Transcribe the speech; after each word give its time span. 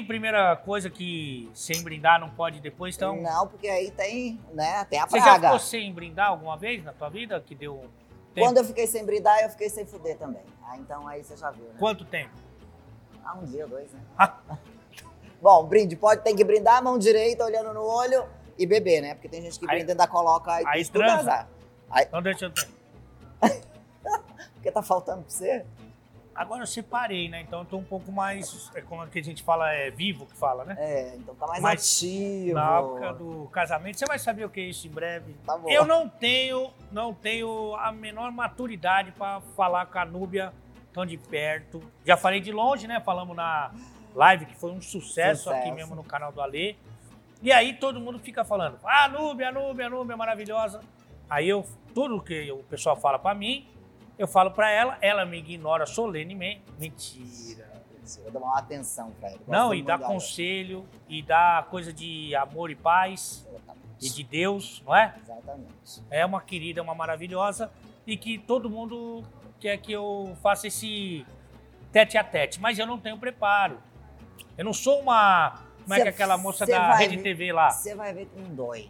de 0.00 0.02
primeira 0.06 0.54
coisa 0.56 0.88
que 0.90 1.50
sem 1.54 1.82
brindar 1.82 2.20
não 2.20 2.30
pode 2.30 2.60
depois, 2.60 2.94
então. 2.96 3.16
Não, 3.20 3.46
porque 3.48 3.68
aí 3.68 3.90
tem, 3.90 4.38
né, 4.52 4.84
tem 4.84 4.98
a 5.00 5.06
Você 5.06 5.18
já 5.18 5.24
praga. 5.24 5.46
ficou 5.48 5.58
sem 5.60 5.92
brindar 5.92 6.28
alguma 6.28 6.56
vez 6.56 6.84
na 6.84 6.92
tua 6.92 7.08
vida? 7.08 7.40
Que 7.40 7.54
deu. 7.54 7.84
tempo? 8.34 8.46
Quando 8.46 8.58
eu 8.58 8.64
fiquei 8.64 8.86
sem 8.86 9.04
brindar, 9.04 9.40
eu 9.42 9.50
fiquei 9.50 9.68
sem 9.70 9.86
fuder 9.86 10.16
também. 10.18 10.42
Ah, 10.64 10.76
então 10.76 11.06
aí 11.08 11.24
você 11.24 11.36
já 11.36 11.50
viu, 11.50 11.64
né? 11.64 11.74
Quanto 11.78 12.04
tempo? 12.04 12.34
Ah, 13.24 13.34
um 13.34 13.44
dia, 13.44 13.66
dois, 13.66 13.90
né? 13.92 14.00
Ah. 14.18 14.36
Bom, 15.40 15.64
brinde, 15.64 15.96
pode, 15.96 16.22
tem 16.22 16.34
que 16.36 16.44
brindar, 16.44 16.82
mão 16.82 16.98
direita, 16.98 17.44
olhando 17.44 17.72
no 17.74 17.82
olho 17.84 18.24
e 18.58 18.66
beber, 18.66 19.00
né? 19.00 19.14
Porque 19.14 19.28
tem 19.28 19.42
gente 19.42 19.58
que 19.58 19.64
Aí- 19.68 19.76
brinda 19.76 19.90
e 19.90 19.94
ainda 19.94 20.06
coloca 20.06 20.52
aí, 20.52 20.64
aí 20.66 20.84
transa. 20.88 21.46
Aí, 21.90 22.04
Então 22.06 22.22
deixa 22.22 22.46
eu 22.46 22.52
porque 24.54 24.70
tá 24.72 24.82
faltando 24.82 25.22
pra 25.22 25.30
você? 25.30 25.64
Agora 26.36 26.62
eu 26.62 26.66
separei, 26.66 27.28
né? 27.28 27.40
Então 27.40 27.60
eu 27.60 27.64
tô 27.64 27.76
um 27.78 27.84
pouco 27.84 28.12
mais. 28.12 28.70
É 28.74 28.80
como 28.82 29.06
que 29.08 29.18
a 29.18 29.24
gente 29.24 29.42
fala, 29.42 29.72
é 29.72 29.90
vivo 29.90 30.26
que 30.26 30.36
fala, 30.36 30.64
né? 30.64 30.76
É, 30.78 31.16
então 31.16 31.34
tá 31.34 31.46
mais 31.46 31.62
Mas 31.62 31.80
ativo. 31.82 32.54
Na 32.54 32.78
época 32.78 33.12
do 33.14 33.48
casamento, 33.50 33.98
você 33.98 34.06
vai 34.06 34.18
saber 34.18 34.44
o 34.44 34.50
que 34.50 34.60
é 34.60 34.64
isso 34.64 34.86
em 34.86 34.90
breve. 34.90 35.34
Tá 35.46 35.56
bom. 35.56 35.68
Eu 35.70 35.86
não 35.86 36.08
tenho, 36.08 36.70
não 36.92 37.14
tenho 37.14 37.74
a 37.76 37.90
menor 37.90 38.30
maturidade 38.30 39.12
para 39.12 39.40
falar 39.56 39.86
com 39.86 39.98
a 39.98 40.04
Núbia 40.04 40.52
tão 40.92 41.06
de 41.06 41.16
perto. 41.16 41.82
Já 42.04 42.16
falei 42.16 42.40
de 42.40 42.52
longe, 42.52 42.86
né? 42.86 43.00
Falamos 43.00 43.34
na 43.34 43.72
live 44.14 44.46
que 44.46 44.56
foi 44.56 44.72
um 44.72 44.80
sucesso, 44.80 45.44
Sucesso. 45.44 45.60
aqui 45.60 45.72
mesmo 45.72 45.94
no 45.94 46.04
canal 46.04 46.32
do 46.32 46.40
Alê. 46.40 46.76
E 47.42 47.52
aí 47.52 47.74
todo 47.74 48.00
mundo 48.00 48.18
fica 48.18 48.44
falando: 48.44 48.78
"Ah, 48.84 49.08
Núbia, 49.08 49.50
Núbia, 49.50 49.88
Núbia 49.88 50.16
maravilhosa". 50.16 50.80
Aí 51.28 51.48
eu 51.48 51.66
tudo 51.94 52.20
que 52.20 52.50
o 52.52 52.62
pessoal 52.64 52.96
fala 52.96 53.18
para 53.18 53.34
mim, 53.34 53.66
eu 54.18 54.26
falo 54.26 54.50
para 54.50 54.70
ela, 54.70 54.98
ela 55.00 55.24
me 55.24 55.38
ignora 55.38 55.86
solenemente. 55.86 56.62
Mentira. 56.78 57.66
Eu 58.24 58.30
dou 58.30 58.42
uma 58.42 58.58
atenção 58.58 59.10
pra 59.18 59.30
ele. 59.30 59.40
Não, 59.48 59.74
e 59.74 59.82
dá 59.82 59.98
conselho, 59.98 60.86
e 61.08 61.22
dá 61.22 61.66
coisa 61.68 61.92
de 61.92 62.34
amor 62.36 62.70
e 62.70 62.76
paz, 62.76 63.44
Exatamente. 63.48 63.86
e 64.00 64.08
de 64.10 64.22
Deus, 64.22 64.80
não 64.86 64.94
é? 64.94 65.14
Exatamente. 65.20 66.02
É 66.08 66.24
uma 66.24 66.40
querida, 66.40 66.80
uma 66.82 66.94
maravilhosa, 66.94 67.68
e 68.06 68.16
que 68.16 68.38
todo 68.38 68.70
mundo 68.70 69.24
quer 69.58 69.76
que 69.78 69.90
eu 69.92 70.36
faça 70.40 70.68
esse 70.68 71.26
tete 71.90 72.16
a 72.16 72.22
tete, 72.22 72.60
mas 72.60 72.78
eu 72.78 72.86
não 72.86 72.96
tenho 72.98 73.18
preparo. 73.18 73.78
Eu 74.56 74.64
não 74.64 74.72
sou 74.72 75.00
uma. 75.00 75.62
Como 75.82 75.92
é 75.94 75.96
Cê- 75.96 76.02
que 76.02 76.08
é 76.08 76.10
aquela 76.10 76.38
moça 76.38 76.64
da 76.64 76.94
Rede 76.94 77.18
TV 77.18 77.52
lá? 77.52 77.70
Você 77.70 77.94
vai 77.94 78.12
ver 78.14 78.26
que 78.26 78.38
não 78.40 78.54
dói. 78.54 78.88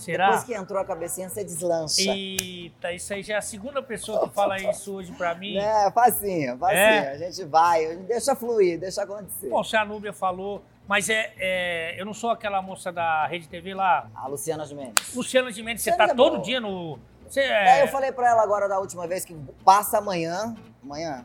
Será? 0.00 0.26
Depois 0.26 0.44
que 0.44 0.54
entrou 0.54 0.80
a 0.80 0.84
cabecinha, 0.84 1.28
você 1.28 1.44
deslancha. 1.44 2.00
Eita, 2.00 2.92
isso 2.92 3.12
aí 3.12 3.22
já 3.22 3.34
é 3.34 3.36
a 3.36 3.42
segunda 3.42 3.82
pessoa 3.82 4.28
que 4.28 4.34
fala 4.34 4.56
isso 4.60 4.94
hoje 4.94 5.12
pra 5.12 5.34
mim. 5.34 5.56
É, 5.58 5.90
facinho, 5.90 6.56
facinho. 6.58 6.78
É? 6.78 7.12
A 7.12 7.18
gente 7.18 7.44
vai, 7.44 7.96
deixa 7.96 8.34
fluir, 8.34 8.78
deixa 8.78 9.02
acontecer. 9.02 9.48
Bom, 9.48 9.62
se 9.62 9.76
a 9.76 9.84
Núbia 9.84 10.12
falou, 10.12 10.62
mas 10.88 11.08
é, 11.08 11.32
é, 11.38 12.00
eu 12.00 12.04
não 12.04 12.14
sou 12.14 12.30
aquela 12.30 12.60
moça 12.60 12.90
da 12.90 13.26
Rede 13.26 13.48
TV 13.48 13.74
lá. 13.74 14.08
A 14.14 14.26
Luciana 14.26 14.64
Gimenez. 14.66 15.14
Luciana 15.14 15.52
Gimenez, 15.52 15.82
você 15.82 15.90
Luciana 15.90 16.08
tá 16.08 16.14
é 16.14 16.16
todo 16.16 16.32
boa. 16.32 16.42
dia 16.42 16.60
no. 16.60 16.98
Você 17.28 17.40
É, 17.40 17.78
é, 17.78 17.82
eu 17.82 17.88
falei 17.88 18.10
pra 18.10 18.28
ela 18.28 18.42
agora 18.42 18.68
da 18.68 18.78
última 18.78 19.06
vez 19.06 19.24
que 19.24 19.34
passa 19.64 19.98
amanhã. 19.98 20.54
Amanhã? 20.82 21.24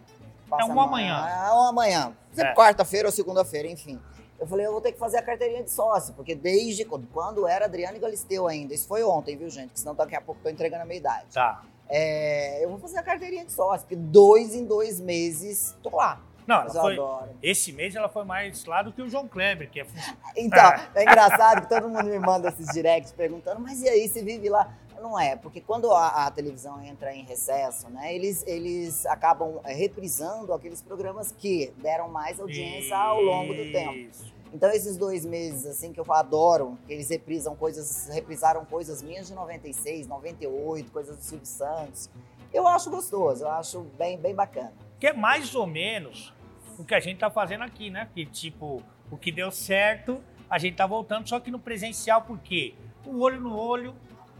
Passa 0.50 0.64
É 0.64 0.66
um 0.74 0.80
amanhã. 0.80 1.28
É 1.28 1.52
um 1.54 1.62
amanhã. 1.64 2.14
É. 2.38 2.54
quarta-feira 2.54 3.08
ou 3.08 3.12
segunda-feira, 3.12 3.68
enfim. 3.68 4.00
Eu 4.40 4.46
falei, 4.48 4.66
eu 4.66 4.72
vou 4.72 4.82
ter 4.82 4.92
que 4.92 5.00
fazer 5.00 5.18
a 5.18 5.22
carteirinha 5.22 5.64
de 5.64 5.72
sócio, 5.72 6.14
porque 6.14 6.36
desde 6.36 6.84
quando, 6.84 7.08
quando 7.08 7.48
era 7.48 7.66
Adriana 7.66 7.98
e 7.98 8.00
Galisteu 8.00 8.48
ainda, 8.48 8.74
isso 8.74 8.88
foi 8.88 9.04
ontem, 9.04 9.38
viu, 9.38 9.50
gente? 9.50 9.72
Que 9.72 9.80
senão 9.80 9.96
daqui 9.96 10.16
a 10.16 10.22
pouco 10.22 10.40
eu 10.40 10.44
tô 10.44 10.50
entregando 10.50 10.84
a 10.84 10.86
minha 10.86 10.98
idade. 10.98 11.28
Tá. 11.34 11.64
É, 11.88 12.64
eu 12.64 12.70
vou 12.70 12.80
fazer 12.80 12.98
a 12.98 13.04
carteirinha 13.04 13.46
de 13.46 13.52
sócio, 13.52 13.82
porque 13.82 13.96
dois 13.96 14.54
em 14.54 14.66
dois 14.66 15.00
meses 15.00 15.76
tô 15.82 15.96
lá. 15.96 16.22
Não, 16.48 16.62
ela 16.62 16.72
foi. 16.72 16.98
Esse 17.42 17.72
mês 17.72 17.96
ela 17.96 18.08
foi 18.08 18.24
mais 18.24 18.66
lá 18.66 18.84
do 18.84 18.92
que 18.92 19.02
o 19.02 19.10
João 19.10 19.28
Kleber, 19.28 19.70
que 19.70 19.82
é. 19.82 19.86
Então, 20.36 20.74
é 20.94 21.02
engraçado 21.02 21.62
que 21.62 21.70
todo 21.70 21.90
mundo 21.90 22.06
me 22.06 22.20
manda 22.20 22.50
esses 22.50 22.68
directs 22.68 23.12
perguntando, 23.12 23.60
mas 23.60 23.82
e 23.82 23.90
aí, 23.90 24.08
você 24.08 24.22
vive 24.22 24.50
lá? 24.50 24.72
Não 25.02 25.20
é, 25.20 25.36
porque 25.36 25.62
quando 25.62 25.92
a, 25.92 26.26
a 26.26 26.32
televisão 26.32 26.82
entra 26.84 27.14
em 27.14 27.24
recesso, 27.24 27.90
né, 27.90 28.14
eles, 28.14 28.46
eles 28.48 29.06
acabam 29.06 29.60
é, 29.64 29.74
reprisando 29.74 30.54
aqueles 30.54 30.82
programas 30.82 31.32
que 31.32 31.74
deram 31.78 32.10
mais 32.10 32.40
audiência 32.40 32.98
ao 32.98 33.22
longo 33.22 33.54
do 33.54 33.72
tempo. 33.72 33.94
Isso. 33.94 34.34
Então, 34.54 34.70
esses 34.72 34.96
dois 34.96 35.26
meses, 35.26 35.66
assim, 35.66 35.92
que 35.92 36.00
eu 36.00 36.06
adoro, 36.14 36.78
que 36.88 36.94
eles 36.94 37.10
reprisam 37.10 37.56
coisas, 37.58 38.08
reprisaram 38.08 38.64
coisas 38.64 39.02
minhas 39.02 39.28
de 39.28 39.34
96, 39.34 40.08
98, 40.08 40.92
coisas 40.92 41.18
do 41.18 41.22
Silvio 41.22 41.46
Santos. 41.46 42.10
Eu 42.54 42.66
acho 42.66 42.90
gostoso, 42.90 43.44
eu 43.44 43.50
acho 43.50 43.82
bem, 43.98 44.18
bem 44.18 44.34
bacana. 44.34 44.72
Que 44.98 45.08
é 45.08 45.14
mais 45.14 45.54
ou 45.56 45.68
menos 45.68 46.34
o 46.80 46.86
que 46.86 46.96
a 46.96 47.02
gente 47.02 47.20
tá 47.20 47.30
fazendo 47.30 47.66
aqui, 47.66 47.90
né? 47.90 48.08
Que 48.14 48.26
tipo, 48.26 48.82
o 49.12 49.18
que 49.18 49.30
deu 49.30 49.52
certo, 49.52 50.24
a 50.50 50.58
gente 50.58 50.78
tá 50.78 50.88
voltando, 50.88 51.28
só 51.28 51.38
que 51.40 51.52
no 51.52 51.60
presencial, 51.60 52.22
por 52.22 52.40
quê? 52.40 52.76
O 53.06 53.20
olho 53.20 53.42
no 53.42 53.58
olho. 53.58 53.94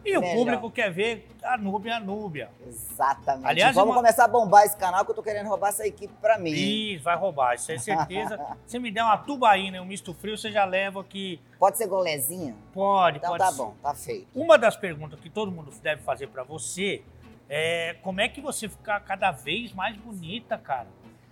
E 0.06 0.16
o 0.16 0.22
Melhor. 0.22 0.36
público 0.36 0.70
quer 0.72 0.92
ver 0.92 1.28
a 1.44 1.58
Núbia, 1.58 1.96
a 1.96 2.00
Núbia. 2.00 2.50
Exatamente. 2.68 3.48
Aliás, 3.48 3.74
Vamos 3.76 3.90
uma- 3.90 3.96
começar 3.96 4.26
a 4.26 4.28
bombar 4.28 4.64
esse 4.64 4.78
canal, 4.78 5.04
que 5.04 5.10
eu 5.12 5.16
tô 5.16 5.24
querendo 5.24 5.48
roubar 5.48 5.70
essa 5.70 5.86
equipe 5.88 6.14
pra 6.22 6.38
mim. 6.38 6.52
Ih, 6.52 6.98
vai 7.00 7.16
roubar, 7.18 7.56
isso 7.56 7.72
é 7.72 7.78
certeza. 7.80 8.40
Se 8.68 8.78
me 8.78 8.92
der 8.92 9.02
uma 9.04 9.18
tubaína 9.18 9.78
e 9.78 9.80
um 9.80 9.86
misto 9.86 10.14
frio, 10.14 10.38
você 10.38 10.52
já 10.52 10.64
leva 10.64 11.04
que 11.04 11.42
Pode 11.58 11.78
ser 11.78 11.88
golezinha? 11.88 12.56
pode, 12.72 13.18
Então 13.18 13.32
pode 13.32 13.44
tá 13.44 13.52
ser. 13.52 13.58
bom, 13.58 13.74
tá 13.82 13.96
feito. 13.96 14.28
Uma 14.36 14.58
das 14.60 14.76
perguntas 14.78 15.20
que 15.20 15.30
todo 15.30 15.52
mundo 15.52 15.72
deve 15.82 16.04
fazer 16.04 16.28
pra 16.28 16.44
você 16.44 17.02
é 17.50 17.96
como 18.04 18.22
é 18.22 18.30
que 18.30 18.42
você 18.42 18.70
fica 18.70 19.00
cada 19.00 19.32
vez 19.32 19.74
mais 19.74 19.96
bonita, 19.98 20.56
cara? 20.58 20.88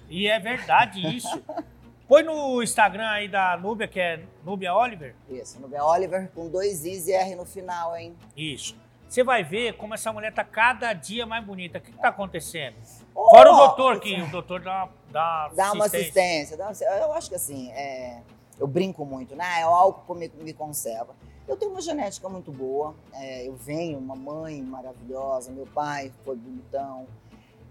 E 0.10 0.28
é 0.28 0.40
verdade 0.40 1.00
isso. 1.16 1.42
Põe 2.08 2.24
no 2.24 2.62
Instagram 2.62 3.08
aí 3.10 3.28
da 3.28 3.58
Núbia, 3.58 3.88
que 3.88 4.00
é 4.00 4.22
Núbia 4.44 4.74
Oliver. 4.76 5.16
Isso, 5.30 5.60
B. 5.68 5.80
Oliver 5.80 6.30
com 6.36 6.50
dois 6.50 6.86
Is 6.86 7.08
e 7.08 7.14
R 7.14 7.36
no 7.36 7.46
final, 7.46 7.96
hein? 7.96 8.16
Isso. 8.36 8.76
Você 9.08 9.24
vai 9.24 9.44
ver 9.44 9.74
como 9.78 9.94
essa 9.94 10.12
mulher 10.12 10.34
tá 10.34 10.44
cada 10.44 10.92
dia 10.94 11.26
mais 11.26 11.44
bonita. 11.46 11.78
O 11.78 11.82
que, 11.82 11.92
que 11.92 11.98
tá 12.00 12.10
acontecendo? 12.10 12.76
Oh, 13.16 13.30
Fora 13.30 13.52
o 13.54 13.56
doutor, 13.56 14.00
que 14.00 14.22
o 14.22 14.28
doutor 14.28 14.62
dá, 14.62 14.90
dá, 15.12 15.50
Dá 15.56 15.72
uma 15.72 15.86
assistência. 15.86 16.58
dá 16.58 16.66
uma- 16.70 16.74
eu 16.98 17.14
acho 17.14 17.30
que 17.30 17.36
assim, 17.36 17.72
é, 17.72 18.22
eu 18.60 18.68
brinco 18.68 19.06
muito, 19.06 19.36
né? 19.36 19.62
É 19.62 19.66
o 19.68 19.70
álcool 19.70 20.16
que 20.16 20.20
me, 20.20 20.44
me 20.44 20.54
conserva. 20.54 21.16
Eu 21.48 21.56
tenho 21.56 21.72
uma 21.72 21.82
genética 21.82 22.28
muito 22.28 22.52
boa. 22.52 22.96
é, 23.14 23.48
eu 23.48 23.56
venho, 23.56 24.00
uma 24.00 24.16
mãe 24.16 24.62
maravilhosa, 24.64 25.52
meu 25.52 25.68
pai 25.68 26.12
foi 26.26 26.36
bonitão. 26.36 27.06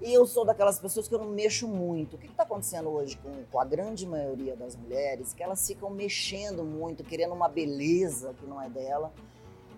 E 0.02 0.12
eu 0.12 0.26
sou 0.26 0.44
daquelas 0.44 0.78
pessoas 0.80 1.06
que 1.06 1.14
eu 1.14 1.18
não 1.18 1.28
mexo 1.28 1.68
muito. 1.68 2.16
O 2.16 2.18
que 2.18 2.26
está 2.26 2.42
acontecendo 2.42 2.88
hoje 2.88 3.16
com, 3.18 3.30
com 3.50 3.60
a 3.60 3.64
grande 3.64 4.06
maioria 4.06 4.56
das 4.56 4.74
mulheres? 4.74 5.32
Que 5.32 5.42
elas 5.42 5.64
ficam 5.66 5.90
mexendo 5.90 6.64
muito, 6.64 7.04
querendo 7.04 7.32
uma 7.34 7.48
beleza 7.48 8.34
que 8.34 8.44
não 8.44 8.60
é 8.60 8.68
dela. 8.68 9.12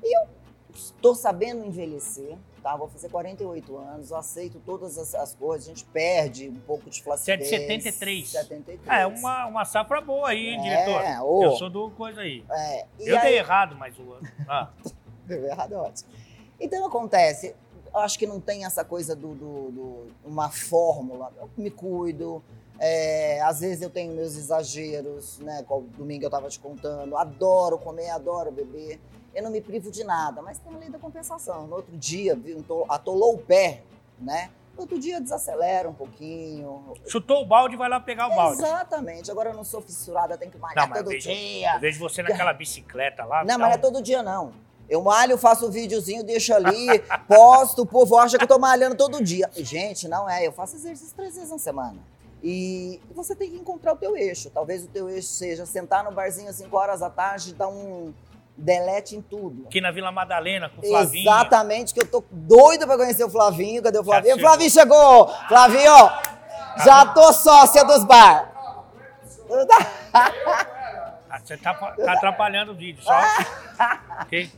E 0.03 0.17
eu 0.17 0.27
estou 0.75 1.15
sabendo 1.15 1.65
envelhecer, 1.65 2.37
tá? 2.63 2.75
Vou 2.75 2.89
fazer 2.89 3.09
48 3.11 3.77
anos, 3.77 4.11
eu 4.11 4.17
aceito 4.17 4.61
todas 4.65 4.97
as, 4.99 5.15
as 5.15 5.35
coisas. 5.35 5.67
A 5.67 5.71
gente 5.71 5.85
perde 5.85 6.49
um 6.49 6.61
pouco 6.61 6.89
de 6.89 7.01
é 7.01 7.03
flacidez. 7.03 7.49
73. 7.49 8.29
73. 8.29 8.89
É, 8.89 9.07
uma, 9.07 9.47
uma 9.47 9.65
safra 9.65 10.01
boa 10.01 10.31
aí, 10.31 10.49
hein, 10.49 10.59
É, 10.69 10.85
diretor? 10.85 11.25
ô. 11.25 11.43
Eu 11.45 11.53
sou 11.53 11.69
do 11.69 11.91
coisa 11.91 12.23
aí. 12.23 12.45
É, 12.51 12.87
Eu 12.99 13.17
aí, 13.19 13.23
dei 13.23 13.39
errado, 13.39 13.77
mas 13.77 13.97
o. 13.99 14.17
Ah, 14.49 14.71
Deu 15.27 15.45
errado, 15.47 15.75
é 15.75 15.79
ótimo. 15.79 16.11
Então 16.61 16.87
acontece, 16.87 17.55
eu 17.95 18.01
acho 18.01 18.19
que 18.19 18.27
não 18.27 18.41
tem 18.41 18.65
essa 18.65 18.85
coisa 18.85 19.15
do, 19.15 19.35
do- 19.35 19.71
do- 19.71 20.07
uma 20.25 20.51
fórmula. 20.51 21.33
Eu 21.39 21.49
me 21.57 21.71
cuido. 21.71 22.43
é, 22.81 23.41
às 23.43 23.61
vezes 23.61 23.83
eu 23.83 23.89
tenho 23.91 24.13
meus 24.15 24.37
exageros, 24.37 25.39
né? 25.39 25.63
Qual 25.67 25.83
domingo 25.83 26.25
eu 26.25 26.31
tava 26.31 26.49
te 26.49 26.59
contando. 26.59 27.17
Adoro 27.17 27.79
comer, 27.79 28.11
adoro 28.11 28.51
beber. 28.51 29.01
Eu 29.33 29.45
não 29.45 29.51
me 29.51 29.61
privo 29.61 29.91
de 29.93 30.03
nada, 30.05 30.43
mas 30.43 30.59
tem 30.59 30.75
a 30.75 30.79
lei 30.79 30.91
da 30.91 30.99
compensação. 30.99 31.67
No 31.69 31.77
outro 31.77 31.97
dia, 31.97 32.37
atolou 32.89 33.35
o 33.35 33.39
pé, 33.39 33.83
né? 34.19 34.51
No 34.75 34.81
outro 34.83 34.99
dia 34.99 35.21
desacelera 35.21 35.89
um 35.89 35.95
pouquinho. 35.95 36.95
chutou 37.07 37.43
o 37.43 37.47
balde, 37.47 37.77
vai 37.77 37.89
lá 37.89 38.01
pegar 38.01 38.27
o 38.27 38.35
balde. 38.35 38.61
Exatamente. 38.61 39.31
Agora 39.31 39.51
eu 39.51 39.55
não 39.55 39.63
sou 39.63 39.81
fissurada, 39.81 40.37
tenho 40.37 40.51
que 40.51 40.59
malhar 40.59 40.77
Não, 40.85 40.89
mas 40.89 40.99
todo 40.99 41.11
veja- 41.11 41.31
dia. 41.33 41.75
Eu 41.77 41.81
vejo 41.81 42.01
você 42.01 42.23
naquela 42.25 42.53
bicicleta 42.53 43.25
lá. 43.25 43.45
Não, 43.45 43.57
mas 43.57 43.69
não 43.69 43.75
é 43.75 43.79
todo 43.79 44.03
dia, 44.03 44.21
não. 44.21 44.53
Eu 44.89 45.03
malho, 45.03 45.39
faço 45.39 45.67
um 45.67 45.71
videozinho, 45.71 46.23
deixo 46.23 46.53
ali, 46.55 46.99
posto, 47.27 47.83
o 47.83 47.87
povo 47.87 48.17
acha 48.19 48.37
que 48.37 48.45
eu 48.45 48.49
tô 48.49 48.59
malhando 48.59 48.95
todo 48.95 49.23
dia. 49.23 49.51
Gente, 49.57 50.07
não 50.09 50.29
é. 50.29 50.47
Eu 50.47 50.53
faço 50.53 50.77
exercício 50.77 51.15
três 51.17 51.35
vezes 51.35 51.51
na 51.51 51.59
semana. 51.59 51.97
E 52.43 53.01
você 53.15 53.35
tem 53.35 53.51
que 53.51 53.57
encontrar 53.57 53.95
o 53.95 53.97
teu 53.97 54.15
eixo. 54.17 54.51
Talvez 54.51 54.85
o 54.85 54.89
teu 54.89 55.09
eixo 55.09 55.29
seja 55.29 55.65
sentar 55.65 56.05
no 56.05 56.13
barzinho 56.13 56.51
às 56.51 56.57
5 56.57 56.77
horas 56.77 57.01
da 57.01 57.09
tarde 57.09 57.51
e 57.51 57.55
dar 57.55 57.69
um 57.69 58.13
delete 58.57 59.17
em 59.17 59.23
tudo. 59.23 59.67
Aqui 59.67 59.81
na 59.81 59.91
Vila 59.91 60.13
Madalena, 60.13 60.69
com 60.69 60.81
o 60.81 60.87
Flavinho. 60.87 61.23
Exatamente, 61.23 61.95
que 61.95 62.01
eu 62.01 62.07
tô 62.07 62.23
doido 62.31 62.87
pra 62.87 62.97
conhecer 62.99 63.25
o 63.25 63.31
Flavinho. 63.31 63.83
Cadê 63.83 63.99
o 63.99 64.05
Flavinho? 64.05 64.35
chegou. 64.35 64.47
Flavinho 64.47 64.71
chegou! 64.71 65.29
Flavinho, 65.49 66.11
já 66.85 67.07
tô 67.07 67.33
sócia 67.33 67.85
dos 67.85 68.05
bar. 68.05 68.53
Ah, 71.37 71.41
Você 71.45 71.57
tá, 71.57 71.75
tá 71.75 72.13
atrapalhando 72.13 72.71
o 72.71 72.75
vídeo, 72.77 73.03
só. 73.03 73.13
ok? 74.23 74.49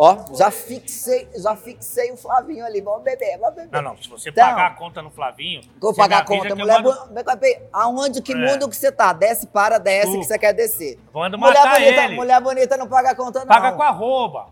Ó, 0.00 0.32
já 0.36 0.48
fixei, 0.48 1.28
já 1.36 1.56
fixei 1.56 2.12
o 2.12 2.16
Flavinho 2.16 2.64
ali. 2.64 2.80
Vamos 2.80 3.02
beber, 3.02 3.36
vamos 3.36 3.56
beber. 3.56 3.72
Não, 3.72 3.82
não. 3.90 3.96
Se 4.00 4.08
você 4.08 4.30
Então, 4.30 4.46
pagar 4.48 4.66
a 4.68 4.70
conta 4.74 5.02
no 5.02 5.10
Flavinho. 5.10 5.60
Vou 5.80 5.92
pagar 5.92 6.18
a 6.18 6.24
conta. 6.24 6.54
Mulher, 6.54 6.80
mando- 6.80 6.96
aonde 7.72 8.22
que 8.22 8.32
É. 8.32 8.36
mundo 8.36 8.68
que 8.68 8.76
você 8.76 8.92
tá? 8.92 9.12
Desce, 9.12 9.48
para, 9.48 9.76
desce 9.78 10.12
Tu. 10.12 10.18
que 10.20 10.24
você 10.24 10.38
quer 10.38 10.52
descer. 10.52 11.00
Manda 11.12 11.36
Mulher 11.36 11.54
matar 11.64 11.80
bonita, 11.80 12.04
ele. 12.04 12.14
mulher 12.14 12.40
bonita 12.40 12.76
não 12.76 12.86
paga 12.86 13.10
a 13.10 13.14
conta, 13.16 13.40
não. 13.40 13.46
Paga 13.48 13.72
com 13.72 13.82
arroba. 13.82 14.46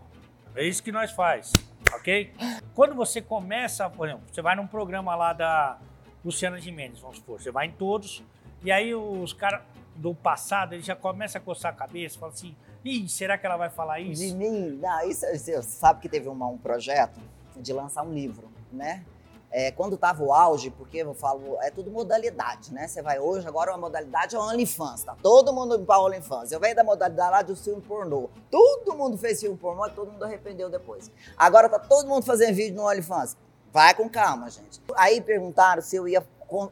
É 0.53 0.65
isso 0.65 0.83
que 0.83 0.91
nós 0.91 1.11
faz, 1.11 1.53
ok? 1.95 2.33
Quando 2.75 2.93
você 2.93 3.21
começa, 3.21 3.89
por 3.89 4.05
exemplo, 4.07 4.25
você 4.29 4.41
vai 4.41 4.53
num 4.55 4.67
programa 4.67 5.15
lá 5.15 5.31
da 5.31 5.77
Luciana 6.25 6.59
Gimenez, 6.59 6.99
vamos 6.99 7.17
supor, 7.17 7.39
você 7.39 7.51
vai 7.51 7.67
em 7.67 7.71
todos, 7.71 8.21
e 8.63 8.69
aí 8.71 8.93
os 8.93 9.31
caras 9.31 9.61
do 9.95 10.13
passado, 10.13 10.73
eles 10.73 10.85
já 10.85 10.95
começam 10.95 11.39
a 11.41 11.45
coçar 11.45 11.71
a 11.71 11.75
cabeça, 11.75 12.19
falam 12.19 12.33
assim, 12.35 12.53
ih, 12.87 13.09
será 13.09 13.37
que 13.37 13.45
ela 13.45 13.57
vai 13.57 13.69
falar 13.69 13.99
De 13.99 14.11
isso? 14.11 14.35
mim, 14.35 14.79
não, 14.81 15.01
isso, 15.09 15.25
você 15.25 15.61
sabe 15.61 16.01
que 16.01 16.09
teve 16.09 16.27
uma- 16.29 16.47
um 16.47 16.57
projeto 16.57 17.19
de 17.55 17.73
lançar 17.73 18.03
um 18.03 18.13
livro, 18.13 18.47
né? 18.71 19.03
É, 19.49 19.71
quando 19.71 19.95
tava 19.97 20.21
o 20.23 20.33
auge, 20.33 20.69
porque 20.69 20.97
eu 20.97 21.13
falo, 21.13 21.57
é 21.61 21.71
tudo 21.71 21.89
modalidade, 21.89 22.73
né? 22.73 22.85
Você 22.85 23.01
vai 23.01 23.17
hoje, 23.17 23.47
agora 23.47 23.73
a 23.73 23.77
modalidade 23.77 24.35
é 24.35 24.39
o 24.39 24.41
OnlyFans, 24.41 25.03
tá? 25.03 25.15
Todo 25.23 25.53
mundo 25.53 25.79
para 25.85 26.01
OnlyFans. 26.01 26.51
Eu 26.51 26.59
venho 26.59 26.75
da 26.75 26.83
modalidade 26.83 27.31
lá 27.31 27.41
do 27.41 27.55
filme 27.55 27.81
pornô. 27.81 28.29
Todo 28.51 28.93
mundo 28.93 29.17
fez 29.17 29.39
filme 29.39 29.55
pornô 29.57 29.87
e 29.87 29.91
todo 29.91 30.11
mundo 30.11 30.23
arrependeu 30.23 30.69
depois. 30.69 31.09
Agora 31.37 31.69
tá 31.69 31.79
todo 31.79 32.07
mundo 32.09 32.23
fazendo 32.25 32.53
vídeo 32.55 32.75
no 32.75 32.85
OnlyFans. 32.87 33.37
Vai 33.71 33.93
com 33.93 34.09
calma, 34.09 34.49
gente. 34.49 34.81
Aí 34.95 35.21
perguntaram 35.21 35.81
se 35.81 35.95
eu 35.95 36.07
ia 36.07 36.21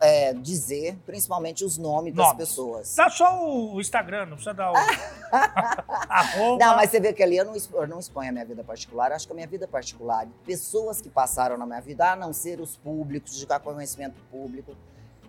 é, 0.02 0.34
dizer, 0.34 0.98
principalmente, 1.06 1.64
os 1.64 1.78
nomes 1.78 2.14
das 2.14 2.28
Nomes. 2.28 2.38
pessoas. 2.38 2.96
Dá 2.96 3.10
só 3.10 3.44
o 3.46 3.80
Instagram, 3.80 4.26
não 4.26 4.36
precisa 4.36 4.54
dar 4.54 4.72
o... 4.72 4.76
arroba. 6.10 6.66
Não, 6.66 6.76
mas 6.76 6.90
você 6.90 7.00
vê 7.00 7.14
que 7.14 7.22
ali 7.22 7.38
eu 7.38 7.46
não, 7.46 7.56
eu 7.56 7.88
não 7.88 8.00
exponho 8.00 8.30
a 8.30 8.32
minha 8.32 8.46
vida 8.46 8.64
particular. 8.64 9.12
Acho 9.12 9.26
que 9.26 9.34
a 9.34 9.36
minha 9.36 9.48
vida 9.48 9.68
particular, 9.68 10.28
pessoas 10.46 11.02
que 11.02 11.10
passaram 11.10 11.58
na 11.58 11.66
minha 11.66 11.82
vida, 11.82 12.12
a 12.12 12.16
não 12.16 12.32
ser 12.34 12.60
os 12.60 12.78
públicos, 12.78 13.38
de 13.38 13.46
conhecimento 13.60 14.16
público, 14.32 14.76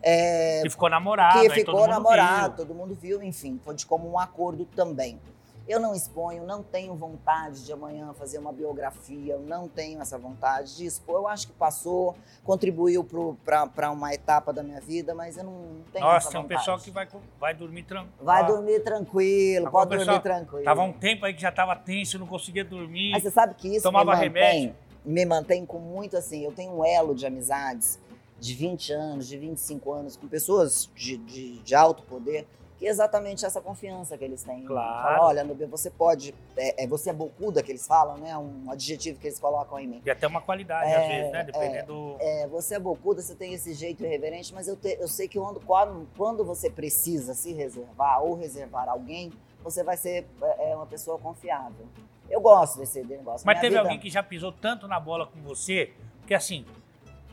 é, 0.02 0.62
Que 0.62 0.70
ficou 0.70 0.88
namorado, 0.88 1.40
que 1.40 1.50
ficou 1.50 1.74
todo 1.74 1.88
namorado, 1.88 2.56
todo 2.56 2.74
mundo 2.74 2.94
viu, 2.94 3.22
enfim, 3.22 3.60
foi 3.64 3.74
de 3.74 3.84
como 3.84 4.08
um 4.08 4.18
acordo 4.18 4.64
também. 4.64 5.18
Eu 5.68 5.80
não 5.80 5.94
exponho, 5.94 6.46
não 6.46 6.62
tenho 6.62 6.94
vontade 6.94 7.64
de 7.64 7.72
amanhã 7.72 8.12
fazer 8.14 8.38
uma 8.38 8.52
biografia, 8.52 9.34
eu 9.34 9.40
não 9.40 9.66
tenho 9.68 10.00
essa 10.00 10.16
vontade 10.16 10.76
de 10.76 10.86
expor. 10.86 11.16
Eu 11.16 11.26
acho 11.28 11.48
que 11.48 11.52
passou, 11.54 12.14
contribuiu 12.44 13.04
para 13.44 13.90
uma 13.90 14.14
etapa 14.14 14.52
da 14.52 14.62
minha 14.62 14.80
vida, 14.80 15.12
mas 15.12 15.36
eu 15.36 15.42
não 15.42 15.82
tenho 15.92 16.04
Nossa, 16.04 16.16
essa 16.18 16.30
tem 16.30 16.38
um 16.38 16.42
vontade. 16.44 16.60
pessoal 16.60 16.78
que 16.78 16.90
vai, 16.92 17.08
vai 17.40 17.52
dormir 17.52 17.82
tranquilo. 17.82 18.14
Vai 18.20 18.46
dormir 18.46 18.80
tranquilo, 18.80 19.66
Agora, 19.66 19.88
pode 19.88 20.04
dormir 20.04 20.22
tranquilo. 20.22 20.64
Tava 20.64 20.82
um 20.82 20.92
tempo 20.92 21.26
aí 21.26 21.34
que 21.34 21.42
já 21.42 21.50
tava 21.50 21.74
tenso, 21.74 22.16
não 22.16 22.28
conseguia 22.28 22.64
dormir. 22.64 23.10
Mas 23.10 23.24
você 23.24 23.30
sabe 23.32 23.54
que 23.54 23.68
isso 23.68 23.82
Tomava 23.82 24.12
me 24.12 24.28
mantém, 24.28 24.28
remédio. 24.28 24.76
me 25.04 25.26
mantém 25.26 25.66
com 25.66 25.80
muito 25.80 26.16
assim. 26.16 26.44
Eu 26.44 26.52
tenho 26.52 26.72
um 26.78 26.84
elo 26.84 27.12
de 27.12 27.26
amizades 27.26 27.98
de 28.38 28.54
20 28.54 28.92
anos, 28.92 29.26
de 29.26 29.36
25 29.36 29.92
anos, 29.92 30.16
com 30.16 30.28
pessoas 30.28 30.88
de, 30.94 31.16
de, 31.16 31.58
de 31.58 31.74
alto 31.74 32.04
poder, 32.04 32.46
exatamente 32.80 33.44
essa 33.46 33.60
confiança 33.60 34.16
que 34.18 34.24
eles 34.24 34.42
têm. 34.42 34.64
Claro. 34.64 35.02
Fala, 35.16 35.26
olha, 35.26 35.44
Nubia, 35.44 35.66
você 35.66 35.90
pode. 35.90 36.34
É, 36.56 36.84
é, 36.84 36.86
você 36.86 37.10
é 37.10 37.12
bocuda 37.12 37.62
que 37.62 37.72
eles 37.72 37.86
falam, 37.86 38.18
né? 38.18 38.36
Um 38.36 38.70
adjetivo 38.70 39.18
que 39.18 39.26
eles 39.26 39.38
colocam 39.38 39.78
em 39.78 39.86
mim. 39.86 40.02
E 40.04 40.10
até 40.10 40.26
uma 40.26 40.40
qualidade, 40.42 40.90
É, 40.90 40.96
às 40.96 41.08
vezes, 41.08 41.32
né? 41.32 41.44
Dependendo. 41.44 42.16
É, 42.20 42.46
você 42.48 42.74
é 42.74 42.78
bocuda, 42.78 43.22
você 43.22 43.34
tem 43.34 43.54
esse 43.54 43.72
jeito 43.74 44.04
irreverente, 44.04 44.52
mas 44.52 44.68
eu, 44.68 44.76
te- 44.76 44.96
eu 45.00 45.08
sei 45.08 45.26
que 45.28 45.38
quando, 45.38 45.60
quando, 45.60 46.08
quando 46.16 46.44
você 46.44 46.68
precisa 46.70 47.34
se 47.34 47.52
reservar 47.52 48.22
ou 48.22 48.34
reservar 48.34 48.88
alguém, 48.88 49.32
você 49.62 49.82
vai 49.82 49.96
ser 49.96 50.26
é, 50.58 50.74
uma 50.76 50.86
pessoa 50.86 51.18
confiável. 51.18 51.86
Eu 52.28 52.40
gosto 52.40 52.78
desse 52.78 53.02
negócio. 53.02 53.46
Mas 53.46 53.54
Minha 53.54 53.60
teve 53.60 53.68
vida- 53.68 53.80
alguém 53.80 53.98
que 53.98 54.10
já 54.10 54.22
pisou 54.22 54.52
tanto 54.52 54.86
na 54.88 54.98
bola 55.00 55.26
com 55.26 55.40
você, 55.42 55.92
porque 56.18 56.34
assim, 56.34 56.64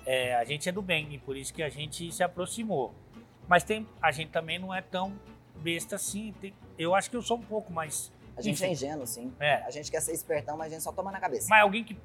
é, 0.06 0.36
a 0.36 0.44
gente 0.44 0.70
é 0.70 0.72
do 0.72 0.82
bem 0.82 1.14
e 1.14 1.18
por 1.18 1.36
isso 1.36 1.54
que 1.54 1.64
a 1.64 1.70
gente 1.70 2.12
se 2.12 2.24
aproximou. 2.24 2.94
Mas 3.48 3.64
tem, 3.64 3.88
a 4.02 4.12
gente 4.12 4.30
também 4.32 4.58
não 4.58 4.74
é 4.74 4.82
tão 4.82 5.12
besta 5.64 5.96
assim. 5.96 6.34
tem- 6.42 6.54
eu 6.78 6.94
acho 6.94 7.10
que 7.10 7.16
eu 7.16 7.22
sou 7.22 7.38
um 7.38 7.42
pouco 7.42 7.72
mais. 7.72 8.12
A 8.36 8.42
gente 8.42 8.56
Enfim. 8.56 8.66
é 8.66 8.72
ingênuo, 8.72 9.06
sim. 9.08 9.32
É, 9.40 9.56
A 9.64 9.70
gente 9.70 9.90
quer 9.92 10.02
ser 10.02 10.12
espertão, 10.12 10.58
mas 10.58 10.68
a 10.68 10.76
gente 10.76 10.84
só 10.84 10.92
toma 10.92 11.12
na 11.12 11.20
cabeça. 11.20 11.48
mas 11.50 11.62
alguém 11.62 11.84
que 11.84 11.96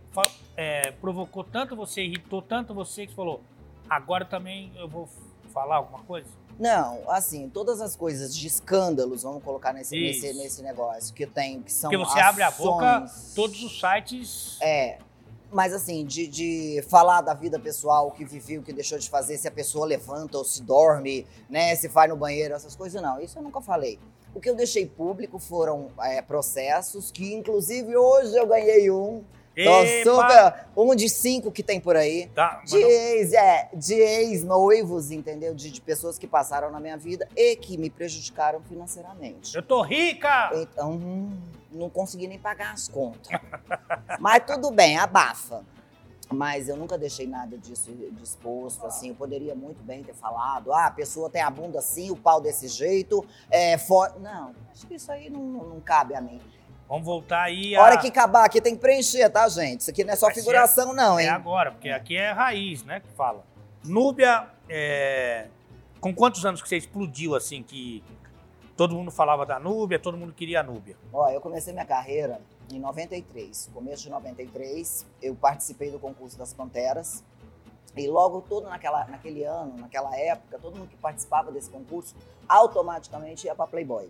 é, 0.56 0.93
provocou 0.93 1.43
tanto 1.43 1.75
você, 1.75 2.02
irritou 2.02 2.43
tanto 2.43 2.75
você, 2.75 3.06
que 3.06 3.14
falou: 3.14 3.40
agora 3.88 4.25
também 4.25 4.70
eu 4.76 4.87
vou 4.88 5.08
falar 5.52 5.76
alguma 5.76 6.00
coisa? 6.05 6.28
Não, 6.58 7.08
assim, 7.10 7.49
todas 7.49 7.81
as 7.81 7.94
coisas 7.96 8.37
de 8.37 8.46
escândalos, 8.46 9.22
vamos 9.22 9.43
colocar 9.44 9.72
nesse, 9.72 9.94
nesse, 9.99 10.32
nesse 10.34 10.61
negócio, 10.62 11.14
que 11.14 11.25
tem, 11.25 11.62
que 11.62 11.72
são 11.72 11.88
Porque 11.88 12.04
você 12.04 12.19
abre 12.20 12.43
a 12.43 12.50
boca, 12.50 12.99
ações- 13.04 13.32
todos 13.34 13.62
os 13.62 13.78
sites. 13.81 14.58
É, 14.61 14.99
mas 15.50 15.73
assim, 15.73 16.05
de, 16.05 16.27
de 16.27 16.85
falar 16.89 17.21
da 17.21 17.35
vida 17.35 17.59
pessoal, 17.59 18.09
o 18.09 18.11
que 18.11 18.25
viveu, 18.25 18.61
o 18.61 18.65
que 18.65 18.73
deixou 18.73 18.99
de 18.99 19.09
fazer, 19.09 19.39
se 19.39 19.49
a 19.49 19.50
pessoa 19.50 19.87
levanta 19.87 20.37
ou 20.37 20.45
se 20.45 20.62
dorme, 20.62 21.27
né, 21.49 21.75
se 21.75 21.89
vai 21.89 22.06
no 22.09 22.17
banheiro, 22.17 22.55
essas 22.55 22.77
coisas, 22.77 23.00
não. 23.00 23.21
Isso 23.21 23.39
eu 23.39 23.43
nunca 23.43 23.61
falei. 23.61 23.99
O 24.35 24.41
que 24.41 24.50
eu 24.50 24.55
deixei 24.55 24.87
público 24.87 25.39
foram 25.39 25.91
é, 26.03 26.21
processos, 26.21 27.11
que 27.11 27.33
inclusive 27.33 27.97
hoje 27.97 28.37
eu 28.37 28.47
ganhei 28.47 28.91
um. 28.91 29.25
Tô 29.64 29.82
Epa! 29.82 30.10
super, 30.10 30.66
um 30.76 30.94
de 30.94 31.08
cinco 31.08 31.50
que 31.50 31.62
tem 31.62 31.81
por 31.81 31.96
aí. 31.96 32.28
Tá, 32.34 32.62
De 32.64 32.76
ex, 32.76 33.32
é, 33.32 33.69
de 33.75 33.94
ex-noivos, 33.94 35.10
entendeu? 35.10 35.55
De, 35.55 35.70
de 35.70 35.81
pessoas 35.81 36.19
que 36.19 36.26
passaram 36.26 36.70
na 36.70 36.78
minha 36.78 36.96
vida 36.96 37.28
e 37.37 37.56
que 37.56 37.76
me 37.76 37.90
prejudicaram 37.90 38.60
financeiramente. 38.62 39.56
eu 39.56 39.62
tô 39.62 39.82
rica! 39.82 40.50
Então, 40.55 40.93
hum, 40.93 41.37
não 41.72 41.90
consegui 41.90 42.28
nem 42.28 42.38
pagar 42.38 42.72
as 42.72 42.88
contas. 42.88 43.28
Mas 44.20 44.43
tudo 44.46 44.70
bem, 44.70 44.96
abafa. 44.99 45.64
Mas 46.31 46.69
eu 46.69 46.76
nunca 46.76 46.99
deixei 46.99 47.26
nada 47.26 47.56
disso 47.56 47.90
disposto, 48.12 48.84
assim. 48.84 49.08
Eu 49.08 49.14
poderia 49.14 49.54
muito 49.54 49.82
bem 49.82 50.02
ter 50.02 50.14
falado, 50.14 50.72
ah, 50.72 50.87
a 50.87 50.90
pessoa 50.90 51.31
tem 51.31 51.40
a 51.40 51.49
bunda 51.49 51.78
assim, 51.78 52.11
o 52.11 52.16
pau 52.16 52.38
desse 52.40 52.69
jeito, 52.69 53.25
é 53.50 53.78
for... 53.78 54.12
Não, 54.20 54.54
acho 54.70 54.87
que 54.87 54.94
isso 54.96 55.11
aí 55.11 55.31
não- 55.31 55.40
não 55.40 55.81
cabe 55.81 56.14
a 56.14 56.20
mim. 56.20 56.38
Vamos 56.88 57.05
voltar 57.05 57.43
aí 57.43 57.76
A 57.76 57.82
hora 57.82 57.99
que 57.99 58.08
acabar 58.08 58.44
aqui 58.44 58.61
tem 58.61 58.75
que 58.75 58.81
preencher, 58.81 59.29
tá, 59.29 59.46
gente? 59.49 59.82
Isso 59.82 59.90
aqui 59.90 60.02
não 60.05 60.12
é 60.14 60.17
só 60.17 60.26
Vai 60.26 60.35
ser- 60.35 60.40
figuração, 60.40 60.94
não, 60.94 61.19
É 61.19 61.25
hein? 61.25 61.29
agora, 61.29 61.70
porque 61.70 61.90
aqui 61.90 62.17
é 62.17 62.31
raiz, 62.32 62.82
né? 62.85 63.00
Que 63.00 63.08
fala. 63.11 63.44
Núbia, 63.85 64.49
é, 64.69 65.49
com 66.00 66.14
quantos 66.14 66.44
anos 66.46 66.62
que 66.62 66.69
você 66.69 66.76
explodiu 66.79 67.35
assim 67.35 67.62
que 67.62 68.02
todo 68.76 68.94
mundo 68.94 69.11
falava 69.11 69.44
da 69.44 69.58
Núbia, 69.58 69.99
todo 69.99 70.17
mundo 70.17 70.32
queria 70.32 70.61
a 70.61 70.62
Núbia? 70.62 70.96
Ó, 71.12 71.29
eu 71.29 71.40
comecei 71.43 71.73
minha 71.75 71.85
carreira 71.85 72.40
em 72.73 72.79
93. 72.81 73.70
Começo 73.75 74.05
de 74.05 74.11
93, 74.11 75.05
eu 75.23 75.35
participei 75.35 75.90
do 75.90 75.99
concurso 75.99 76.38
das 76.38 76.55
Panteras. 76.55 77.23
E 77.96 78.06
logo 78.06 78.40
todo 78.43 78.69
naquela, 78.69 79.05
naquele 79.06 79.43
ano, 79.44 79.75
naquela 79.79 80.17
época, 80.17 80.58
todo 80.58 80.76
mundo 80.76 80.88
que 80.88 80.96
participava 80.96 81.50
desse 81.50 81.69
concurso 81.69 82.14
automaticamente 82.49 83.46
ia 83.46 83.55
para 83.55 83.67
Playboy. 83.67 84.08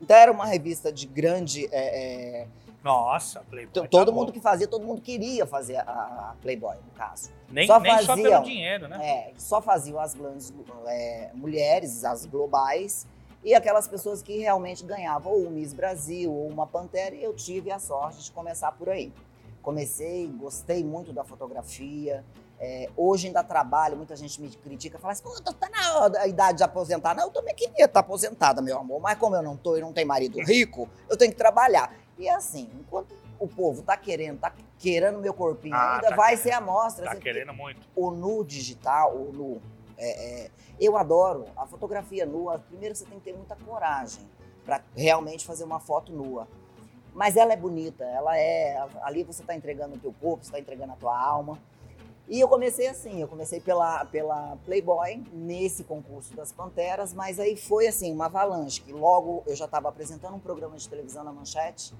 Então 0.00 0.16
era 0.16 0.30
uma 0.32 0.46
revista 0.46 0.92
de 0.92 1.06
grande. 1.06 1.66
é, 1.72 2.42
é, 2.42 2.46
Nossa, 2.84 3.40
Playboy. 3.50 3.72
to- 3.72 3.82
tá 3.82 3.88
todo 3.88 4.12
bom. 4.12 4.20
mundo 4.20 4.32
que 4.32 4.40
fazia, 4.40 4.66
todo 4.68 4.84
mundo 4.84 5.00
queria 5.00 5.46
fazer 5.46 5.76
a, 5.76 5.82
a 5.82 6.34
Playboy, 6.40 6.76
no 6.76 6.92
caso. 6.96 7.30
Nem, 7.50 7.66
só 7.66 7.80
nem 7.80 7.98
só 8.00 8.06
faziam. 8.06 8.30
pelo 8.30 8.44
dinheiro, 8.44 8.88
né? 8.88 8.98
É, 9.06 9.32
só 9.36 9.60
faziam 9.60 9.98
as 9.98 10.14
grandes 10.14 10.52
é, 10.86 11.30
mulheres, 11.34 12.04
as 12.04 12.24
globais, 12.26 13.06
e 13.42 13.54
aquelas 13.54 13.88
pessoas 13.88 14.20
que 14.22 14.38
realmente 14.38 14.84
ganhavam 14.84 15.32
ou 15.32 15.46
o 15.46 15.50
Miss 15.50 15.72
Brasil 15.72 16.32
ou 16.32 16.48
uma 16.48 16.66
Pantera, 16.66 17.14
e 17.14 17.22
eu 17.22 17.34
tive 17.34 17.70
a 17.70 17.78
sorte 17.78 18.22
de 18.22 18.30
começar 18.32 18.72
por 18.72 18.88
aí. 18.88 19.12
Comecei, 19.62 20.26
gostei 20.28 20.84
muito 20.84 21.12
da 21.12 21.24
fotografia. 21.24 22.24
É, 22.60 22.88
hoje 22.96 23.28
ainda 23.28 23.42
trabalho, 23.44 23.96
muita 23.96 24.16
gente 24.16 24.40
me 24.40 24.48
critica, 24.50 24.98
fala 24.98 25.12
assim, 25.12 25.22
pô, 25.22 25.30
tá 25.52 25.68
na 25.70 25.98
hora 25.98 26.10
da 26.10 26.26
idade 26.26 26.58
de 26.58 26.64
aposentar. 26.64 27.14
Não, 27.14 27.24
eu 27.24 27.30
também 27.30 27.54
queria 27.54 27.84
estar 27.84 28.00
aposentada, 28.00 28.60
meu 28.60 28.78
amor, 28.78 29.00
mas 29.00 29.18
como 29.18 29.36
eu 29.36 29.42
não 29.42 29.56
tô 29.56 29.76
e 29.76 29.80
não 29.80 29.92
tenho 29.92 30.08
marido 30.08 30.40
rico, 30.42 30.88
eu 31.08 31.16
tenho 31.16 31.30
que 31.30 31.38
trabalhar. 31.38 31.94
E 32.18 32.26
é 32.28 32.34
assim, 32.34 32.68
enquanto 32.80 33.14
o 33.38 33.46
povo 33.46 33.82
tá 33.82 33.96
querendo, 33.96 34.40
tá 34.40 34.52
querendo 34.78 35.20
meu 35.20 35.32
corpinho 35.32 35.74
Ah, 35.76 35.94
ainda, 35.96 36.08
tá 36.08 36.16
vai 36.16 36.30
querendo. 36.30 36.42
ser 36.42 36.50
a 36.52 36.60
mostra. 36.60 37.04
Tá 37.04 37.12
assim, 37.12 37.20
querendo 37.20 37.52
muito. 37.54 37.88
o 37.94 38.10
nu 38.10 38.44
digital, 38.44 39.14
o 39.14 39.32
nu. 39.32 39.62
é, 39.96 40.44
é, 40.46 40.50
eu 40.80 40.96
adoro 40.96 41.44
a 41.56 41.64
fotografia 41.66 42.26
nua. 42.26 42.58
Primeiro 42.58 42.94
você 42.94 43.04
tem 43.04 43.18
que 43.18 43.24
ter 43.24 43.32
muita 43.36 43.54
coragem 43.56 44.28
para 44.64 44.82
realmente 44.96 45.46
fazer 45.46 45.62
uma 45.64 45.78
foto 45.80 46.12
nua. 46.12 46.46
Mas 47.14 47.36
ela 47.36 47.52
é 47.52 47.56
bonita, 47.56 48.04
ela 48.04 48.36
é. 48.36 48.84
Ali 49.02 49.22
você 49.24 49.42
está 49.42 49.54
entregando 49.54 49.94
o 49.96 49.98
teu 49.98 50.12
corpo, 50.20 50.44
você 50.44 50.50
está 50.50 50.58
entregando 50.60 50.92
a 50.92 50.96
tua 50.96 51.16
alma. 51.20 51.58
E 52.28 52.40
eu 52.40 52.46
comecei 52.46 52.86
assim, 52.86 53.22
eu 53.22 53.26
comecei 53.26 53.58
pela, 53.58 54.04
pela 54.04 54.58
Playboy, 54.66 55.24
nesse 55.32 55.82
concurso 55.82 56.34
das 56.36 56.52
Panteras, 56.52 57.14
mas 57.14 57.40
aí 57.40 57.56
foi 57.56 57.86
assim, 57.86 58.12
uma 58.12 58.26
avalanche, 58.26 58.82
que 58.82 58.92
logo 58.92 59.42
eu 59.46 59.56
já 59.56 59.64
estava 59.64 59.88
apresentando 59.88 60.34
um 60.34 60.38
programa 60.38 60.76
de 60.76 60.86
televisão 60.86 61.24
na 61.24 61.32
Manchete, 61.32 61.94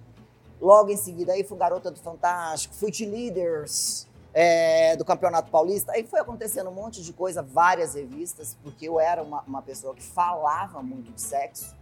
logo 0.61 0.91
em 0.91 0.97
seguida 0.99 1.33
aí 1.33 1.43
fui 1.43 1.57
Garota 1.57 1.91
do 1.91 1.99
Fantástico, 1.99 2.75
fui 2.75 2.91
de 2.91 3.07
Leaders, 3.07 4.07
é, 4.35 4.97
do 4.97 5.05
Campeonato 5.05 5.51
Paulista. 5.51 5.93
Aí 5.93 6.05
foi 6.05 6.21
acontecendo 6.21 6.69
um 6.69 6.75
monte 6.75 7.03
de 7.03 7.13
coisa, 7.15 7.43
várias 7.43 7.95
revistas, 7.95 8.55
porque 8.63 8.87
eu 8.87 9.01
era 9.01 9.23
uma, 9.23 9.41
uma 9.43 9.63
pessoa 9.63 9.95
que 9.95 10.03
falava 10.03 10.83
muito 10.83 11.11
de 11.11 11.23
sexo, 11.23 11.75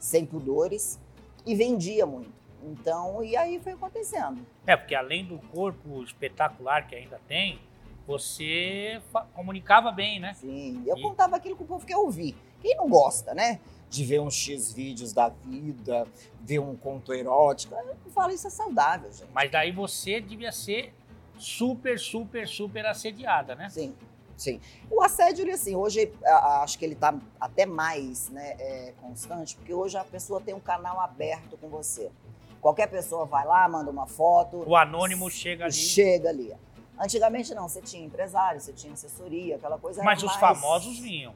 sem 0.00 0.26
pudores, 0.26 0.98
e 1.46 1.54
vendia 1.54 2.04
muito. 2.04 2.32
Então, 2.64 3.22
e 3.22 3.36
aí 3.36 3.60
foi 3.60 3.72
acontecendo. 3.72 4.44
É, 4.66 4.76
porque 4.76 4.94
além 4.94 5.24
do 5.24 5.38
corpo 5.38 6.02
espetacular 6.02 6.86
que 6.88 6.94
ainda 6.94 7.20
tem, 7.28 7.60
você 8.06 9.00
comunicava 9.34 9.90
bem, 9.92 10.18
né? 10.20 10.34
Sim, 10.34 10.82
eu 10.86 10.96
E- 10.96 11.02
contava 11.02 11.36
aquilo 11.36 11.56
que 11.56 11.62
o 11.62 11.66
povo 11.66 11.86
quer 11.86 11.96
ouvir. 11.96 12.36
Quem 12.60 12.76
não 12.76 12.88
gosta, 12.88 13.34
né? 13.34 13.60
De 13.90 14.04
ver 14.04 14.20
uns 14.20 14.34
X 14.34 14.72
vídeos 14.72 15.12
da 15.12 15.28
vida, 15.28 16.06
ver 16.40 16.58
um 16.60 16.74
conto 16.76 17.12
erótico. 17.12 17.74
Eu 17.74 18.10
falo, 18.12 18.32
isso 18.32 18.46
é 18.46 18.50
saudável, 18.50 19.10
gente. 19.12 19.28
Mas 19.32 19.50
daí 19.50 19.70
você 19.72 20.20
devia 20.20 20.50
ser 20.52 20.94
super, 21.38 21.98
super, 21.98 22.46
super 22.46 22.86
assediada, 22.86 23.54
né? 23.54 23.68
Sim, 23.68 23.94
sim. 24.36 24.60
O 24.90 25.02
assédio, 25.02 25.42
ele 25.44 25.52
assim, 25.52 25.74
hoje 25.74 26.12
acho 26.62 26.78
que 26.78 26.84
ele 26.84 26.94
tá 26.94 27.14
até 27.40 27.66
mais 27.66 28.28
né, 28.30 28.56
é, 28.58 28.92
constante, 29.00 29.56
porque 29.56 29.74
hoje 29.74 29.96
a 29.96 30.04
pessoa 30.04 30.40
tem 30.40 30.54
um 30.54 30.60
canal 30.60 31.00
aberto 31.00 31.56
com 31.58 31.68
você. 31.68 32.10
Qualquer 32.60 32.86
pessoa 32.86 33.24
vai 33.26 33.44
lá, 33.44 33.68
manda 33.68 33.90
uma 33.90 34.06
foto, 34.06 34.62
O 34.68 34.76
anônimo 34.76 35.28
chega 35.28 35.64
ali. 35.64 35.72
chega 35.72 36.28
ali. 36.28 36.54
Antigamente 36.98 37.54
não, 37.54 37.68
você 37.68 37.80
tinha 37.80 38.04
empresário, 38.04 38.60
você 38.60 38.72
tinha 38.72 38.92
assessoria, 38.92 39.56
aquela 39.56 39.78
coisa 39.78 40.02
Mas 40.02 40.18
os 40.22 40.26
mais- 40.26 40.40
famosos 40.40 40.98
vinham. 40.98 41.34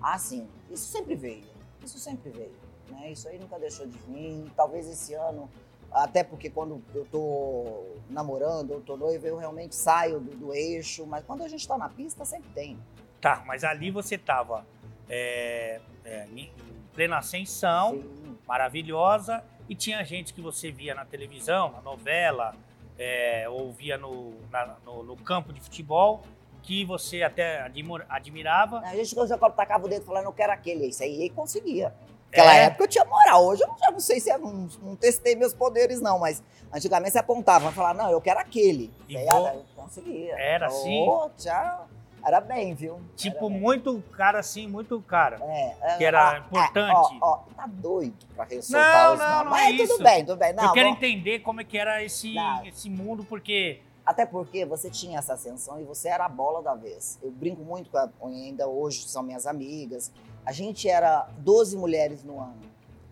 Ah, 0.00 0.18
sim. 0.18 0.46
Isso 0.70 0.86
sempre 0.86 1.14
veio. 1.14 1.44
Isso 1.84 1.98
sempre 1.98 2.30
veio. 2.30 2.54
Né? 2.90 3.10
Isso 3.12 3.28
aí 3.28 3.38
nunca 3.38 3.58
deixou 3.58 3.86
de 3.86 3.96
vir. 3.98 4.50
Talvez 4.56 4.86
esse 4.86 5.14
ano, 5.14 5.50
até 5.90 6.22
porque 6.22 6.50
quando 6.50 6.82
eu 6.94 7.04
tô 7.06 7.84
namorando, 8.10 8.72
eu 8.72 8.80
tô 8.80 8.96
noiva, 8.96 9.26
eu 9.26 9.36
realmente 9.38 9.74
saio 9.74 10.20
do, 10.20 10.30
do 10.36 10.54
eixo. 10.54 11.06
Mas 11.06 11.24
quando 11.24 11.42
a 11.42 11.48
gente 11.48 11.66
tá 11.66 11.76
na 11.76 11.88
pista, 11.88 12.24
sempre 12.24 12.50
tem. 12.54 12.78
Tá, 13.20 13.42
mas 13.46 13.64
ali 13.64 13.90
você 13.90 14.16
tava 14.16 14.64
é, 15.08 15.80
é, 16.04 16.26
em 16.34 16.52
plena 16.94 17.18
ascensão, 17.18 17.92
Sim. 18.00 18.38
maravilhosa, 18.46 19.42
e 19.68 19.74
tinha 19.74 20.04
gente 20.04 20.32
que 20.32 20.40
você 20.40 20.70
via 20.70 20.94
na 20.94 21.04
televisão, 21.04 21.72
na 21.72 21.80
novela, 21.80 22.54
é, 22.98 23.48
ou 23.48 23.70
via 23.72 23.96
no, 23.96 24.32
na- 24.50 24.76
no, 24.84 25.02
no 25.02 25.16
campo 25.16 25.52
de 25.52 25.60
futebol, 25.60 26.22
que 26.62 26.84
você 26.84 27.22
até 27.22 27.60
admir- 27.62 28.04
admirava. 28.08 28.80
A 28.80 28.94
gente 28.96 29.14
já 29.26 29.38
tacava 29.38 29.86
o 29.86 29.88
dedo 29.88 30.04
falando, 30.04 30.24
eu 30.24 30.32
quero 30.32 30.52
aquele. 30.52 30.86
Isso 30.88 31.02
aí 31.02 31.24
e 31.26 31.30
conseguia. 31.30 31.94
Naquela 32.26 32.54
É. 32.56 32.64
época 32.64 32.84
eu 32.84 32.88
tinha 32.88 33.04
moral. 33.04 33.46
Hoje 33.46 33.62
eu 33.62 33.74
já 33.78 33.90
não 33.90 34.00
sei 34.00 34.20
se 34.20 34.30
é. 34.30 34.36
Não, 34.36 34.68
não 34.82 34.96
testei 34.96 35.34
meus 35.34 35.54
poderes, 35.54 36.00
não. 36.00 36.18
Mas 36.18 36.42
antigamente 36.72 37.12
você 37.12 37.18
apontava, 37.18 37.72
falava, 37.72 38.02
não, 38.02 38.10
eu 38.10 38.20
quero 38.20 38.38
aquele. 38.40 38.92
E 39.08 39.16
Aí, 39.16 39.24
vou- 39.24 39.46
ah, 39.46 39.54
eu 39.54 39.64
conseguia. 39.76 40.34
Era 40.38 40.66
assim? 40.66 41.06
Oh, 41.08 41.30
já. 41.38 41.80
Era 42.24 42.40
bem, 42.40 42.74
viu? 42.74 43.00
Tipo, 43.16 43.48
bem. 43.48 43.60
muito 43.60 44.02
cara 44.12 44.40
assim, 44.40 44.66
muito 44.66 45.00
cara. 45.02 45.38
É, 45.42 45.76
é, 45.80 45.96
que 45.96 46.04
era 46.04 46.30
ah, 46.30 46.38
importante. 46.38 47.18
Ó, 47.20 47.32
ó, 47.32 47.36
tá 47.56 47.66
doido 47.66 48.26
pra 48.34 48.44
ressaltar 48.44 49.04
Não, 49.04 49.12
os 49.14 49.18
não, 49.18 49.28
nomes. 49.28 49.44
não 49.44 49.50
Mas 49.50 49.66
é 49.66 49.70
tudo 49.76 49.82
isso. 49.94 50.02
bem, 50.02 50.24
tudo 50.24 50.38
bem. 50.38 50.52
Não, 50.52 50.64
eu 50.64 50.72
quero 50.72 50.88
vamos- 50.88 51.02
entender 51.02 51.38
como 51.40 51.60
é 51.60 51.64
que 51.64 51.78
era 51.78 52.02
esse, 52.02 52.34
Não. 52.34 52.66
esse 52.66 52.90
mundo, 52.90 53.24
porque 53.24 53.80
Até 54.04 54.24
porque 54.24 54.64
você 54.64 54.88
tinha 54.88 55.18
essa 55.18 55.34
ascensão 55.34 55.78
e 55.78 55.84
você 55.84 56.08
era 56.08 56.24
a 56.24 56.28
bola 56.30 56.62
da 56.62 56.74
vez. 56.74 57.18
Eu 57.22 57.30
brinco 57.30 57.62
muito 57.62 57.90
com 57.90 57.98
a, 57.98 58.08
ainda 58.24 58.66
hoje, 58.66 59.06
são 59.06 59.22
minhas 59.22 59.46
amigas. 59.46 60.10
A 60.46 60.50
gente 60.50 60.88
era 60.88 61.28
12 61.38 61.76
mulheres 61.76 62.24
no 62.24 62.40
ano. 62.40 62.56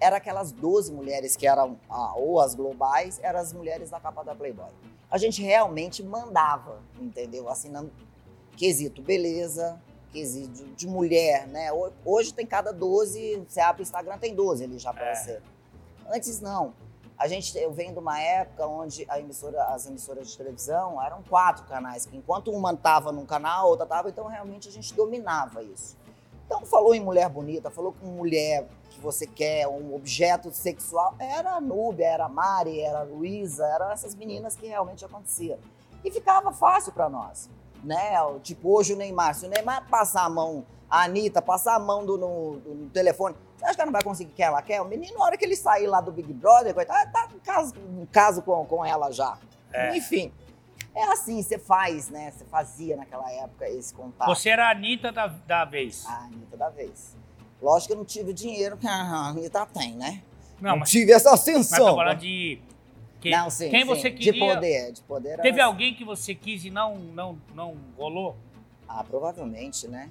Era 0.00 0.16
aquelas 0.16 0.52
12 0.52 0.92
mulheres 0.92 1.36
que 1.36 1.46
eram 1.46 1.78
ah, 1.90 2.14
ou 2.16 2.40
as 2.40 2.54
globais, 2.54 3.20
eram 3.22 3.40
as 3.40 3.52
mulheres 3.52 3.90
da 3.90 4.00
capa 4.00 4.25
da 4.25 4.34
Playboy. 4.34 4.70
A 5.10 5.18
gente 5.18 5.42
realmente 5.42 6.02
mandava, 6.02 6.80
entendeu? 6.98 7.48
Assim, 7.50 7.68
não, 7.70 7.90
quesito 8.56 9.02
beleza, 9.02 9.80
quesito 10.12 10.64
de, 10.75 10.86
mulher, 10.86 11.46
né? 11.46 11.72
Ho- 11.72 11.92
Hoje 12.04 12.32
tem 12.32 12.46
cada 12.46 12.72
12, 12.72 13.44
você 13.48 13.60
abre 13.60 13.82
o 13.82 13.84
Instagram, 13.84 14.18
tem 14.18 14.34
12 14.34 14.64
ali 14.64 14.78
já 14.78 14.92
pra 14.92 15.06
É. 15.10 15.14
você. 15.14 15.40
Antes 16.12 16.40
não. 16.40 16.72
A 17.18 17.26
gente, 17.28 17.56
eu 17.58 17.72
venho 17.72 17.92
de 17.92 17.98
uma 17.98 18.20
época 18.20 18.66
onde 18.66 19.06
emissora, 19.18 19.64
as 19.68 19.86
emissoras 19.86 20.28
de 20.30 20.36
televisão 20.36 21.02
eram 21.02 21.22
quatro 21.22 21.64
canais, 21.64 22.04
que 22.04 22.16
enquanto 22.16 22.50
uma 22.50 22.72
estava 22.72 23.10
num 23.10 23.25
canal, 23.25 23.66
a 23.66 23.70
outra 23.70 23.84
estava, 23.84 24.08
então 24.10 24.26
realmente 24.26 24.68
a 24.68 24.72
gente 24.72 24.92
dominava 24.94 25.62
isso. 25.62 25.96
Então 26.44 26.64
falou 26.66 26.94
em 26.94 27.00
mulher 27.00 27.28
bonita, 27.30 27.70
falou 27.70 27.92
com 27.98 28.06
mulher 28.06 28.66
que 28.90 29.00
você 29.00 29.26
quer, 29.26 29.66
um 29.66 29.94
objeto 29.94 30.52
sexual, 30.52 31.14
era 31.18 31.52
a 31.52 31.60
Núbia, 31.60 32.06
era 32.06 32.26
a 32.26 32.28
Mari, 32.28 32.80
era 32.80 33.00
a 33.00 33.02
Luísa, 33.02 33.66
eram 33.66 33.90
essas 33.90 34.14
meninas 34.14 34.54
que 34.54 34.66
realmente 34.66 35.04
acontecia. 35.04 35.58
E 36.04 36.10
ficava 36.10 36.52
fácil 36.52 36.92
para 36.92 37.08
nós, 37.08 37.48
né? 37.86 38.14
Tipo, 38.42 38.76
hoje 38.76 38.92
o 38.92 38.96
Neymar, 38.96 39.34
se 39.34 39.46
o 39.46 39.48
Neymar 39.48 39.88
passar 39.88 40.24
a 40.24 40.28
mão, 40.28 40.66
a 40.90 41.04
Anitta 41.04 41.40
passar 41.40 41.76
a 41.76 41.78
mão 41.78 42.04
do, 42.04 42.18
no, 42.18 42.52
no 42.56 42.90
telefone, 42.90 43.34
você 43.56 43.64
acha 43.64 43.74
que 43.74 43.80
ela 43.80 43.86
não 43.86 43.92
vai 43.92 44.02
conseguir 44.02 44.32
que 44.32 44.42
ela 44.42 44.60
quer? 44.60 44.80
O 44.82 44.84
menino, 44.84 45.16
na 45.16 45.24
hora 45.24 45.36
que 45.36 45.44
ele 45.44 45.56
sair 45.56 45.86
lá 45.86 46.00
do 46.00 46.12
Big 46.12 46.32
Brother, 46.32 46.74
coitado, 46.74 47.10
tá 47.12 47.28
em 47.34 47.38
caso, 47.38 47.74
em 47.76 48.06
caso 48.06 48.42
com, 48.42 48.64
com 48.66 48.84
ela 48.84 49.10
já. 49.10 49.38
É. 49.72 49.96
Enfim, 49.96 50.32
é 50.94 51.04
assim, 51.04 51.42
você 51.42 51.58
faz, 51.58 52.08
né? 52.08 52.30
Você 52.30 52.44
fazia 52.44 52.96
naquela 52.96 53.30
época 53.32 53.68
esse 53.68 53.94
contato. 53.94 54.28
você 54.28 54.48
era 54.50 54.66
a 54.66 54.70
Anitta 54.70 55.12
da, 55.12 55.26
da 55.26 55.64
vez. 55.64 56.04
A 56.06 56.24
Anitta 56.24 56.56
da 56.56 56.68
vez. 56.68 57.16
Lógico 57.62 57.88
que 57.88 57.92
eu 57.94 57.98
não 57.98 58.04
tive 58.04 58.30
o 58.30 58.34
dinheiro 58.34 58.76
que 58.76 58.86
a 58.86 59.28
Anitta 59.28 59.66
tem, 59.66 59.94
né? 59.94 60.22
não, 60.60 60.78
mas, 60.78 60.90
tive 60.90 61.12
essa 61.12 61.30
mas 61.30 61.44
tô 61.44 61.50
ascensão. 61.50 61.96
falando 61.96 62.18
de. 62.18 62.60
Que- 63.20 63.30
não, 63.30 63.49
sim, 63.50 63.68
quem 63.70 63.80
sim, 63.80 63.87
você 63.87 64.11
De 64.11 64.16
queria. 64.25 64.54
poder, 64.54 64.92
de 64.92 65.02
poder. 65.02 65.37
Teve 65.40 65.61
assim. 65.61 65.61
alguém 65.61 65.94
que 65.94 66.04
você 66.04 66.35
quis 66.35 66.64
e 66.64 66.70
não, 66.70 66.96
não, 66.96 67.38
não 67.54 67.76
rolou? 67.96 68.37
Ah, 68.88 69.02
provavelmente, 69.04 69.88
né? 69.88 70.08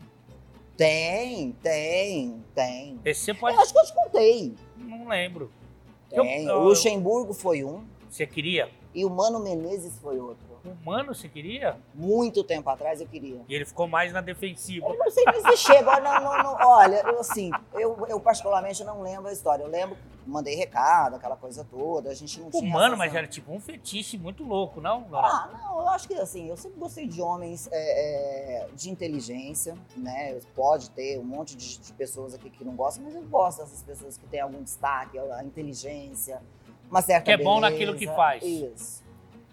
Tem, 0.75 1.53
tem, 1.63 2.43
tem. 2.53 2.99
Esse 3.05 3.21
você 3.21 3.33
pode. 3.33 3.55
Eu 3.55 3.61
acho 3.61 3.71
que 3.73 3.79
eu 3.79 3.85
te 3.85 3.93
contei. 3.93 4.53
Não 4.77 5.07
lembro. 5.07 5.49
Eu- 6.11 6.23
Tem. 6.23 6.45
eu- 6.45 6.57
o 6.57 6.63
Luxemburgo 6.65 7.33
foi 7.33 7.63
um 7.63 7.85
Você 8.09 8.27
queria? 8.27 8.69
e 8.93 9.05
o 9.05 9.09
Mano 9.09 9.39
Menezes 9.39 9.97
foi 9.99 10.19
outro. 10.19 10.44
Humano 10.71 11.13
você 11.13 11.27
queria? 11.29 11.77
Muito 11.93 12.43
tempo 12.43 12.69
atrás 12.69 13.01
eu 13.01 13.07
queria. 13.07 13.41
E 13.47 13.53
ele 13.53 13.65
ficou 13.65 13.87
mais 13.87 14.11
na 14.11 14.21
defensiva. 14.21 14.87
Eu 14.87 14.97
não 14.97 15.09
sei 15.11 15.23
nem 15.25 15.41
se 15.41 15.57
chega. 15.57 15.99
Não, 15.99 16.21
não, 16.21 16.43
não. 16.43 16.57
Olha, 16.67 17.01
eu 17.05 17.19
assim, 17.19 17.51
eu, 17.73 18.05
eu 18.07 18.19
particularmente 18.19 18.83
não 18.83 19.01
lembro 19.01 19.27
a 19.27 19.33
história. 19.33 19.63
Eu 19.63 19.69
lembro, 19.69 19.97
mandei 20.25 20.55
recado, 20.55 21.15
aquela 21.15 21.35
coisa 21.35 21.63
toda. 21.63 22.09
A 22.09 22.13
gente 22.13 22.39
não 22.39 22.49
tinha. 22.49 22.63
Humano, 22.63 22.97
mas 22.97 23.13
era 23.13 23.27
tipo 23.27 23.51
um 23.53 23.59
fetiche 23.59 24.17
muito 24.17 24.43
louco, 24.43 24.81
não? 24.81 25.05
Ah, 25.13 25.49
não, 25.53 25.79
eu 25.81 25.89
acho 25.89 26.07
que 26.07 26.15
assim, 26.15 26.49
eu 26.49 26.57
sempre 26.57 26.79
gostei 26.79 27.07
de 27.07 27.21
homens 27.21 27.69
é, 27.71 28.63
é, 28.63 28.67
de 28.73 28.89
inteligência, 28.89 29.77
né? 29.95 30.39
Pode 30.55 30.89
ter 30.91 31.19
um 31.19 31.23
monte 31.23 31.55
de, 31.55 31.77
de 31.79 31.93
pessoas 31.93 32.33
aqui 32.33 32.49
que 32.49 32.63
não 32.63 32.75
gostam, 32.75 33.03
mas 33.03 33.15
eu 33.15 33.21
gosto 33.23 33.59
dessas 33.59 33.83
pessoas 33.83 34.17
que 34.17 34.25
têm 34.27 34.39
algum 34.41 34.61
destaque, 34.63 35.17
a 35.19 35.43
inteligência, 35.43 36.41
uma 36.89 37.01
certa 37.01 37.25
Que 37.25 37.31
é 37.31 37.37
bom 37.37 37.59
beleza. 37.59 37.71
naquilo 37.71 37.95
que 37.95 38.07
faz. 38.07 38.43
Isso. 38.43 39.04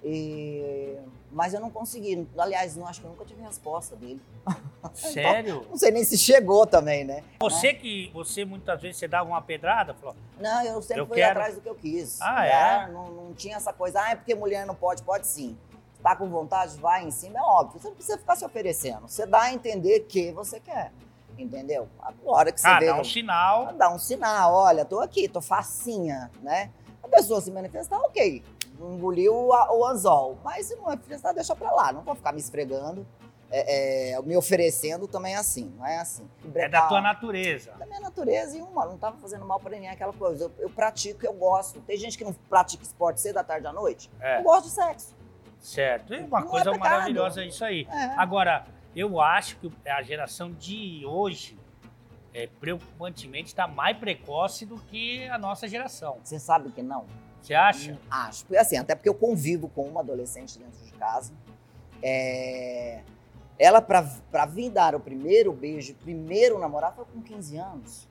E- 0.04 0.96
Mas 1.30 1.54
eu 1.54 1.60
não 1.60 1.70
consegui. 1.70 2.28
Aliás, 2.36 2.76
não 2.76 2.86
acho 2.86 3.00
que 3.00 3.06
eu 3.06 3.10
nunca 3.10 3.24
tive 3.24 3.40
resposta 3.42 3.96
dele. 3.96 4.20
Sério? 4.92 5.66
Não 5.70 5.78
sei 5.78 5.90
nem 5.90 6.04
se 6.04 6.18
chegou 6.18 6.66
também, 6.66 7.04
né? 7.04 7.22
Você 7.40 7.72
que 7.72 8.10
você 8.12 8.44
muitas 8.44 8.80
vezes 8.82 8.98
você 8.98 9.08
dava 9.08 9.28
uma 9.28 9.40
pedrada, 9.40 9.94
falou, 9.94 10.14
Não, 10.38 10.62
eu 10.62 10.82
sempre 10.82 11.02
Eu 11.02 11.06
fui 11.06 11.16
quero. 11.16 11.30
atrás 11.30 11.54
do 11.54 11.60
que 11.60 11.68
eu 11.68 11.74
quis. 11.74 12.20
Ah, 12.20 12.40
né? 12.40 12.50
é? 12.88 12.92
Não, 12.92 13.10
não 13.10 13.34
tinha 13.34 13.56
essa 13.56 13.72
coisa, 13.72 14.02
ah, 14.02 14.10
é 14.10 14.16
porque 14.16 14.34
mulher 14.34 14.66
não 14.66 14.74
pode, 14.74 15.02
pode 15.02 15.26
sim. 15.26 15.56
Tá 16.02 16.16
com 16.16 16.28
vontade, 16.28 16.76
vai 16.78 17.04
em 17.04 17.10
cima, 17.12 17.38
é 17.38 17.42
óbvio. 17.42 17.80
Você 17.80 17.88
não 17.88 17.94
precisa 17.94 18.18
ficar 18.18 18.34
se 18.34 18.44
oferecendo. 18.44 19.08
Você 19.08 19.24
dá 19.24 19.42
a 19.42 19.52
entender 19.54 20.00
que 20.00 20.32
você 20.32 20.58
quer. 20.58 20.92
Entendeu? 21.38 21.88
Agora 22.00 22.52
que 22.52 22.60
você 22.60 22.66
ah, 22.66 22.78
vê. 22.78 22.86
dá 22.86 23.00
um 23.00 23.04
sinal. 23.04 23.72
dá 23.72 23.94
um 23.94 23.98
sinal, 23.98 24.52
olha, 24.52 24.84
tô 24.84 25.00
aqui, 25.00 25.28
tô 25.28 25.40
facinha, 25.40 26.30
né? 26.42 26.70
A 27.02 27.08
pessoa 27.08 27.40
se 27.40 27.50
manifestar, 27.50 27.98
ok. 28.00 28.42
Engoliu 28.90 29.52
a- 29.52 29.72
o 29.72 29.84
anzol. 29.86 30.38
Mas 30.42 30.66
se 30.66 30.74
não 30.76 30.84
manifestar, 30.84 31.32
deixa 31.32 31.54
pra 31.54 31.70
lá. 31.70 31.92
Não 31.92 32.02
vou 32.02 32.14
ficar 32.14 32.32
me 32.32 32.40
esfregando. 32.40 33.06
é, 33.54 34.12
é, 34.14 34.22
me 34.22 34.34
oferecendo 34.34 35.06
também 35.06 35.34
é 35.34 35.36
assim, 35.36 35.74
não 35.76 35.86
é 35.86 35.98
assim. 35.98 36.26
É 36.54 36.70
da 36.70 36.86
tua 36.88 37.02
natureza. 37.02 37.72
Da 37.72 37.84
minha 37.84 38.00
natureza 38.00 38.56
e 38.56 38.62
uma, 38.62 38.86
não 38.86 38.96
tava 38.96 39.18
fazendo 39.18 39.44
mal 39.44 39.60
pra 39.60 39.72
ninguém 39.72 39.90
aquela 39.90 40.12
coisa. 40.14 40.44
Eu, 40.44 40.52
eu 40.58 40.70
pratico, 40.70 41.26
eu 41.26 41.34
gosto. 41.34 41.78
Tem 41.82 41.98
gente 41.98 42.16
que 42.16 42.24
não 42.24 42.32
pratica 42.32 42.82
esporte 42.82 43.20
cedo 43.20 43.34
da 43.34 43.44
tarde 43.44 43.66
à 43.66 43.72
noite. 43.72 44.10
É. 44.18 44.38
Eu 44.38 44.42
gosto 44.44 44.64
de 44.64 44.70
sexo. 44.70 45.14
Certo. 45.60 46.14
É 46.14 46.20
uma 46.20 46.40
Não 46.40 46.46
é 46.46 46.50
coisa 46.50 46.72
pecado. 46.72 46.80
maravilhosa 46.90 47.44
isso 47.44 47.62
aí. 47.62 47.86
É. 47.90 48.04
Agora, 48.16 48.64
eu 48.96 49.20
acho 49.20 49.58
que 49.58 49.70
a 49.86 50.00
geração 50.02 50.50
de 50.50 51.04
hoje, 51.04 51.58
é, 52.32 52.46
preocupantemente, 52.58 53.48
está 53.48 53.68
mais 53.68 53.98
precoce 53.98 54.64
do 54.64 54.76
que 54.78 55.28
a 55.28 55.36
nossa 55.36 55.68
geração. 55.68 56.16
Você 56.24 56.38
sabe 56.38 56.70
que 56.70 56.82
não? 56.82 57.04
Você 57.42 57.54
acha? 57.54 57.98
Acho. 58.10 58.44
Assim, 58.56 58.76
até 58.76 58.94
porque 58.94 59.08
eu 59.08 59.14
convivo 59.14 59.68
com 59.68 59.82
uma 59.82 60.00
adolescente 60.00 60.58
dentro 60.58 60.80
de 60.84 60.92
casa. 60.92 61.32
É, 62.02 63.00
Ela, 63.58 63.80
pra 63.80 64.46
vir 64.46 64.70
dar 64.70 64.94
o 64.94 65.00
primeiro 65.00 65.52
beijo, 65.52 65.94
primeiro 65.94 66.58
namorar, 66.58 66.92
foi 66.94 67.04
com 67.04 67.20
15 67.22 67.56
anos. 67.58 68.08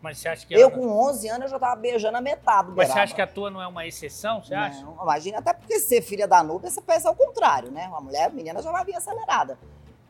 Mas 0.00 0.18
você 0.18 0.28
acha 0.28 0.46
que 0.46 0.54
Eu, 0.54 0.62
ela- 0.62 0.70
com 0.70 0.86
11 0.88 1.28
anos, 1.28 1.44
eu 1.44 1.48
já 1.48 1.58
tava 1.58 1.76
beijando 1.80 2.18
a 2.18 2.20
metade 2.20 2.68
do 2.70 2.76
Mas 2.76 2.88
você 2.88 2.98
acha 2.98 3.14
que 3.14 3.22
a 3.22 3.26
tua 3.26 3.50
não 3.50 3.60
é 3.62 3.66
uma 3.66 3.86
exceção? 3.86 4.42
Você 4.42 4.54
acha? 4.54 4.82
Não, 4.84 5.00
imagina, 5.02 5.38
até 5.38 5.52
porque 5.54 5.78
ser 5.80 6.02
filha 6.02 6.26
da 6.28 6.42
Nubia, 6.42 6.70
você 6.70 6.80
pensa 6.80 7.08
ao 7.08 7.14
contrário, 7.16 7.70
né? 7.70 7.86
Uma 7.88 8.00
mulher, 8.00 8.26
a 8.26 8.30
menina 8.30 8.60
já 8.62 8.70
vai 8.70 8.84
vir 8.84 8.94
acelerada. 8.96 9.58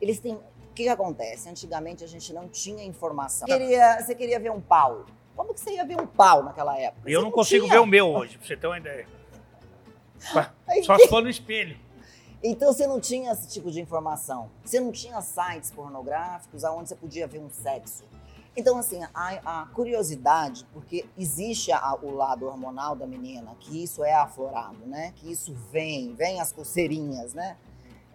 Eles 0.01 0.19
têm. 0.19 0.33
O 0.35 0.73
que, 0.75 0.83
que 0.83 0.89
acontece? 0.89 1.47
Antigamente 1.47 2.03
a 2.03 2.07
gente 2.07 2.33
não 2.33 2.47
tinha 2.49 2.83
informação. 2.83 3.47
Queria, 3.47 4.01
você 4.01 4.15
queria 4.15 4.39
ver 4.39 4.51
um 4.51 4.59
pau. 4.61 5.05
Como 5.35 5.53
que 5.53 5.59
você 5.59 5.71
ia 5.71 5.85
ver 5.85 5.99
um 5.99 6.05
pau 6.07 6.43
naquela 6.43 6.77
época? 6.79 7.09
Eu 7.09 7.19
Você 7.19 7.25
não 7.25 7.31
consigo 7.31 7.65
tinha. 7.65 7.73
ver 7.75 7.79
o 7.81 7.85
meu 7.85 8.07
hoje, 8.09 8.37
pra 8.37 8.47
você 8.47 8.55
ter 8.57 8.67
uma 8.67 8.77
ideia. 8.77 9.07
Só 10.83 10.97
se 10.97 11.07
for 11.07 11.21
no 11.21 11.29
espelho. 11.29 11.77
Então 12.43 12.73
você 12.73 12.85
não 12.85 12.99
tinha 12.99 13.31
esse 13.31 13.47
tipo 13.47 13.71
de 13.71 13.79
informação. 13.81 14.49
Você 14.63 14.79
não 14.79 14.91
tinha 14.91 15.19
sites 15.21 15.71
pornográficos 15.71 16.63
onde 16.63 16.89
você 16.89 16.95
podia 16.95 17.25
ver 17.27 17.39
um 17.39 17.49
sexo. 17.49 18.03
Então, 18.55 18.77
assim, 18.77 19.01
a, 19.15 19.61
a 19.63 19.65
curiosidade, 19.67 20.63
porque 20.71 21.05
existe 21.17 21.71
a, 21.71 21.95
o 21.95 22.11
lado 22.15 22.45
hormonal 22.45 22.95
da 22.95 23.07
menina, 23.07 23.55
que 23.59 23.83
isso 23.83 24.03
é 24.03 24.13
aflorado, 24.13 24.77
né? 24.85 25.11
Que 25.15 25.31
isso 25.31 25.55
vem, 25.71 26.13
vem 26.13 26.39
as 26.39 26.51
coceirinhas, 26.51 27.33
né? 27.33 27.57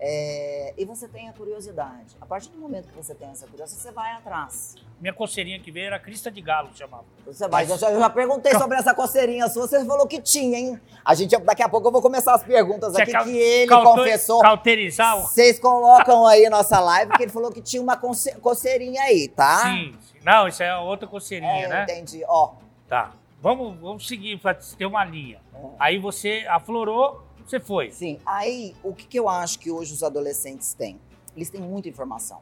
É, 0.01 0.75
e 0.79 0.85
você 0.85 1.09
tem 1.09 1.29
a 1.29 1.33
curiosidade. 1.33 2.17
A 2.21 2.27
partir 2.27 2.51
do 2.51 2.59
momento 2.59 2.89
que 2.89 2.95
você 2.95 3.15
tem 3.15 3.29
essa 3.29 3.47
curiosidade, 3.47 3.83
você 3.83 3.91
vai 3.91 4.13
atrás. 4.13 4.77
Minha 5.01 5.13
coceirinha 5.13 5.59
que 5.59 5.73
veio 5.73 5.87
era 5.87 5.99
crista 5.99 6.31
de 6.31 6.41
galo, 6.41 6.71
chamava. 6.75 7.05
Você 7.27 7.49
vai, 7.49 7.65
Mas... 7.65 7.71
eu, 7.71 7.79
já, 7.79 7.91
eu 7.91 7.99
já 7.99 8.11
perguntei 8.11 8.53
sobre 8.55 8.77
essa 8.77 8.95
coceirinha 8.95 9.49
sua, 9.49 9.67
você 9.67 9.85
falou 9.85 10.07
que 10.07 10.21
tinha, 10.21 10.59
hein? 10.59 10.81
A 11.05 11.15
gente, 11.15 11.37
daqui 11.39 11.63
a 11.63 11.69
pouco 11.69 11.89
eu 11.89 11.93
vou 11.93 12.01
começar 12.01 12.35
as 12.35 12.45
perguntas 12.45 12.93
você 12.93 13.03
aqui 13.03 13.13
cal... 13.13 13.25
que 13.25 13.37
ele 13.37 13.69
confessou. 13.69 14.41
Cauterizar? 14.41 15.21
Vocês 15.21 15.59
colocam 15.59 16.27
aí 16.27 16.49
nossa 16.49 16.79
live, 16.79 17.13
que 17.13 17.23
ele 17.25 17.33
falou 17.33 17.51
que 17.51 17.61
tinha 17.61 17.83
uma 17.83 17.97
coceirinha 17.97 19.03
aí, 19.03 19.29
tá? 19.29 19.63
Sim, 19.63 19.97
sim. 20.01 20.19
Não, 20.25 20.47
isso 20.47 20.63
é 20.63 20.77
outra 20.77 21.09
coceirinha, 21.09 21.65
é, 21.65 21.69
né? 21.69 21.83
Entendi, 21.85 22.23
ó. 22.27 22.53
Tá. 22.89 23.13
Vamos, 23.41 23.79
vamos 23.81 24.07
seguir 24.07 24.39
para 24.39 24.55
ter 24.55 24.87
uma 24.87 25.05
linha. 25.05 25.41
É. 25.55 25.59
Aí 25.79 25.99
você 25.99 26.45
aflorou 26.49 27.28
você 27.51 27.61
foi. 27.61 27.91
Sim. 27.91 28.19
Aí, 28.25 28.75
o 28.83 28.95
que, 28.95 29.07
que 29.07 29.19
eu 29.19 29.29
acho 29.29 29.59
que 29.59 29.71
hoje 29.71 29.93
os 29.93 30.03
adolescentes 30.03 30.75
têm? 30.75 31.01
Eles 31.37 31.51
têm 31.51 31.61
muita 31.61 31.89
informação. 31.89 32.41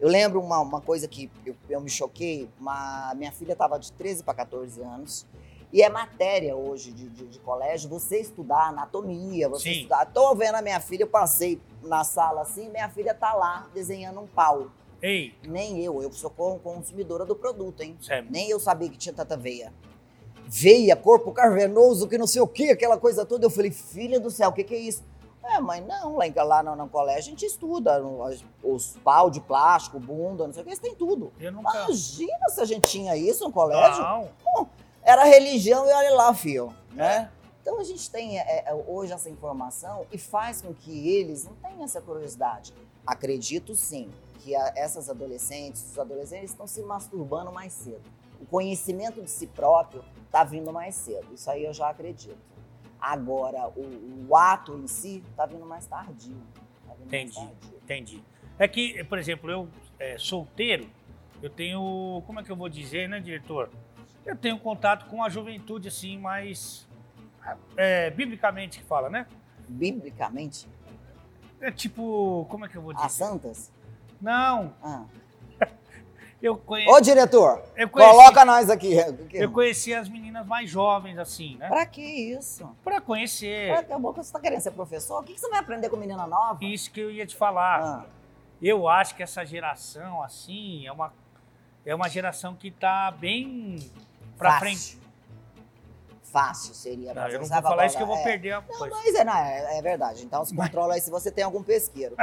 Eu 0.00 0.08
lembro 0.08 0.40
uma, 0.40 0.60
uma 0.60 0.80
coisa 0.80 1.06
que 1.08 1.30
eu, 1.44 1.54
eu 1.68 1.80
me 1.80 1.90
choquei. 1.90 2.48
Uma, 2.58 3.12
minha 3.16 3.32
filha 3.32 3.52
estava 3.52 3.78
de 3.78 3.92
13 3.92 4.22
para 4.22 4.34
14 4.34 4.80
anos. 4.80 5.26
E 5.72 5.82
é 5.82 5.88
matéria 5.88 6.54
hoje 6.54 6.92
de, 6.92 7.08
de, 7.08 7.26
de, 7.26 7.38
colégio 7.40 7.90
você 7.90 8.20
estudar 8.20 8.68
anatomia, 8.68 9.48
você 9.48 9.72
Sim. 9.72 9.76
estudar. 9.78 10.06
Tô 10.06 10.34
vendo 10.34 10.54
a 10.54 10.62
minha 10.62 10.78
filha, 10.78 11.02
eu 11.02 11.08
passei 11.08 11.60
na 11.82 12.04
sala 12.04 12.42
assim, 12.42 12.68
minha 12.70 12.88
filha 12.88 13.12
tá 13.12 13.34
lá 13.34 13.68
desenhando 13.74 14.20
um 14.20 14.26
pau. 14.26 14.70
Ei. 15.02 15.34
Nem 15.42 15.82
eu, 15.82 16.00
eu 16.00 16.12
sou 16.12 16.30
consumidora 16.30 17.24
do 17.24 17.34
produto, 17.34 17.82
hein? 17.82 17.96
Sério? 18.00 18.30
Nem 18.30 18.48
eu 18.50 18.60
sabia 18.60 18.88
que 18.88 18.96
tinha 18.96 19.12
tanta 19.12 19.36
veia 19.36 19.72
veia, 20.46 20.94
corpo 20.96 21.32
cavernoso, 21.32 22.08
que 22.08 22.18
não 22.18 22.26
sei 22.26 22.42
o 22.42 22.46
que, 22.46 22.70
aquela 22.70 22.98
coisa 22.98 23.24
toda. 23.24 23.44
Eu 23.44 23.50
falei, 23.50 23.70
filha 23.70 24.20
do 24.20 24.30
céu, 24.30 24.50
o 24.50 24.52
que, 24.52 24.64
que 24.64 24.74
é 24.74 24.78
isso? 24.78 25.02
É, 25.46 25.60
mãe, 25.60 25.80
não, 25.82 26.16
lá, 26.16 26.42
lá 26.42 26.62
no, 26.62 26.74
no, 26.74 26.88
colégio 26.88 27.20
a 27.20 27.30
gente 27.30 27.44
estuda 27.44 28.02
os, 28.62 28.96
pau 29.04 29.30
de 29.30 29.40
plástico, 29.40 30.00
bunda, 30.00 30.46
não 30.46 30.54
sei 30.54 30.62
o 30.62 30.66
que, 30.66 30.72
isso 30.72 30.80
tem 30.80 30.94
tudo. 30.94 31.32
Nunca... 31.38 31.84
Imagina 31.84 32.48
se 32.48 32.60
a 32.60 32.64
gente 32.64 32.88
tinha 32.88 33.14
isso 33.14 33.44
no 33.44 33.52
colégio. 33.52 34.02
Não. 34.02 34.28
Bom, 34.42 34.66
era 35.02 35.24
religião 35.24 35.86
e 35.86 35.92
olha 35.92 36.14
lá, 36.14 36.32
filho, 36.32 36.74
né? 36.92 37.30
É. 37.30 37.44
Então 37.60 37.78
a 37.80 37.84
gente 37.84 38.10
tem 38.10 38.38
é, 38.38 38.64
é, 38.66 38.74
hoje 38.86 39.12
essa 39.12 39.30
informação 39.30 40.06
e 40.12 40.18
faz 40.18 40.60
com 40.60 40.74
que 40.74 41.16
eles 41.16 41.44
não 41.44 41.54
tenham 41.54 41.84
essa 41.84 42.00
curiosidade. 42.00 42.74
Acredito 43.06 43.74
sim 43.74 44.10
que 44.40 44.54
a, 44.54 44.72
essas 44.76 45.08
adolescentes, 45.08 45.82
os 45.90 45.98
adolescentes 45.98 46.50
estão 46.50 46.66
se 46.66 46.82
masturbando 46.82 47.50
mais 47.52 47.72
cedo. 47.72 48.02
O 48.40 48.46
conhecimento 48.46 49.22
de 49.22 49.30
si 49.30 49.46
próprio 49.46 50.04
está 50.34 50.42
vindo 50.42 50.72
mais 50.72 50.96
cedo. 50.96 51.32
Isso 51.32 51.48
aí 51.48 51.64
eu 51.64 51.72
já 51.72 51.88
acredito. 51.88 52.36
Agora, 53.00 53.68
o, 53.68 54.26
o 54.28 54.36
ato 54.36 54.76
em 54.76 54.88
si 54.88 55.22
está 55.30 55.46
vindo 55.46 55.64
mais 55.64 55.86
tardio. 55.86 56.36
Tá 56.84 56.94
vindo 56.94 57.06
entendi, 57.06 57.36
mais 57.36 57.50
tardio. 57.50 57.78
entendi. 57.84 58.24
É 58.58 58.66
que, 58.66 59.04
por 59.04 59.18
exemplo, 59.18 59.48
eu 59.48 59.68
é, 59.98 60.18
solteiro, 60.18 60.88
eu 61.40 61.48
tenho, 61.48 62.20
como 62.26 62.40
é 62.40 62.42
que 62.42 62.50
eu 62.50 62.56
vou 62.56 62.68
dizer, 62.68 63.08
né, 63.08 63.20
diretor? 63.20 63.70
Eu 64.26 64.34
tenho 64.34 64.58
contato 64.58 65.06
com 65.06 65.22
a 65.22 65.28
juventude, 65.28 65.86
assim, 65.86 66.18
mais 66.18 66.88
é, 67.76 68.10
biblicamente 68.10 68.80
que 68.80 68.84
fala, 68.84 69.08
né? 69.08 69.26
Biblicamente? 69.68 70.66
É 71.60 71.70
tipo, 71.70 72.46
como 72.48 72.64
é 72.64 72.68
que 72.68 72.76
eu 72.76 72.82
vou 72.82 72.92
dizer? 72.92 73.06
As 73.06 73.12
santas? 73.12 73.72
Não. 74.20 74.74
Ah. 74.82 75.04
Eu 76.44 76.58
conhe... 76.58 76.86
Ô, 76.86 77.00
diretor, 77.00 77.62
eu 77.74 77.88
conheci... 77.88 78.12
coloca 78.12 78.44
nós 78.44 78.68
aqui. 78.68 78.94
Eu 79.32 79.50
conheci 79.50 79.94
as 79.94 80.10
meninas 80.10 80.46
mais 80.46 80.68
jovens, 80.68 81.16
assim, 81.16 81.56
né? 81.56 81.68
Pra 81.68 81.86
que 81.86 82.02
isso? 82.02 82.68
Pra 82.84 83.00
conhecer. 83.00 83.72
Pra 83.72 83.82
que 83.82 83.92
a 83.94 83.98
boca 83.98 84.22
você 84.22 84.30
tá 84.30 84.38
querendo 84.38 84.60
ser 84.60 84.72
professor? 84.72 85.22
O 85.22 85.24
que, 85.24 85.32
que 85.32 85.40
você 85.40 85.48
vai 85.48 85.60
aprender 85.60 85.88
com 85.88 85.96
menina 85.96 86.26
nova? 86.26 86.62
Isso 86.62 86.90
que 86.90 87.00
eu 87.00 87.10
ia 87.10 87.24
te 87.24 87.34
falar. 87.34 87.82
Ah. 87.82 88.04
Eu 88.60 88.86
acho 88.86 89.14
que 89.14 89.22
essa 89.22 89.42
geração, 89.46 90.22
assim, 90.22 90.86
é 90.86 90.92
uma, 90.92 91.14
é 91.86 91.94
uma 91.94 92.10
geração 92.10 92.54
que 92.54 92.70
tá 92.70 93.10
bem 93.10 93.78
pra 94.36 94.50
Fácil. 94.50 94.60
frente 94.60 95.03
fácil 96.34 96.74
seria. 96.74 97.14
Não, 97.14 97.28
eu 97.28 97.38
não 97.38 97.46
vou 97.46 97.62
falar 97.62 97.86
isso 97.86 97.96
que 97.96 98.02
eu 98.02 98.08
vou 98.08 98.16
é, 98.16 98.24
perder 98.24 98.52
a 98.54 98.60
não, 98.60 98.66
coisa. 98.66 98.96
Mas 98.96 99.14
é, 99.14 99.22
não, 99.22 99.36
é, 99.36 99.78
é, 99.78 99.82
verdade. 99.82 100.24
Então 100.24 100.44
se 100.44 100.52
controla 100.56 100.94
aí 100.94 101.00
se 101.00 101.08
você 101.08 101.30
tem 101.30 101.44
algum 101.44 101.62
pesqueiro. 101.62 102.16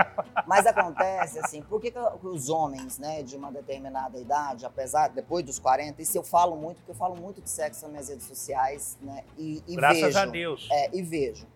mas 0.45 0.67
acontece 0.67 1.39
assim, 1.39 1.61
por 1.61 1.79
que, 1.79 1.91
que, 1.91 1.99
os 2.21 2.49
homens, 2.49 2.99
né, 2.99 3.23
de 3.23 3.37
uma 3.37 3.49
determinada 3.49 4.19
idade, 4.19 4.65
apesar, 4.65 5.07
depois 5.07 5.45
dos 5.45 5.57
40, 5.57 6.01
isso 6.01 6.17
eu 6.17 6.23
falo 6.23 6.57
muito, 6.57 6.77
porque 6.79 6.91
eu 6.91 6.95
falo 6.95 7.15
muito 7.15 7.41
de 7.41 7.49
sexo 7.49 7.83
nas 7.83 7.91
minhas 7.91 8.09
redes 8.09 8.27
sociais, 8.27 8.97
né? 9.01 9.23
E, 9.37 9.63
e 9.65 9.75
Graças 9.77 10.01
vejo, 10.01 10.19
a 10.19 10.25
Deus. 10.25 10.67
É, 10.69 10.89
e 10.93 11.01
vejo. 11.01 11.47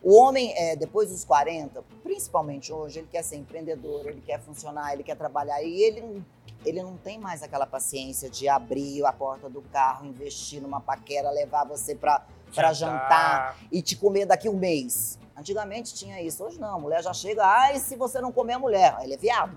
O 0.00 0.14
homem, 0.14 0.54
é, 0.56 0.76
depois 0.76 1.10
dos 1.10 1.24
40, 1.24 1.82
principalmente 2.04 2.72
hoje, 2.72 3.00
ele 3.00 3.08
quer 3.10 3.24
ser 3.24 3.36
empreendedor, 3.36 4.06
ele 4.06 4.22
quer 4.24 4.40
funcionar, 4.40 4.92
ele 4.92 5.02
quer 5.02 5.16
trabalhar. 5.16 5.60
E 5.62 5.82
ele 5.82 6.22
ele 6.64 6.82
não 6.82 6.96
tem 6.96 7.18
mais 7.18 7.42
aquela 7.42 7.66
paciência 7.66 8.28
de 8.28 8.48
abrir 8.48 9.04
a 9.04 9.12
porta 9.12 9.48
do 9.48 9.62
carro, 9.62 10.06
investir 10.06 10.60
numa 10.60 10.80
paquera, 10.80 11.30
levar 11.30 11.64
você 11.64 11.94
para 11.94 12.24
jantar. 12.50 12.74
jantar 12.74 13.56
e 13.70 13.80
te 13.80 13.96
comer 13.96 14.26
daqui 14.26 14.48
um 14.48 14.56
mês. 14.56 15.18
Antigamente 15.36 15.94
tinha 15.94 16.20
isso, 16.20 16.44
hoje 16.44 16.58
não. 16.58 16.74
A 16.74 16.78
mulher 16.78 17.02
já 17.02 17.12
chega, 17.12 17.44
ai, 17.46 17.78
se 17.78 17.94
você 17.94 18.20
não 18.20 18.32
comer 18.32 18.54
a 18.54 18.58
mulher, 18.58 18.96
ele 19.00 19.14
é 19.14 19.16
viado. 19.16 19.56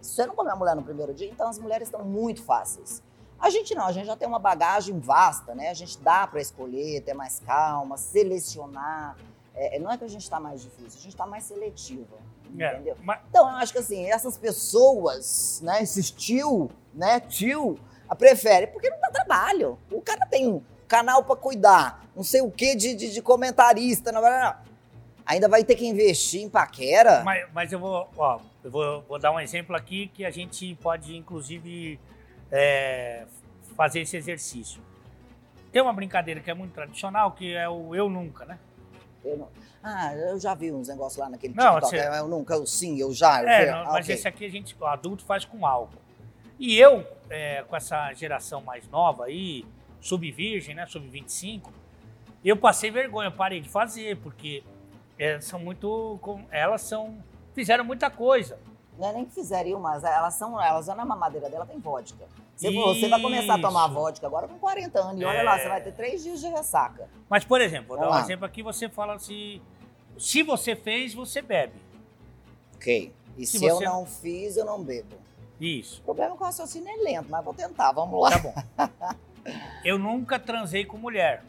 Se 0.00 0.14
você 0.14 0.26
não 0.26 0.34
comer 0.34 0.52
a 0.52 0.56
mulher 0.56 0.74
no 0.74 0.82
primeiro 0.82 1.12
dia, 1.12 1.28
então 1.28 1.48
as 1.48 1.58
mulheres 1.58 1.88
estão 1.88 2.04
muito 2.04 2.42
fáceis. 2.42 3.02
A 3.38 3.50
gente 3.50 3.74
não, 3.74 3.86
a 3.86 3.92
gente 3.92 4.06
já 4.06 4.16
tem 4.16 4.26
uma 4.26 4.38
bagagem 4.38 4.98
vasta, 4.98 5.54
né? 5.54 5.68
A 5.68 5.74
gente 5.74 5.98
dá 5.98 6.26
para 6.26 6.40
escolher, 6.40 7.02
ter 7.02 7.12
mais 7.12 7.40
calma, 7.40 7.96
selecionar. 7.96 9.16
É, 9.54 9.78
não 9.78 9.90
é 9.90 9.98
que 9.98 10.04
a 10.04 10.08
gente 10.08 10.22
está 10.22 10.40
mais 10.40 10.62
difícil, 10.62 10.98
a 10.98 11.02
gente 11.02 11.08
está 11.08 11.26
mais 11.26 11.44
seletiva. 11.44 12.16
É, 12.58 12.74
entendeu? 12.74 12.96
Mas... 13.02 13.20
Então, 13.28 13.48
eu 13.48 13.56
acho 13.56 13.72
que 13.72 13.78
assim, 13.78 14.06
essas 14.10 14.36
pessoas, 14.36 15.60
né, 15.62 15.82
esses 15.82 16.10
tio, 16.10 16.70
né, 16.94 17.20
tio, 17.20 17.78
a 18.08 18.14
prefere, 18.14 18.66
porque 18.66 18.90
não 18.90 19.00
dá 19.00 19.08
trabalho. 19.10 19.78
O 19.90 20.00
cara 20.00 20.26
tem 20.26 20.46
um 20.48 20.62
canal 20.86 21.24
para 21.24 21.36
cuidar, 21.36 22.04
não 22.14 22.22
sei 22.22 22.42
o 22.42 22.50
que 22.50 22.76
de, 22.76 22.94
de, 22.94 23.12
de 23.12 23.22
comentarista, 23.22 24.12
não, 24.12 24.20
não, 24.20 24.30
não. 24.30 24.54
ainda 25.24 25.48
vai 25.48 25.64
ter 25.64 25.74
que 25.74 25.86
investir 25.86 26.42
em 26.42 26.48
paquera. 26.50 27.22
Mas, 27.24 27.46
mas 27.52 27.72
eu 27.72 27.78
vou, 27.78 28.08
ó, 28.16 28.40
eu 28.62 28.70
vou, 28.70 29.02
vou, 29.02 29.18
dar 29.18 29.32
um 29.32 29.40
exemplo 29.40 29.74
aqui 29.74 30.08
que 30.08 30.24
a 30.24 30.30
gente 30.30 30.74
pode, 30.82 31.16
inclusive, 31.16 31.98
é, 32.50 33.24
fazer 33.74 34.00
esse 34.00 34.16
exercício. 34.16 34.82
Tem 35.72 35.80
uma 35.80 35.92
brincadeira 35.94 36.40
que 36.40 36.50
é 36.50 36.54
muito 36.54 36.72
tradicional, 36.72 37.32
que 37.32 37.54
é 37.54 37.66
o 37.66 37.94
eu 37.94 38.10
nunca, 38.10 38.44
né? 38.44 38.58
Eu 39.24 39.38
não... 39.38 39.48
Ah, 39.82 40.14
eu 40.14 40.38
já 40.38 40.54
vi 40.54 40.72
uns 40.72 40.88
negócios 40.88 41.18
lá 41.18 41.28
naquele 41.28 41.54
não, 41.54 41.80
TikTok. 41.80 41.96
Você... 41.96 42.18
Eu 42.18 42.28
nunca, 42.28 42.54
eu 42.54 42.66
sim, 42.66 42.98
eu 42.98 43.12
já. 43.12 43.42
Eu 43.42 43.48
é, 43.48 43.70
não, 43.70 43.84
mas 43.92 44.04
okay. 44.04 44.14
esse 44.14 44.28
aqui 44.28 44.44
a 44.44 44.48
gente, 44.48 44.76
o 44.78 44.86
adulto 44.86 45.24
faz 45.24 45.44
com 45.44 45.66
álcool. 45.66 46.00
E 46.58 46.78
eu, 46.78 47.04
é, 47.28 47.64
com 47.64 47.74
essa 47.74 48.12
geração 48.12 48.60
mais 48.60 48.88
nova 48.88 49.24
aí, 49.24 49.64
sub-virgem, 50.00 50.74
né, 50.74 50.86
sub-25, 50.86 51.68
eu 52.44 52.56
passei 52.56 52.90
vergonha, 52.90 53.28
eu 53.28 53.32
parei 53.32 53.60
de 53.60 53.68
fazer, 53.68 54.16
porque 54.18 54.62
é, 55.18 55.40
são 55.40 55.58
muito, 55.58 56.18
elas 56.50 56.82
são, 56.82 57.22
fizeram 57.54 57.84
muita 57.84 58.10
coisa. 58.10 58.58
Não 58.98 59.08
é 59.08 59.12
nem 59.12 59.24
que 59.24 59.32
fizeriam, 59.32 59.80
mas 59.80 60.04
elas 60.04 60.34
são, 60.34 60.60
elas 60.60 60.86
na 60.86 61.04
mamadeira 61.04 61.48
dela 61.48 61.66
tem 61.66 61.78
vodka. 61.78 62.24
Você, 62.62 63.00
você 63.00 63.08
vai 63.08 63.20
começar 63.20 63.54
a 63.54 63.58
tomar 63.58 63.88
vodka 63.88 64.26
agora 64.26 64.46
com 64.46 64.58
40 64.58 65.00
anos. 65.00 65.20
E 65.20 65.24
olha 65.24 65.38
é... 65.38 65.42
lá, 65.42 65.58
você 65.58 65.68
vai 65.68 65.82
ter 65.82 65.92
três 65.92 66.22
dias 66.22 66.40
de 66.40 66.46
ressaca. 66.46 67.08
Mas, 67.28 67.44
por 67.44 67.60
exemplo, 67.60 67.88
vou 67.88 67.96
Vamos 67.96 68.10
dar 68.10 68.16
um 68.16 68.18
lá. 68.18 68.24
exemplo 68.24 68.46
aqui, 68.46 68.62
você 68.62 68.88
fala 68.88 69.14
assim, 69.14 69.60
se 70.16 70.42
você 70.42 70.76
fez, 70.76 71.12
você 71.12 71.42
bebe. 71.42 71.74
Ok. 72.76 73.12
E 73.36 73.46
se, 73.46 73.58
se 73.58 73.64
eu 73.64 73.80
não 73.80 74.06
fiz, 74.06 74.56
eu 74.56 74.64
não 74.64 74.82
bebo. 74.82 75.16
Isso. 75.60 76.00
O 76.00 76.04
problema 76.04 76.34
é 76.34 76.36
que 76.36 76.42
o 76.42 76.46
raciocínio 76.46 76.88
é 76.88 76.96
lento, 76.96 77.28
mas 77.30 77.44
vou 77.44 77.54
tentar, 77.54 77.92
vamos 77.92 78.20
lá. 78.20 78.30
Tá 78.30 78.38
bom. 78.38 78.54
eu 79.84 79.98
nunca 79.98 80.38
transei 80.38 80.84
com 80.84 80.96
mulher. 80.96 81.44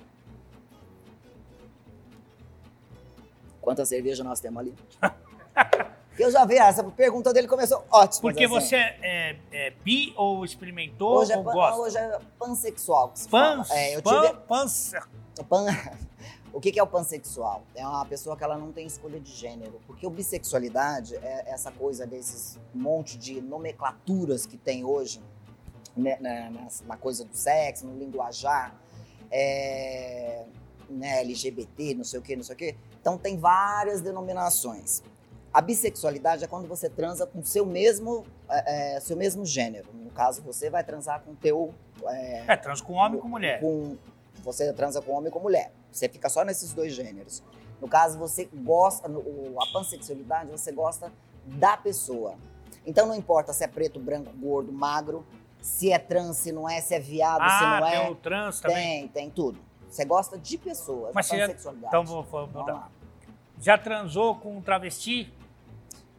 Quantas 3.61 3.87
cervejas 3.87 4.25
nós 4.25 4.39
temos 4.39 4.59
ali? 4.59 4.75
eu 6.17 6.31
já 6.31 6.45
vi, 6.45 6.57
essa 6.57 6.83
pergunta 6.83 7.33
dele 7.33 7.47
começou 7.47 7.83
ótimo. 7.89 8.21
Porque 8.21 8.45
assim. 8.45 8.53
você 8.53 8.75
é, 8.75 9.35
é, 9.51 9.69
bi 9.83 10.13
ou 10.15 10.45
experimentou 10.45 11.17
hoje 11.17 11.31
é 11.31 11.37
ou 11.37 11.49
é, 11.49 11.53
gosta? 11.53 11.81
Hoje 11.81 11.97
é 11.97 12.19
pansexual. 12.37 13.13
Pans, 13.29 13.71
é, 13.71 13.95
eu 13.95 14.01
pan, 14.01 14.21
tive... 14.21 15.03
Pan... 15.49 15.65
O 16.53 16.61
que 16.61 16.79
é 16.79 16.83
o 16.83 16.85
pansexual? 16.85 17.63
É 17.73 17.85
uma 17.85 18.05
pessoa 18.05 18.37
que 18.37 18.43
ela 18.43 18.55
não 18.55 18.71
tem 18.71 18.85
escolha 18.85 19.19
de 19.19 19.31
gênero. 19.31 19.81
Porque 19.87 20.05
o 20.05 20.09
bissexualidade 20.11 21.15
é 21.15 21.45
essa 21.47 21.71
coisa 21.71 22.05
desses 22.05 22.59
monte 22.71 23.17
de 23.17 23.41
nomenclaturas 23.41 24.45
que 24.45 24.55
tem 24.55 24.83
hoje 24.83 25.19
né, 25.97 26.15
na, 26.21 26.67
na, 26.85 26.95
coisa 26.95 27.25
do 27.25 27.35
sexo, 27.35 27.87
no 27.87 27.97
linguajar. 27.97 28.75
É, 29.31 30.45
né, 30.87 31.21
LGBT, 31.21 31.95
não 31.95 32.03
sei 32.03 32.19
o 32.19 32.21
que, 32.21 32.35
não 32.35 32.43
sei 32.43 32.53
o 32.53 32.57
que. 32.57 32.75
Então 33.01 33.17
tem 33.17 33.35
várias 33.39 34.01
denominações. 34.01 35.01
A 35.53 35.61
bissexualidade 35.61 36.43
é 36.43 36.47
quando 36.47 36.67
você 36.67 36.89
transa 36.89 37.27
com 37.27 37.43
seu 37.43 37.65
mesmo, 37.65 38.25
é, 38.49 38.95
é, 38.95 38.99
seu 38.99 39.15
mesmo 39.15 39.45
gênero. 39.45 39.87
No 39.93 40.09
caso, 40.09 40.41
você 40.41 40.69
vai 40.69 40.83
transar 40.83 41.21
com 41.21 41.35
teu. 41.35 41.73
É, 42.05 42.53
é 42.53 42.57
trans 42.57 42.81
com 42.81 42.93
homem 42.93 43.19
e 43.19 43.21
com 43.21 43.27
mulher. 43.27 43.59
Com, 43.59 43.95
você 44.43 44.73
transa 44.73 45.01
com 45.01 45.11
homem 45.11 45.29
e 45.29 45.31
com 45.31 45.39
mulher. 45.39 45.71
Você 45.91 46.09
fica 46.09 46.27
só 46.27 46.43
nesses 46.43 46.73
dois 46.73 46.93
gêneros. 46.93 47.43
No 47.79 47.87
caso, 47.87 48.17
você 48.17 48.49
gosta, 48.51 49.07
no, 49.07 49.21
a 49.61 49.67
pansexualidade, 49.71 50.49
você 50.49 50.71
gosta 50.71 51.11
da 51.45 51.77
pessoa. 51.77 52.35
Então 52.85 53.05
não 53.05 53.15
importa 53.15 53.53
se 53.53 53.63
é 53.63 53.67
preto, 53.67 53.99
branco, 53.99 54.31
gordo, 54.35 54.71
magro, 54.71 55.25
se 55.61 55.91
é 55.91 55.99
trans, 55.99 56.37
se 56.37 56.51
não 56.51 56.67
é, 56.67 56.81
se 56.81 56.95
é 56.95 56.99
viado, 56.99 57.41
ah, 57.41 57.49
se 57.49 57.63
não 57.63 57.87
é. 57.87 57.99
Tem 58.01 58.11
o 58.11 58.15
trans 58.15 58.59
também. 58.59 59.01
Tem, 59.01 59.07
tem 59.07 59.29
tudo. 59.29 59.59
Você 59.87 60.03
gosta 60.03 60.37
de 60.37 60.57
pessoas, 60.57 61.13
Mas 61.13 61.27
da 61.29 61.37
pansexualidade. 61.37 61.91
Já... 61.91 61.99
Então 61.99 62.05
vou, 62.05 62.23
vou 62.23 62.47
mudar. 62.47 62.91
Já 63.59 63.77
transou 63.77 64.35
com 64.35 64.57
um 64.57 64.61
travesti? 64.61 65.31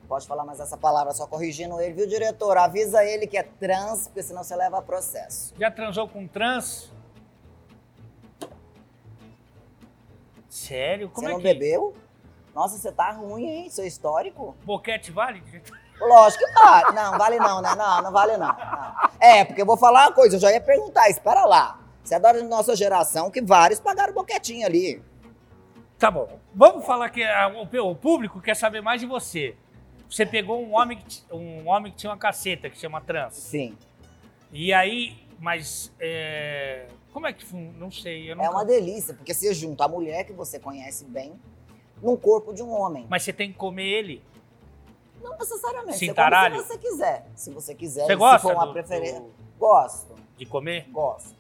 Pode 0.09 0.27
falar 0.27 0.45
mais 0.45 0.61
essa 0.61 0.77
palavra, 0.77 1.13
só 1.13 1.27
corrigindo 1.27 1.81
ele, 1.81 1.95
viu, 1.95 2.07
diretor? 2.07 2.57
Avisa 2.59 3.05
ele 3.05 3.27
que 3.27 3.39
é 3.39 3.43
trans, 3.43 4.07
porque 4.07 4.23
senão 4.23 4.45
você 4.45 4.55
leva 4.55 4.79
a 4.79 4.83
processo. 4.83 5.55
Já 5.59 5.71
transou 5.71 6.07
com 6.09 6.27
trans? 6.27 6.93
Sério? 10.49 11.09
Como 11.09 11.27
você 11.27 11.33
é 11.33 11.35
não 11.35 11.41
que... 11.41 11.45
bebeu? 11.45 11.95
Nossa, 12.55 12.79
você 12.79 12.93
tá 12.93 13.11
ruim, 13.11 13.47
hein? 13.47 13.71
Seu 13.71 13.85
histórico? 13.85 14.55
Boquete 14.65 15.11
vale? 15.11 15.43
Lógico 16.01 16.45
que 16.45 16.53
vale. 16.53 16.93
Não, 16.93 17.19
vale 17.19 17.39
não, 17.39 17.61
né? 17.61 17.75
Não, 17.75 18.03
não 18.03 18.13
vale 18.13 18.37
não. 18.37 18.47
não. 18.47 19.11
É, 19.19 19.45
porque 19.45 19.63
eu 19.63 19.67
vou 19.67 19.77
falar 19.77 20.09
uma 20.09 20.13
coisa, 20.13 20.37
eu 20.37 20.41
já 20.41 20.53
ia 20.53 20.61
perguntar, 20.61 21.09
espera 21.09 21.45
lá. 21.45 21.81
Você 22.03 22.15
é 22.15 22.21
da 22.21 22.33
nossa 22.45 22.77
geração 22.77 23.31
que 23.31 23.41
vários 23.41 23.81
pagaram 23.81 24.13
boquetinho 24.13 24.67
ali. 24.67 25.03
Tá 25.99 26.11
bom. 26.11 26.29
Vamos 26.55 26.85
falar 26.85 27.09
que 27.09 27.25
o 27.81 27.95
público 27.95 28.41
quer 28.41 28.55
saber 28.55 28.83
mais 28.83 29.01
de 29.01 29.07
você. 29.07 29.57
Você 30.09 30.25
pegou 30.25 30.63
um 30.63 30.75
homem 30.75 30.99
que, 30.99 31.23
um 31.33 31.69
homem 31.69 31.91
que 31.93 31.99
tinha 31.99 32.11
uma 32.11 32.19
caceta, 32.19 32.71
que 32.71 32.79
chama 32.79 33.01
trans. 33.01 33.35
Sim. 33.35 33.77
E 34.53 34.73
aí, 34.73 35.17
mas 35.41 35.93
é, 35.99 36.87
como 37.13 37.27
é 37.27 37.33
que 37.33 37.45
não 37.55 37.91
sei? 37.91 38.31
É 38.31 38.35
uma 38.35 38.65
delícia, 38.65 39.15
porque 39.15 39.35
você 39.35 39.53
junta 39.53 39.85
a 39.85 39.89
mulher 39.89 40.25
que 40.25 40.33
você 40.33 40.59
conhece 40.59 41.05
bem 41.05 41.35
num 42.03 42.17
corpo 42.17 42.53
de 42.53 42.63
um 42.63 42.71
homem. 42.71 43.07
Mas 43.09 43.23
você 43.23 43.33
tem 43.33 43.53
que 43.53 43.59
comer 43.59 43.85
ele. 43.85 44.23
Não 45.23 45.37
necessariamente. 45.39 45.99
Cintaralho? 45.99 46.57
Você 46.57 46.63
come 46.63 46.69
se 46.69 46.79
você 46.79 46.89
quiser. 46.89 47.27
Se 47.35 47.51
você 47.51 47.75
quiser, 47.75 48.07
você 48.07 48.17
gosta 48.17 48.39
se 48.39 48.43
for 48.43 48.55
uma 48.55 48.67
do, 48.67 48.73
preferência. 48.73 49.21
Do... 49.21 49.33
Gosto. 49.59 50.15
De 50.37 50.45
comer? 50.45 50.87
Gosto. 50.91 51.35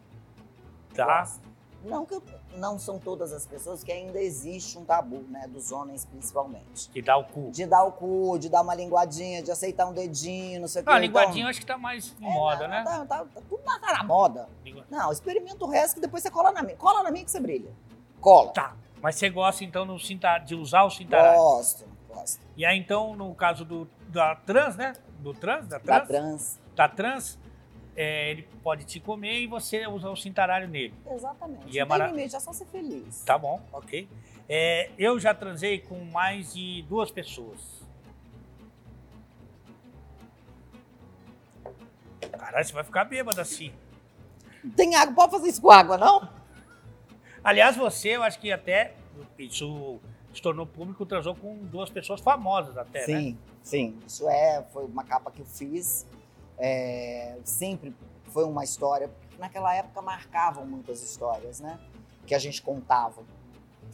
Tá. 0.94 1.20
Gosto. 1.20 1.40
Não 1.84 2.06
que 2.06 2.20
não 2.56 2.78
são 2.78 2.98
todas 2.98 3.32
as 3.32 3.46
pessoas 3.46 3.84
que 3.84 3.92
ainda 3.92 4.20
existe 4.20 4.78
um 4.78 4.84
tabu, 4.84 5.22
né? 5.28 5.46
Dos 5.48 5.70
homens 5.70 6.04
principalmente. 6.04 6.90
De 6.90 7.02
dar 7.02 7.18
o 7.18 7.24
cu. 7.24 7.50
De 7.50 7.66
dar 7.66 7.84
o 7.84 7.92
cu, 7.92 8.38
de 8.38 8.48
dar 8.48 8.62
uma 8.62 8.74
linguadinha, 8.74 9.42
de 9.42 9.50
aceitar 9.50 9.86
um 9.86 9.92
dedinho, 9.92 10.60
não 10.60 10.68
sei 10.68 10.82
o 10.82 10.84
que. 10.84 10.90
Não, 10.90 10.98
linguadinha 10.98 11.40
então, 11.40 11.50
acho 11.50 11.60
que 11.60 11.66
tá 11.66 11.76
mais 11.76 12.14
em 12.20 12.26
é, 12.26 12.32
moda, 12.32 12.68
né? 12.68 12.82
Tá, 12.84 13.04
tá, 13.04 13.18
tá, 13.24 13.40
tudo 13.48 13.62
tá 13.62 13.78
na 13.80 14.04
moda. 14.04 14.48
Não, 14.90 15.12
experimenta 15.12 15.64
o 15.64 15.68
resto 15.68 15.96
que 15.96 16.00
depois 16.00 16.22
você 16.22 16.30
cola 16.30 16.52
na 16.52 16.62
minha. 16.62 16.76
Cola 16.76 17.02
na 17.02 17.10
minha 17.10 17.24
que 17.24 17.30
você 17.30 17.40
brilha. 17.40 17.70
Cola. 18.20 18.52
Tá. 18.52 18.76
Mas 19.02 19.16
você 19.16 19.28
gosta 19.28 19.62
então 19.64 19.84
no 19.84 19.98
cintar, 19.98 20.42
de 20.42 20.54
usar 20.54 20.84
o 20.84 20.90
cintaralho? 20.90 21.38
Gosto, 21.38 21.84
gosto. 22.08 22.40
E 22.56 22.64
aí 22.64 22.78
então, 22.78 23.14
no 23.14 23.34
caso 23.34 23.64
do, 23.64 23.86
da 24.08 24.34
trans, 24.34 24.76
né? 24.76 24.94
Do 25.18 25.34
trans? 25.34 25.68
Da 25.68 25.78
trans? 25.78 25.98
Da 25.98 26.06
trans. 26.06 26.60
Da 26.74 26.88
trans 26.88 27.43
é, 27.96 28.30
ele 28.30 28.48
pode 28.62 28.84
te 28.84 28.98
comer 28.98 29.40
e 29.40 29.46
você 29.46 29.86
usa 29.86 30.10
o 30.10 30.16
cintaralho 30.16 30.68
nele. 30.68 30.94
Exatamente. 31.10 31.66
E 31.68 31.78
é 31.78 31.84
mara... 31.84 32.08
limite, 32.08 32.34
é 32.34 32.40
só 32.40 32.52
ser 32.52 32.66
feliz. 32.66 33.22
Tá 33.24 33.38
bom, 33.38 33.60
ok. 33.72 34.08
É, 34.48 34.90
eu 34.98 35.18
já 35.18 35.32
transei 35.32 35.78
com 35.78 36.04
mais 36.04 36.52
de 36.52 36.82
duas 36.82 37.10
pessoas. 37.10 37.60
Caralho, 42.32 42.64
você 42.64 42.72
vai 42.72 42.84
ficar 42.84 43.04
bêbado 43.04 43.40
assim. 43.40 43.72
Tem 44.76 44.94
água, 44.96 45.14
pode 45.14 45.32
fazer 45.32 45.48
isso 45.48 45.62
com 45.62 45.70
água, 45.70 45.96
não? 45.96 46.28
Aliás, 47.42 47.76
você, 47.76 48.10
eu 48.10 48.22
acho 48.22 48.38
que 48.38 48.50
até 48.50 48.94
isso 49.38 50.00
se 50.32 50.42
tornou 50.42 50.66
público, 50.66 51.06
transou 51.06 51.34
com 51.34 51.56
duas 51.64 51.90
pessoas 51.90 52.20
famosas 52.20 52.76
até, 52.76 53.02
sim, 53.02 53.12
né? 53.12 53.20
Sim, 53.20 53.38
sim. 53.62 53.98
Isso 54.06 54.28
é, 54.28 54.64
foi 54.72 54.84
uma 54.84 55.04
capa 55.04 55.30
que 55.30 55.40
eu 55.40 55.46
fiz 55.46 56.06
é, 56.58 57.36
sempre 57.44 57.94
foi 58.26 58.44
uma 58.44 58.64
história, 58.64 59.08
porque 59.08 59.36
naquela 59.38 59.74
época 59.74 60.00
marcavam 60.02 60.66
muitas 60.66 61.02
histórias, 61.02 61.60
né? 61.60 61.78
Que 62.26 62.34
a 62.34 62.38
gente 62.38 62.62
contava. 62.62 63.22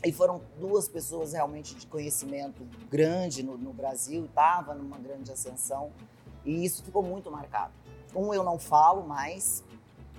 E 0.04 0.12
foram 0.12 0.40
duas 0.58 0.88
pessoas 0.88 1.34
realmente 1.34 1.74
de 1.74 1.86
conhecimento 1.86 2.66
grande 2.88 3.42
no, 3.42 3.58
no 3.58 3.72
Brasil, 3.72 4.24
estava 4.24 4.74
numa 4.74 4.98
grande 4.98 5.30
ascensão, 5.30 5.90
e 6.44 6.64
isso 6.64 6.82
ficou 6.82 7.02
muito 7.02 7.30
marcado. 7.30 7.72
Um 8.14 8.32
eu 8.32 8.42
não 8.42 8.58
falo 8.58 9.06
mais. 9.06 9.62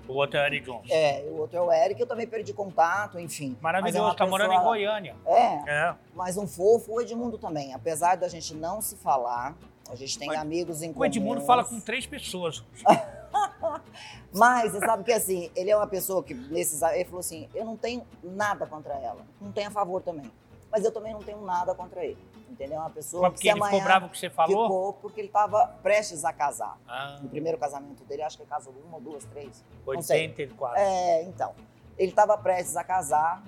O 0.07 0.13
outro 0.13 0.37
é 0.37 0.43
o 0.43 0.45
Eric 0.45 0.65
Johnson. 0.65 0.93
É, 0.93 1.23
o 1.31 1.39
outro 1.39 1.57
é 1.57 1.61
o 1.61 1.71
Eric, 1.71 1.99
eu 1.99 2.07
também 2.07 2.27
perdi 2.27 2.53
contato, 2.53 3.19
enfim. 3.19 3.57
Maravilhoso, 3.59 3.97
é 3.97 4.09
tá 4.09 4.25
pessoa... 4.25 4.29
morando 4.29 4.53
em 4.53 4.63
Goiânia. 4.63 5.15
É, 5.25 5.69
é, 5.69 5.95
mas 6.13 6.37
um 6.37 6.45
fofo, 6.45 6.93
o 6.93 7.01
Edmundo 7.01 7.37
também. 7.37 7.73
Apesar 7.73 8.17
da 8.17 8.27
gente 8.27 8.53
não 8.53 8.81
se 8.81 8.95
falar, 8.97 9.55
a 9.91 9.95
gente 9.95 10.17
tem 10.17 10.33
amigos 10.35 10.81
em 10.81 10.93
comum. 10.93 11.01
O 11.01 11.05
Edmundo 11.05 11.41
fala 11.41 11.65
com 11.65 11.79
três 11.79 12.05
pessoas. 12.05 12.63
Mas 14.33 14.71
você 14.71 14.79
sabe 14.79 15.03
que 15.03 15.11
assim, 15.11 15.51
ele 15.53 15.69
é 15.69 15.75
uma 15.75 15.87
pessoa 15.87 16.23
que 16.23 16.33
nesses. 16.33 16.81
Ele 16.81 17.05
falou 17.05 17.19
assim: 17.19 17.49
eu 17.53 17.65
não 17.65 17.75
tenho 17.75 18.05
nada 18.23 18.65
contra 18.65 18.93
ela. 18.93 19.25
Não 19.39 19.51
tenho 19.51 19.67
a 19.67 19.71
favor 19.71 20.01
também. 20.01 20.31
Mas 20.71 20.85
eu 20.85 20.91
também 20.91 21.11
não 21.11 21.21
tenho 21.21 21.41
nada 21.41 21.75
contra 21.75 22.05
ele. 22.05 22.17
Entendeu? 22.49 22.77
É 22.77 22.79
uma 22.79 22.89
pessoa 22.89 23.23
Mas 23.23 23.33
porque 23.33 23.49
que 23.49 23.53
ele 23.53 23.63
ficou 23.63 23.81
bravo 23.81 24.09
que 24.09 24.17
você 24.17 24.29
falou? 24.29 24.63
Ficou 24.63 24.93
porque 24.93 25.19
ele 25.19 25.27
estava 25.27 25.67
prestes 25.83 26.23
a 26.23 26.31
casar. 26.31 26.79
Ah. 26.87 27.19
No 27.21 27.29
primeiro 27.29 27.57
casamento 27.57 28.03
dele, 28.05 28.21
acho 28.21 28.37
que 28.37 28.43
ele 28.43 28.49
casou 28.49 28.73
uma, 28.87 28.99
duas, 28.99 29.25
três. 29.25 29.63
84. 29.85 30.79
É, 30.79 31.23
então. 31.23 31.53
Ele 31.97 32.09
estava 32.09 32.37
prestes 32.37 32.77
a 32.77 32.83
casar 32.83 33.43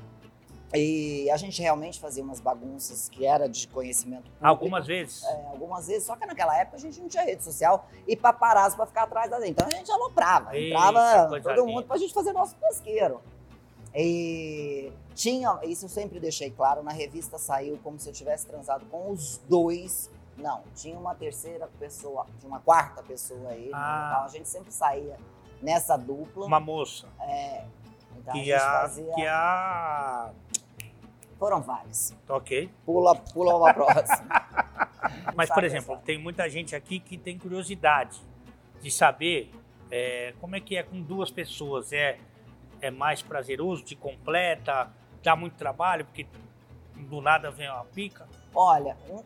e 0.74 1.30
a 1.30 1.38
gente 1.38 1.62
realmente 1.62 2.00
fazia 2.00 2.24
umas 2.24 2.40
bagunças 2.40 3.08
que 3.08 3.26
era 3.26 3.48
de 3.48 3.68
conhecimento 3.68 4.24
público. 4.24 4.46
Algumas 4.46 4.88
vezes? 4.88 5.24
É, 5.24 5.46
algumas 5.52 5.88
vezes, 5.88 6.06
só 6.06 6.16
que 6.16 6.26
naquela 6.26 6.58
época 6.58 6.78
a 6.78 6.80
gente 6.80 7.00
não 7.00 7.08
tinha 7.08 7.24
rede 7.24 7.44
social 7.44 7.88
e 8.08 8.16
paparazzo 8.16 8.76
para 8.76 8.88
ficar 8.88 9.04
atrás 9.04 9.30
da 9.30 9.40
gente. 9.40 9.52
Então 9.52 9.68
a 9.68 9.72
gente 9.72 9.92
aloprava, 9.92 10.56
Eita, 10.58 10.76
entrava 10.76 11.42
todo 11.42 11.68
mundo 11.68 11.86
para 11.86 11.96
a 11.96 12.00
gente 12.00 12.14
fazer 12.14 12.34
nosso 12.34 12.56
pesqueiro. 12.56 13.22
E 13.96 14.92
tinha, 15.14 15.60
isso 15.64 15.86
eu 15.86 15.90
sempre 15.90 16.20
deixei 16.20 16.50
claro, 16.50 16.82
na 16.82 16.92
revista 16.92 17.38
saiu 17.38 17.80
como 17.84 18.00
se 18.00 18.10
eu 18.10 18.14
tivesse 18.14 18.48
transado 18.48 18.86
com 18.88 19.12
os 19.12 19.38
dois. 19.48 20.10
Não, 20.36 20.64
tinha 20.76 20.98
uma 20.98 21.14
terceira 21.14 21.70
pessoa, 21.80 22.26
tinha 22.40 22.50
uma 22.50 22.60
quarta 22.60 23.04
pessoa 23.04 23.52
aí. 23.52 23.70
Ah. 23.72 24.24
A 24.26 24.28
gente 24.30 24.50
sempre 24.50 24.72
saía 24.72 25.18
nessa 25.62 25.96
dupla. 25.96 26.48
Uma 26.48 26.60
moça. 26.60 27.08
É. 27.22 27.64
Então 28.18 28.34
que 28.34 28.52
a, 28.52 28.58
a 28.58 28.82
fazia... 28.82 29.14
que 29.14 29.28
a 29.28 30.32
foram 31.44 31.62
vários. 31.62 32.14
Ok. 32.30 32.70
Pula, 32.86 33.16
pula 33.18 33.58
uma 33.58 33.74
próxima. 33.74 34.30
Mas, 35.36 35.50
por 35.50 35.62
exemplo, 35.62 35.98
tem 36.06 36.18
muita 36.18 36.50
gente 36.50 36.74
aqui 36.74 37.02
que 37.02 37.18
tem 37.18 37.38
curiosidade 37.38 38.22
de 38.82 38.90
saber 38.90 39.52
é, 39.92 40.34
como 40.40 40.56
é 40.56 40.62
que 40.62 40.78
é 40.78 40.84
com 40.84 41.02
duas 41.02 41.30
pessoas. 41.30 41.92
É, 41.92 42.18
é 42.80 42.90
mais 42.90 43.22
prazeroso, 43.22 43.84
te 43.84 43.94
completa, 43.94 44.90
dá 45.22 45.36
muito 45.36 45.58
trabalho, 45.58 46.06
porque 46.06 46.26
do 46.96 47.20
nada 47.20 47.52
vem 47.52 47.70
uma 47.70 47.84
pica? 47.84 48.26
Olha, 48.56 48.96
um, 49.10 49.22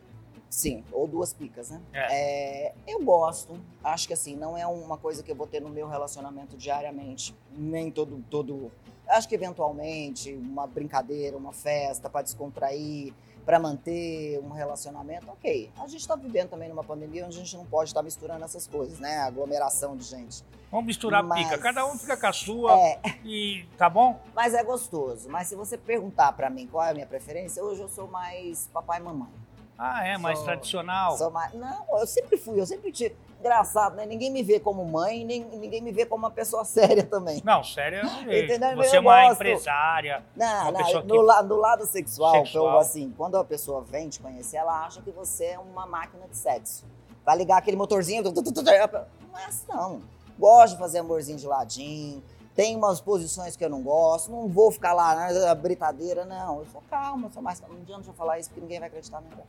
sim, 0.50 0.82
ou 0.90 1.06
duas 1.06 1.32
picas, 1.32 1.70
né? 1.70 1.80
É. 1.92 2.66
É, 2.66 2.74
eu 2.84 3.04
gosto. 3.04 3.60
Acho 3.84 4.08
que 4.08 4.12
assim, 4.12 4.34
não 4.34 4.58
é 4.58 4.66
uma 4.66 4.98
coisa 4.98 5.22
que 5.22 5.30
eu 5.30 5.36
vou 5.36 5.46
ter 5.46 5.60
no 5.60 5.68
meu 5.68 5.86
relacionamento 5.86 6.56
diariamente. 6.56 7.32
Nem 7.56 7.92
todo, 7.92 8.24
todo 8.28 8.72
Acho 9.08 9.28
que 9.28 9.34
eventualmente 9.34 10.32
uma 10.32 10.66
brincadeira, 10.66 11.36
uma 11.36 11.52
festa 11.52 12.08
para 12.10 12.22
descontrair, 12.22 13.12
para 13.48 13.58
manter 13.58 14.38
um 14.40 14.50
relacionamento, 14.50 15.30
ok. 15.30 15.70
A 15.78 15.86
gente 15.86 16.00
está 16.00 16.14
vivendo 16.14 16.50
também 16.50 16.68
numa 16.68 16.84
pandemia 16.84 17.24
onde 17.24 17.36
a 17.36 17.40
gente 17.40 17.56
não 17.56 17.64
pode 17.64 17.88
estar 17.88 18.00
tá 18.00 18.04
misturando 18.04 18.44
essas 18.44 18.66
coisas, 18.66 18.98
né? 18.98 19.20
Aglomeração 19.20 19.96
de 19.96 20.04
gente. 20.04 20.44
Vamos 20.70 20.86
misturar 20.86 21.22
Mas, 21.22 21.44
pica, 21.44 21.56
cada 21.56 21.86
um 21.86 21.98
fica 21.98 22.14
com 22.14 22.26
a 22.26 22.32
sua 22.32 22.78
é, 22.78 23.00
e 23.24 23.64
tá 23.78 23.88
bom? 23.88 24.20
Mas 24.34 24.52
é 24.52 24.62
gostoso. 24.62 25.30
Mas 25.30 25.48
se 25.48 25.56
você 25.56 25.78
perguntar 25.78 26.32
para 26.32 26.50
mim 26.50 26.66
qual 26.66 26.84
é 26.84 26.90
a 26.90 26.94
minha 26.94 27.06
preferência, 27.06 27.64
hoje 27.64 27.80
eu 27.80 27.88
sou 27.88 28.06
mais 28.06 28.68
papai 28.70 29.00
e 29.00 29.02
mamãe. 29.02 29.30
Ah, 29.78 30.06
é? 30.06 30.18
Mais 30.18 30.38
sou, 30.38 30.46
tradicional? 30.46 31.16
Sou 31.16 31.30
mais, 31.30 31.54
não, 31.54 31.86
eu 31.98 32.06
sempre 32.06 32.36
fui, 32.36 32.60
eu 32.60 32.66
sempre 32.66 32.92
tive. 32.92 33.16
Engraçado, 33.38 33.94
né? 33.94 34.04
Ninguém 34.04 34.30
me 34.30 34.42
vê 34.42 34.58
como 34.58 34.84
mãe, 34.84 35.24
nem 35.24 35.44
ninguém 35.44 35.80
me 35.80 35.92
vê 35.92 36.04
como 36.04 36.24
uma 36.24 36.30
pessoa 36.30 36.64
séria 36.64 37.04
também. 37.04 37.40
Não, 37.44 37.62
séria 37.62 38.02
Entendeu? 38.22 38.76
Você 38.76 38.96
é 38.96 39.00
uma 39.00 39.26
empresária. 39.26 40.24
Não, 40.34 40.72
não, 40.72 40.80
no, 40.80 41.02
que... 41.02 41.42
no, 41.44 41.56
lado 41.56 41.86
sexual, 41.86 42.32
sexual. 42.32 42.74
Eu, 42.74 42.78
assim, 42.78 43.14
quando 43.16 43.36
a 43.36 43.44
pessoa 43.44 43.82
vem 43.82 44.08
te 44.08 44.20
conhecer, 44.20 44.56
ela 44.56 44.84
acha 44.84 45.00
que 45.00 45.10
você 45.10 45.46
é 45.46 45.58
uma 45.58 45.86
máquina 45.86 46.26
de 46.26 46.36
sexo. 46.36 46.84
Vai 47.24 47.36
ligar 47.36 47.58
aquele 47.58 47.76
motorzinho. 47.76 48.22
Não 48.22 49.38
é 49.38 49.44
assim, 49.46 49.66
não. 49.68 50.02
Gosto 50.38 50.74
de 50.74 50.78
fazer 50.78 50.98
amorzinho 50.98 51.38
de 51.38 51.46
ladinho 51.46 52.22
tem 52.58 52.74
umas 52.74 53.00
posições 53.00 53.54
que 53.54 53.64
eu 53.64 53.70
não 53.70 53.84
gosto, 53.84 54.32
não 54.32 54.48
vou 54.48 54.72
ficar 54.72 54.92
lá 54.92 55.30
na 55.30 55.54
britadeira, 55.54 56.24
não. 56.24 56.58
Eu 56.58 56.66
sou 56.66 56.82
calma, 56.90 57.28
eu 57.28 57.30
sou 57.30 57.40
mais 57.40 57.60
calma. 57.60 57.76
Um 57.76 57.84
dia 57.84 57.92
não 57.92 58.00
deixa 58.00 58.10
eu 58.10 58.16
falar 58.16 58.40
isso 58.40 58.48
porque 58.48 58.60
ninguém 58.60 58.80
vai 58.80 58.88
acreditar 58.88 59.22
em 59.22 59.36
mim. 59.36 59.42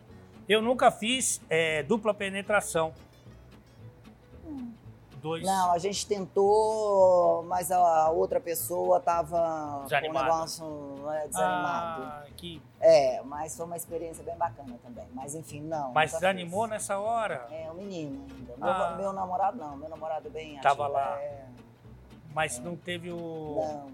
Eu 0.47 0.61
nunca 0.61 0.91
fiz 0.91 1.41
é, 1.49 1.81
dupla 1.81 2.13
penetração. 2.13 2.93
Dois. 5.21 5.43
Não, 5.43 5.71
a 5.73 5.77
gente 5.77 6.05
tentou, 6.07 7.43
mas 7.43 7.71
a 7.71 8.09
outra 8.09 8.39
pessoa 8.39 9.01
tava 9.01 9.85
com 9.89 9.95
um 10.09 10.13
negócio 10.13 10.95
é, 11.11 11.27
desanimado. 11.27 12.03
Ah, 12.03 12.23
que... 12.37 12.61
É, 12.79 13.21
mas 13.23 13.55
foi 13.57 13.65
uma 13.65 13.75
experiência 13.75 14.23
bem 14.23 14.35
bacana 14.37 14.79
também. 14.81 15.05
Mas 15.13 15.35
enfim, 15.35 15.59
não. 15.61 15.91
Mas 15.91 16.13
desanimou 16.13 16.61
fiz. 16.61 16.69
nessa 16.69 16.97
hora? 16.99 17.47
É, 17.51 17.69
o 17.69 17.73
menino 17.73 18.25
ainda. 18.31 18.53
Meu, 18.57 18.69
Ah. 18.71 18.95
meu 18.97 19.11
namorado 19.11 19.57
não, 19.57 19.75
meu 19.75 19.89
namorado 19.89 20.27
é 20.27 20.31
bem 20.31 20.57
Tava 20.61 20.83
ativo, 20.85 20.97
lá. 20.97 21.21
É, 21.21 21.45
Mas 22.33 22.57
não 22.59 22.77
teve 22.77 23.11
o. 23.11 23.55
não, 23.59 23.91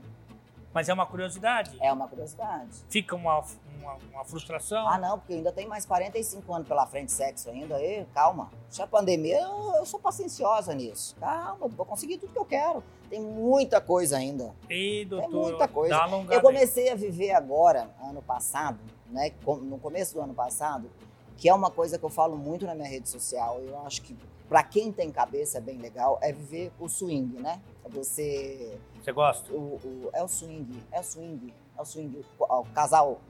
Mas 0.75 0.89
é 0.89 0.93
uma 0.93 1.05
curiosidade. 1.05 1.77
é 1.79 1.93
uma 1.93 2.05
curiosidade. 2.05 2.83
Fica 2.89 3.15
uma, 3.15 3.39
uma, 3.79 3.97
uma 4.11 4.25
frustração. 4.25 4.85
Ah, 4.85 4.97
não, 4.97 5.17
porque 5.17 5.31
ainda 5.31 5.49
tem 5.49 5.65
mais 5.65 5.85
45 5.85 6.53
anos 6.53 6.67
pela 6.67 6.85
frente 6.85 7.13
sexo 7.13 7.49
ainda. 7.49 7.77
Aí, 7.77 8.05
calma. 8.13 8.51
Se 8.69 8.81
a 8.81 8.87
pandemia, 8.87 9.39
eu, 9.39 9.75
eu 9.77 9.85
sou 9.85 9.97
pacienciosa 9.97 10.73
nisso. 10.73 11.15
Calma, 11.17 11.69
vou 11.69 11.85
conseguir 11.85 12.17
tudo 12.17 12.33
que 12.33 12.37
eu 12.37 12.43
quero. 12.43 12.83
Tem 13.09 13.21
muita 13.21 13.79
coisa 13.79 14.17
ainda. 14.17 14.53
Ei, 14.69 15.05
doutor. 15.05 15.51
muita 15.51 15.65
coisa. 15.65 15.95
Eu 15.95 16.29
aí. 16.29 16.41
comecei 16.41 16.91
a 16.91 16.95
viver 16.95 17.31
agora, 17.31 17.89
ano 18.03 18.21
passado, 18.21 18.77
né, 19.09 19.31
no 19.45 19.77
começo 19.77 20.15
do 20.15 20.19
ano 20.19 20.33
passado, 20.33 20.91
que 21.37 21.47
é 21.47 21.53
uma 21.53 21.71
coisa 21.71 21.97
que 21.97 22.03
eu 22.03 22.09
falo 22.09 22.35
muito 22.35 22.65
na 22.65 22.75
minha 22.75 22.89
rede 22.89 23.07
social. 23.07 23.61
Eu 23.61 23.79
acho 23.85 24.01
que 24.01 24.13
para 24.49 24.61
quem 24.61 24.91
tem 24.91 25.09
cabeça 25.09 25.57
é 25.59 25.61
bem 25.61 25.77
legal, 25.77 26.19
é 26.21 26.33
viver 26.33 26.69
o 26.77 26.89
swing, 26.89 27.39
né? 27.39 27.61
É 27.85 27.89
Você 27.89 28.77
Você 29.05 29.11
gosta? 29.11 29.53
o, 29.53 29.55
o- 29.83 30.09
é 30.13 30.23
o 30.23 30.27
swing, 30.27 30.81
é 30.91 30.99
o 30.99 31.03
swing, 31.03 31.53
é 31.77 31.81
o 31.81 31.85
swing, 31.85 32.25
o, 32.39 32.43
o 32.43 32.65
casal, 32.73 33.21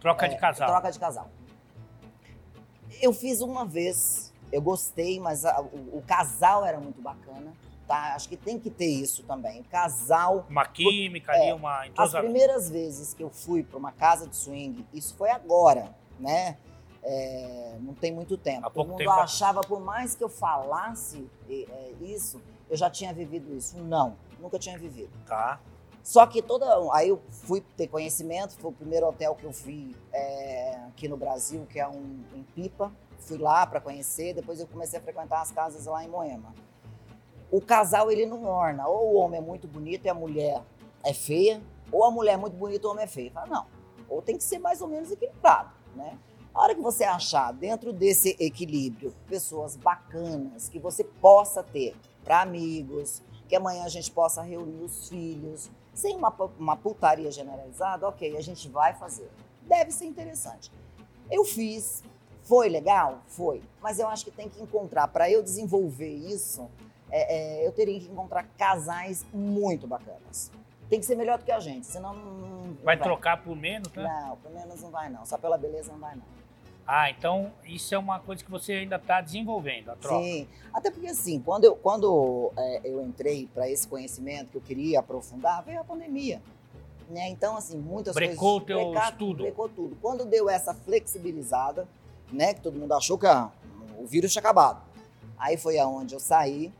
Troca 0.00 0.24
é, 0.24 0.30
de 0.30 0.38
casal. 0.38 0.66
troca 0.68 0.90
de 0.90 0.98
casal. 0.98 1.28
Eu 3.00 3.12
fiz 3.12 3.42
uma 3.42 3.66
vez, 3.66 4.32
eu 4.50 4.62
gostei, 4.62 5.20
mas 5.20 5.44
a- 5.44 5.60
o, 5.60 5.98
o 5.98 6.02
casal 6.06 6.64
era 6.64 6.80
muito 6.80 7.02
bacana, 7.02 7.52
tá? 7.86 8.14
Acho 8.14 8.26
que 8.26 8.36
tem 8.38 8.58
que 8.58 8.70
ter 8.70 8.86
isso 8.86 9.22
também. 9.24 9.62
Casal 9.64 10.46
Uma 10.48 10.64
química 10.64 11.30
ali, 11.32 11.48
É, 11.48 11.54
uma 11.54 11.84
As 11.96 12.12
primeiras 12.12 12.70
vezes 12.70 13.12
que 13.12 13.22
eu 13.22 13.28
fui 13.28 13.62
para 13.62 13.78
uma 13.78 13.92
casa 13.92 14.26
de 14.26 14.34
swing, 14.34 14.86
isso 14.94 15.14
foi 15.14 15.30
agora, 15.30 15.94
né? 16.18 16.56
É, 17.02 17.76
não 17.80 17.92
tem 17.92 18.12
muito 18.12 18.38
tempo. 18.38 18.66
Há 18.66 18.70
Todo 18.70 18.86
mundo 18.88 18.98
tempo. 18.98 19.10
achava, 19.10 19.60
por 19.60 19.78
mais 19.80 20.14
que 20.14 20.24
eu 20.24 20.28
falasse 20.30 21.28
é, 21.50 21.92
isso, 22.00 22.40
eu 22.70 22.76
já 22.78 22.88
tinha 22.88 23.12
vivido 23.12 23.54
isso. 23.54 23.76
Não, 23.78 24.16
nunca 24.42 24.58
tinha 24.58 24.78
vivido. 24.78 25.12
Tá. 25.26 25.60
Só 26.02 26.26
que 26.26 26.42
toda. 26.42 26.66
Aí 26.92 27.08
eu 27.08 27.22
fui 27.30 27.60
ter 27.76 27.86
conhecimento, 27.86 28.56
foi 28.58 28.70
o 28.70 28.74
primeiro 28.74 29.06
hotel 29.06 29.34
que 29.36 29.44
eu 29.44 29.52
fui 29.52 29.94
é, 30.12 30.80
aqui 30.88 31.08
no 31.08 31.16
Brasil, 31.16 31.64
que 31.70 31.78
é 31.78 31.88
um 31.88 32.20
em 32.34 32.42
Pipa. 32.54 32.92
Fui 33.20 33.38
lá 33.38 33.64
para 33.64 33.80
conhecer, 33.80 34.34
depois 34.34 34.58
eu 34.58 34.66
comecei 34.66 34.98
a 34.98 35.02
frequentar 35.02 35.40
as 35.40 35.52
casas 35.52 35.86
lá 35.86 36.04
em 36.04 36.08
Moema. 36.08 36.52
O 37.52 37.60
casal, 37.60 38.10
ele 38.10 38.26
não 38.26 38.44
orna. 38.44 38.88
Ou 38.88 39.14
o 39.14 39.16
homem 39.16 39.38
é 39.38 39.42
muito 39.42 39.68
bonito 39.68 40.04
e 40.06 40.08
a 40.08 40.14
mulher 40.14 40.60
é 41.04 41.14
feia, 41.14 41.62
ou 41.92 42.04
a 42.04 42.10
mulher 42.10 42.32
é 42.32 42.36
muito 42.36 42.56
bonita 42.56 42.84
e 42.84 42.88
o 42.88 42.90
homem 42.90 43.04
é 43.04 43.08
feio. 43.08 43.30
Fala, 43.30 43.46
não. 43.46 43.66
Ou 44.08 44.20
tem 44.20 44.36
que 44.36 44.42
ser 44.42 44.58
mais 44.58 44.80
ou 44.82 44.88
menos 44.88 45.10
equilibrado, 45.12 45.70
né? 45.94 46.18
A 46.54 46.62
hora 46.62 46.74
que 46.74 46.82
você 46.82 47.04
achar 47.04 47.52
dentro 47.52 47.92
desse 47.92 48.36
equilíbrio 48.38 49.14
pessoas 49.26 49.74
bacanas 49.74 50.68
que 50.68 50.78
você 50.78 51.02
possa 51.02 51.62
ter 51.62 51.96
para 52.22 52.42
amigos, 52.42 53.22
que 53.52 53.56
amanhã 53.56 53.84
a 53.84 53.88
gente 53.90 54.10
possa 54.10 54.40
reunir 54.40 54.82
os 54.82 55.10
filhos, 55.10 55.70
sem 55.92 56.16
uma, 56.16 56.34
uma 56.58 56.74
putaria 56.74 57.30
generalizada, 57.30 58.08
ok, 58.08 58.34
a 58.34 58.40
gente 58.40 58.66
vai 58.66 58.94
fazer. 58.94 59.30
Deve 59.60 59.90
ser 59.90 60.06
interessante. 60.06 60.72
Eu 61.30 61.44
fiz, 61.44 62.02
foi 62.44 62.70
legal? 62.70 63.18
Foi. 63.26 63.62
Mas 63.82 63.98
eu 63.98 64.08
acho 64.08 64.24
que 64.24 64.30
tem 64.30 64.48
que 64.48 64.58
encontrar, 64.62 65.06
para 65.08 65.30
eu 65.30 65.42
desenvolver 65.42 66.08
isso, 66.08 66.66
é, 67.10 67.60
é, 67.60 67.66
eu 67.66 67.72
teria 67.72 68.00
que 68.00 68.06
encontrar 68.06 68.44
casais 68.56 69.22
muito 69.34 69.86
bacanas. 69.86 70.50
Tem 70.88 70.98
que 70.98 71.04
ser 71.04 71.14
melhor 71.14 71.36
do 71.36 71.44
que 71.44 71.52
a 71.52 71.60
gente, 71.60 71.86
senão 71.86 72.14
não, 72.14 72.32
não 72.32 72.76
Vai 72.82 72.96
trocar 72.96 73.42
por 73.42 73.54
menos, 73.54 73.92
né? 73.92 74.02
Não, 74.02 74.36
pelo 74.38 74.54
menos 74.54 74.80
não 74.80 74.90
vai 74.90 75.10
não. 75.10 75.26
Só 75.26 75.36
pela 75.36 75.58
beleza 75.58 75.92
não 75.92 75.98
vai 75.98 76.16
não. 76.16 76.24
Ah, 76.94 77.08
então 77.08 77.50
isso 77.64 77.94
é 77.94 77.98
uma 77.98 78.20
coisa 78.20 78.44
que 78.44 78.50
você 78.50 78.74
ainda 78.74 78.96
está 78.96 79.22
desenvolvendo, 79.22 79.88
a 79.88 79.96
troca. 79.96 80.22
Sim, 80.22 80.46
até 80.74 80.90
porque 80.90 81.06
assim, 81.06 81.40
quando 81.40 81.64
eu, 81.64 81.74
quando, 81.74 82.52
é, 82.54 82.82
eu 82.84 83.00
entrei 83.02 83.48
para 83.54 83.66
esse 83.66 83.88
conhecimento 83.88 84.50
que 84.50 84.58
eu 84.58 84.60
queria 84.60 85.00
aprofundar, 85.00 85.64
veio 85.64 85.80
a 85.80 85.84
pandemia. 85.84 86.42
Né? 87.08 87.30
Então, 87.30 87.56
assim, 87.56 87.78
muitas 87.78 88.14
Brecou 88.14 88.58
o 88.58 88.60
coisas... 88.60 88.66
teu 88.66 88.90
brecar- 88.90 89.12
estudo. 89.12 89.42
Brecou 89.42 89.68
tudo. 89.70 89.96
Quando 90.02 90.26
deu 90.26 90.50
essa 90.50 90.74
flexibilizada, 90.74 91.88
né, 92.30 92.52
que 92.52 92.60
todo 92.60 92.78
mundo 92.78 92.92
achou 92.92 93.16
que 93.16 93.26
ah, 93.26 93.50
o 93.98 94.04
vírus 94.04 94.30
tinha 94.30 94.40
acabado. 94.40 94.82
Aí 95.38 95.56
foi 95.56 95.78
aonde 95.78 96.14
eu 96.14 96.20
saí, 96.20 96.70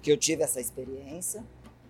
que 0.00 0.10
eu 0.10 0.16
tive 0.16 0.44
essa 0.44 0.62
experiência. 0.62 1.44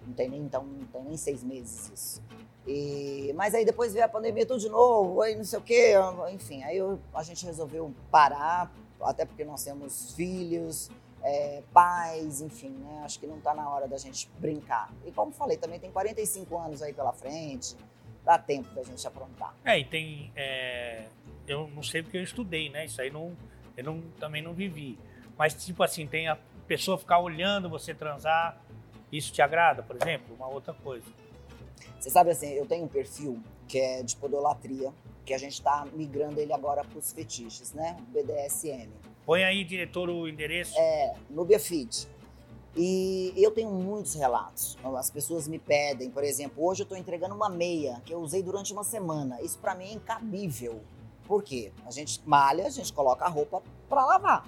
Não 0.05 0.15
tem 0.15 0.29
nem, 0.29 0.41
então, 0.41 0.65
não 0.65 0.87
tem 0.87 1.05
nem 1.05 1.17
seis 1.17 1.45
meses 1.45 1.93
isso. 1.95 2.23
E, 2.67 3.33
mas 3.37 3.55
aí 3.55 3.65
depois 3.65 3.93
veio 3.93 4.05
a 4.05 4.09
pandemia 4.09 4.45
tudo 4.45 4.59
de 4.61 4.69
novo, 4.69 5.23
aí 5.23 5.37
não 5.37 5.45
sei 5.45 5.59
o 5.59 5.63
quê, 5.63 5.95
enfim. 6.33 6.63
Aí 6.65 6.77
eu- 6.77 6.99
a 7.15 7.23
gente 7.23 7.45
resolveu 7.47 7.95
parar, 8.11 8.73
até 9.01 9.25
porque 9.25 9.45
nós 9.45 9.63
temos 9.63 10.13
filhos, 10.15 10.91
é, 11.23 11.63
pais, 11.73 12.41
enfim, 12.41 12.71
né? 12.71 13.03
Acho 13.05 13.19
que 13.21 13.27
não 13.27 13.39
está 13.39 13.55
na 13.55 13.69
hora 13.69 13.87
da 13.87 13.97
gente 13.99 14.29
brincar. 14.39 14.93
E 15.05 15.13
como 15.13 15.33
falei, 15.33 15.57
também 15.57 15.79
tem 15.79 15.91
45 15.91 16.59
anos 16.59 16.83
aí 16.83 16.93
pela 16.93 17.13
frente, 17.13 17.77
dá 18.25 18.39
tempo 18.39 18.69
da 18.75 18.83
gente 18.83 19.07
aprontar. 19.07 19.55
É, 19.65 19.79
e 19.79 19.85
tem. 19.85 20.33
é, 20.35 21.07
eu 21.47 21.69
não 21.69 21.83
sei 21.83 22.03
porque 22.03 22.17
eu 22.17 22.23
estudei, 22.23 22.69
né? 22.69 22.85
Isso 22.87 23.01
aí 23.01 23.11
não, 23.11 23.37
eu 23.77 23.85
não, 23.85 24.01
também 24.19 24.43
não 24.43 24.53
vivi. 24.53 24.99
Mas, 25.39 25.55
tipo 25.55 25.83
assim, 25.83 26.07
tem 26.07 26.27
a 26.29 26.37
pessoa 26.67 26.99
ficar 26.99 27.19
olhando 27.21 27.69
você 27.69 27.95
transar. 27.95 28.61
Isso 29.13 29.33
te 29.33 29.41
agrada, 29.41 29.83
por 29.85 29.97
exemplo? 30.01 30.35
Uma 30.35 30.49
outra 30.49 30.75
coisa. 30.75 31.07
Você 31.99 32.11
sabe 32.11 32.31
assim, 32.31 32.49
eu 32.49 32.67
tenho 32.67 32.85
um 32.85 32.89
perfil 32.89 33.41
que 33.67 33.79
é 33.79 34.03
de 34.03 34.17
podolatria, 34.17 34.93
que 35.25 35.35
a 35.35 35.39
gente 35.39 35.55
está 35.55 35.87
migrando 35.93 36.41
ele 36.41 36.53
agora 36.53 36.85
para 36.85 36.99
os 36.99 37.12
fetiches, 37.12 37.73
né? 37.73 37.97
BDSM. 38.09 38.89
Põe 39.25 39.43
aí, 39.43 39.65
diretor, 39.65 40.09
o 40.09 40.29
endereço. 40.29 40.73
É, 40.79 41.15
Nubia 41.29 41.59
Fit. 41.59 42.07
E 42.77 43.33
eu 43.37 43.51
tenho 43.51 43.71
muitos 43.71 44.15
relatos. 44.15 44.77
As 44.97 45.11
pessoas 45.11 45.49
me 45.49 45.59
pedem, 45.59 46.11
por 46.11 46.23
exemplo, 46.23 46.65
hoje 46.65 46.83
eu 46.83 46.85
estou 46.85 46.97
entregando 46.97 47.35
uma 47.35 47.49
meia 47.49 48.01
que 48.05 48.12
eu 48.12 48.21
usei 48.21 48.43
durante 48.43 48.73
uma 48.73 48.85
semana. 48.85 49.41
Isso 49.41 49.59
para 49.59 49.75
mim 49.75 49.87
é 49.87 49.93
incabível. 49.95 50.81
Por 51.27 51.43
quê? 51.43 51.73
A 51.87 51.91
gente 51.91 52.21
malha, 52.25 52.67
a 52.67 52.71
gente 52.71 52.93
coloca 52.93 53.25
a 53.25 53.29
roupa 53.29 53.62
para 53.89 54.05
lavar. 54.05 54.47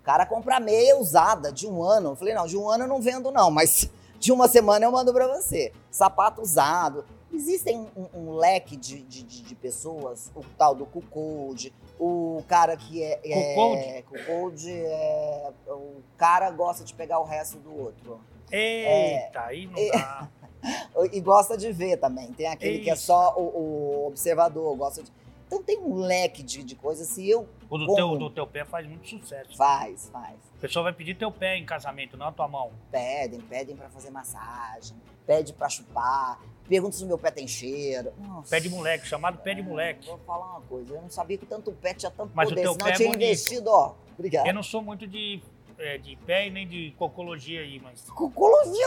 O 0.00 0.02
cara 0.02 0.24
compra 0.24 0.58
meia 0.58 0.96
usada 0.98 1.52
de 1.52 1.66
um 1.66 1.82
ano. 1.82 2.10
Eu 2.10 2.16
falei, 2.16 2.34
não, 2.34 2.46
de 2.46 2.56
um 2.56 2.68
ano 2.68 2.84
eu 2.84 2.88
não 2.88 3.02
vendo 3.02 3.30
não, 3.30 3.50
mas 3.50 3.90
de 4.18 4.32
uma 4.32 4.48
semana 4.48 4.84
eu 4.84 4.92
mando 4.92 5.12
para 5.12 5.26
você. 5.28 5.72
Sapato 5.90 6.42
usado. 6.42 7.04
Existem 7.32 7.86
um, 7.96 8.06
um 8.14 8.32
leque 8.32 8.76
de, 8.76 9.02
de, 9.02 9.22
de- 9.22 9.54
pessoas, 9.54 10.32
o 10.34 10.42
tal 10.56 10.74
do 10.74 10.86
cuckold, 10.86 11.74
o 11.98 12.42
cara 12.48 12.76
que 12.76 13.02
é... 13.02 13.20
é 13.24 14.02
Cuckold 14.02 14.70
é... 14.70 15.50
O 15.68 15.96
cara 16.16 16.50
gosta 16.50 16.84
de 16.84 16.94
pegar 16.94 17.18
o 17.18 17.24
resto 17.24 17.58
do 17.58 17.76
outro. 17.76 18.20
Eita, 18.50 19.42
aí 19.42 19.66
não 19.66 19.78
é. 19.78 19.90
dá. 19.90 20.28
E 21.12 21.20
gosta 21.20 21.56
de 21.56 21.70
ver 21.70 21.98
também. 21.98 22.32
Tem 22.32 22.48
aquele 22.48 22.80
que 22.80 22.90
é 22.90 22.96
só 22.96 23.34
o, 23.36 23.42
o 23.42 24.06
observador, 24.08 24.76
gosta 24.76 25.02
de... 25.02 25.12
Então 25.48 25.62
tem 25.62 25.78
um 25.78 25.94
leque 25.96 26.42
de, 26.42 26.62
de 26.62 26.76
coisas. 26.76 27.08
Se 27.08 27.28
eu 27.28 27.48
O 27.70 27.78
do 27.78 27.86
Como? 27.86 27.96
teu, 27.96 28.16
do 28.18 28.30
teu 28.30 28.46
pé 28.46 28.64
faz 28.64 28.86
muito 28.86 29.08
sucesso. 29.08 29.56
faz, 29.56 30.08
faz. 30.12 30.36
O 30.56 30.60
pessoal 30.60 30.82
vai 30.84 30.92
pedir 30.92 31.14
teu 31.16 31.32
pé 31.32 31.56
em 31.56 31.64
casamento, 31.64 32.16
não 32.16 32.26
a 32.28 32.32
tua 32.32 32.46
mão. 32.46 32.70
Pedem, 32.90 33.40
pedem 33.40 33.74
pra 33.74 33.88
fazer 33.88 34.10
massagem, 34.10 34.94
pede 35.26 35.52
pra 35.54 35.68
chupar, 35.70 36.38
pergunta 36.68 36.96
se 36.96 37.02
o 37.02 37.06
meu 37.06 37.16
pé 37.18 37.30
tem 37.30 37.48
cheiro. 37.48 38.12
Nossa. 38.18 38.50
Pé 38.50 38.60
de 38.60 38.68
moleque, 38.68 39.06
chamado 39.06 39.38
pé 39.38 39.54
de 39.54 39.60
É, 39.60 39.64
moleque. 39.64 40.06
Vou 40.06 40.18
falar 40.18 40.50
uma 40.50 40.60
coisa, 40.60 40.94
eu 40.94 41.00
não 41.02 41.08
sabia 41.10 41.38
que 41.38 41.46
tanto 41.46 41.72
pé 41.72 41.94
tinha 41.94 42.10
tanto 42.10 42.30
Mas 42.34 42.46
o 42.48 42.50
poder, 42.50 42.62
teu 42.62 42.72
senão 42.74 42.84
pé 42.84 42.90
eu 42.90 42.92
é 42.92 42.96
tinha 42.96 43.08
bonito. 43.08 43.24
investido, 43.26 43.70
ó. 43.70 43.94
Obrigado. 44.18 44.46
Eu 44.46 44.54
não 44.54 44.62
sou 44.62 44.82
muito 44.82 45.06
de, 45.06 45.40
é, 45.78 45.96
de 45.96 46.14
pé 46.16 46.48
e 46.48 46.50
nem 46.50 46.68
de 46.68 46.90
cocologia 46.98 47.60
aí, 47.62 47.80
mas 47.80 48.02
Cucologia! 48.10 48.86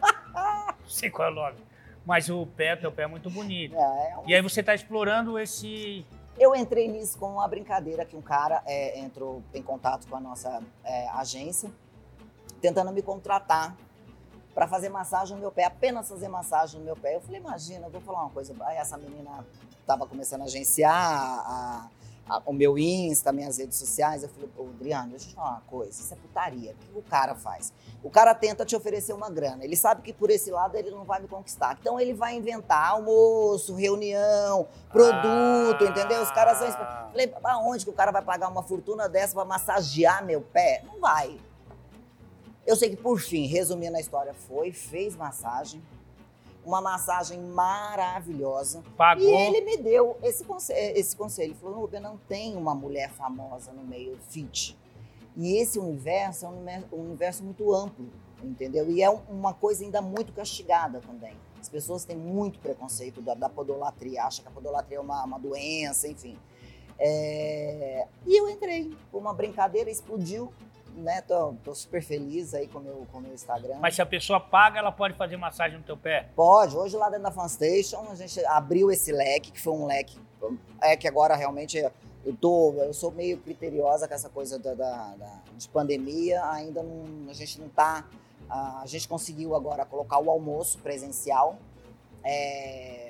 não 0.34 0.88
sei 0.88 1.10
qual 1.10 1.28
é 1.28 1.32
o 1.32 1.34
nome. 1.34 1.56
Mas 2.06 2.30
o 2.30 2.46
pé, 2.46 2.76
teu 2.76 2.92
pé 2.92 3.02
é 3.02 3.06
muito 3.08 3.28
bonito. 3.28 3.74
É, 3.74 4.12
é 4.12 4.16
um 4.18 4.28
E 4.28 4.34
aí 4.34 4.40
você 4.40 4.60
está 4.60 4.72
explorando 4.74 5.36
esse. 5.38 6.06
Eu 6.38 6.54
entrei 6.54 6.86
nisso 6.86 7.18
com 7.18 7.32
uma 7.32 7.48
brincadeira 7.48 8.04
que 8.04 8.14
um 8.16 8.22
cara 8.22 8.62
é, 8.64 8.98
entrou 9.00 9.42
em 9.52 9.60
contato 9.62 10.06
com 10.06 10.14
a 10.16 10.20
nossa 10.20 10.62
é, 10.84 11.08
agência, 11.08 11.68
tentando 12.60 12.92
me 12.92 13.02
contratar 13.02 13.74
para 14.54 14.68
fazer 14.68 14.88
massagem 14.88 15.34
no 15.34 15.40
meu 15.42 15.50
pé, 15.50 15.64
apenas 15.64 16.08
fazer 16.08 16.28
massagem 16.28 16.78
no 16.78 16.86
meu 16.86 16.96
pé. 16.96 17.16
Eu 17.16 17.20
falei, 17.20 17.40
imagina, 17.40 17.86
eu 17.86 17.90
vou 17.90 18.00
falar 18.00 18.20
uma 18.22 18.30
coisa. 18.30 18.54
Aí 18.60 18.76
essa 18.76 18.96
menina 18.96 19.44
estava 19.80 20.06
começando 20.06 20.42
a 20.42 20.44
agenciar, 20.44 20.94
a- 20.94 21.88
o 22.44 22.52
meu 22.52 22.76
Insta, 22.76 23.32
minhas 23.32 23.58
redes 23.58 23.78
sociais, 23.78 24.22
eu 24.22 24.28
falei, 24.28 24.48
ô 24.56 24.64
Adriano, 24.64 25.10
deixa 25.10 25.26
eu 25.26 25.28
te 25.30 25.34
falar 25.34 25.50
uma 25.52 25.60
coisa, 25.62 25.90
isso 25.92 26.12
é 26.12 26.16
putaria. 26.16 26.72
O 26.72 26.74
que 26.92 26.98
o 26.98 27.02
cara 27.02 27.34
faz? 27.34 27.72
O 28.02 28.10
cara 28.10 28.34
tenta 28.34 28.64
te 28.64 28.74
oferecer 28.74 29.12
uma 29.12 29.30
grana. 29.30 29.64
Ele 29.64 29.76
sabe 29.76 30.02
que 30.02 30.12
por 30.12 30.30
esse 30.30 30.50
lado 30.50 30.76
ele 30.76 30.90
não 30.90 31.04
vai 31.04 31.20
me 31.20 31.28
conquistar. 31.28 31.76
Então 31.80 31.98
ele 32.00 32.14
vai 32.14 32.34
inventar 32.34 32.90
almoço, 32.90 33.74
reunião, 33.74 34.66
produto, 34.90 35.84
Ah. 35.84 35.88
entendeu? 35.90 36.22
Os 36.22 36.30
caras 36.30 36.58
são. 36.58 36.68
esp- 36.68 36.78
Falei, 36.78 37.32
aonde 37.44 37.84
que 37.84 37.90
o 37.90 37.94
cara 37.94 38.10
vai 38.12 38.22
pagar 38.22 38.48
uma 38.48 38.62
fortuna 38.62 39.08
dessa 39.08 39.34
pra 39.34 39.44
massagear 39.44 40.24
meu 40.24 40.40
pé? 40.40 40.82
Não 40.84 41.00
vai. 41.00 41.38
Eu 42.66 42.74
sei 42.76 42.90
que, 42.90 42.96
por 42.96 43.20
fim, 43.20 43.46
resumindo 43.46 43.96
a 43.96 44.00
história, 44.00 44.34
foi, 44.34 44.72
fez 44.72 45.14
massagem. 45.14 45.80
Uma 46.66 46.80
massagem 46.80 47.38
maravilhosa. 47.40 48.82
Pagou. 48.96 49.22
E 49.24 49.30
ele 49.32 49.60
me 49.62 49.76
deu 49.76 50.16
esse 50.22 50.42
conselho. 50.44 50.98
Esse 50.98 51.14
conselho. 51.16 51.52
Ele 51.52 51.54
falou, 51.60 51.80
Nubia, 51.82 52.00
não 52.00 52.18
tem 52.18 52.56
uma 52.56 52.74
mulher 52.74 53.10
famosa 53.10 53.72
no 53.72 53.84
meio 53.84 54.18
fit. 54.28 54.76
E 55.36 55.56
esse 55.58 55.78
universo 55.78 56.44
é 56.44 56.48
um 56.48 57.00
universo, 57.02 57.44
muito 57.44 57.72
amplo, 57.72 58.06
entendeu? 58.42 58.90
E 58.90 59.00
é 59.02 59.08
um- 59.08 59.20
uma 59.28 59.54
coisa 59.54 59.84
ainda 59.84 60.02
muito 60.02 60.32
castigada 60.32 60.98
também. 61.00 61.34
As 61.60 61.68
pessoas 61.68 62.04
têm 62.04 62.16
muito 62.16 62.58
preconceito 62.58 63.20
da, 63.22 63.34
da 63.34 63.48
podolatria, 63.48 64.24
acham 64.24 64.42
que 64.44 64.48
a 64.48 64.52
podolatria 64.52 64.96
é 64.98 65.00
uma, 65.00 65.22
uma 65.24 65.38
doença, 65.38 66.08
enfim. 66.08 66.36
É, 66.98 68.06
E 68.26 68.40
eu 68.40 68.48
entrei, 68.48 68.92
uma 69.12 69.32
brincadeira, 69.34 69.90
explodiu, 69.90 70.52
né? 70.96 71.20
Tô, 71.22 71.54
tô 71.64 71.74
super 71.74 72.02
feliz 72.02 72.54
aí 72.54 72.66
com 72.68 72.78
o 72.78 72.82
meu, 72.82 73.06
com 73.12 73.18
o 73.18 73.20
meu 73.20 73.32
Instagram. 73.34 73.76
Mas 73.80 73.94
se 73.94 74.02
a 74.02 74.06
pessoa 74.06 74.40
paga, 74.40 74.78
ela 74.78 74.90
pode 74.92 75.14
fazer 75.14 75.36
massagem 75.36 75.78
no 75.78 75.84
teu 75.84 75.96
pé? 75.96 76.28
Pode. 76.34 76.76
Hoje 76.76 76.96
lá 76.96 77.06
dentro 77.08 77.24
da 77.24 77.30
Fanstation 77.30 78.06
a 78.10 78.14
gente 78.14 78.44
abriu 78.46 78.90
esse 78.90 79.12
leque, 79.12 79.50
que 79.52 79.60
foi 79.60 79.72
um 79.72 79.86
leque. 79.86 80.18
É 80.80 80.96
que 80.96 81.06
agora 81.08 81.34
realmente 81.36 81.76
eu 82.24 82.36
tô. 82.40 82.72
Eu 82.78 82.92
sou 82.92 83.10
meio 83.10 83.38
criteriosa 83.38 84.06
com 84.08 84.14
essa 84.14 84.28
coisa 84.28 84.58
da, 84.58 84.74
da- 84.74 85.14
da- 85.16 85.40
de 85.56 85.68
pandemia. 85.68 86.44
Ainda 86.50 86.82
não. 86.82 87.28
A 87.30 87.32
gente 87.32 87.60
não 87.60 87.68
tá. 87.68 88.04
A 88.48 88.84
gente 88.86 89.08
conseguiu 89.08 89.54
agora 89.56 89.84
colocar 89.84 90.18
o 90.18 90.30
almoço 90.30 90.78
presencial. 90.78 91.56
é, 92.22 93.05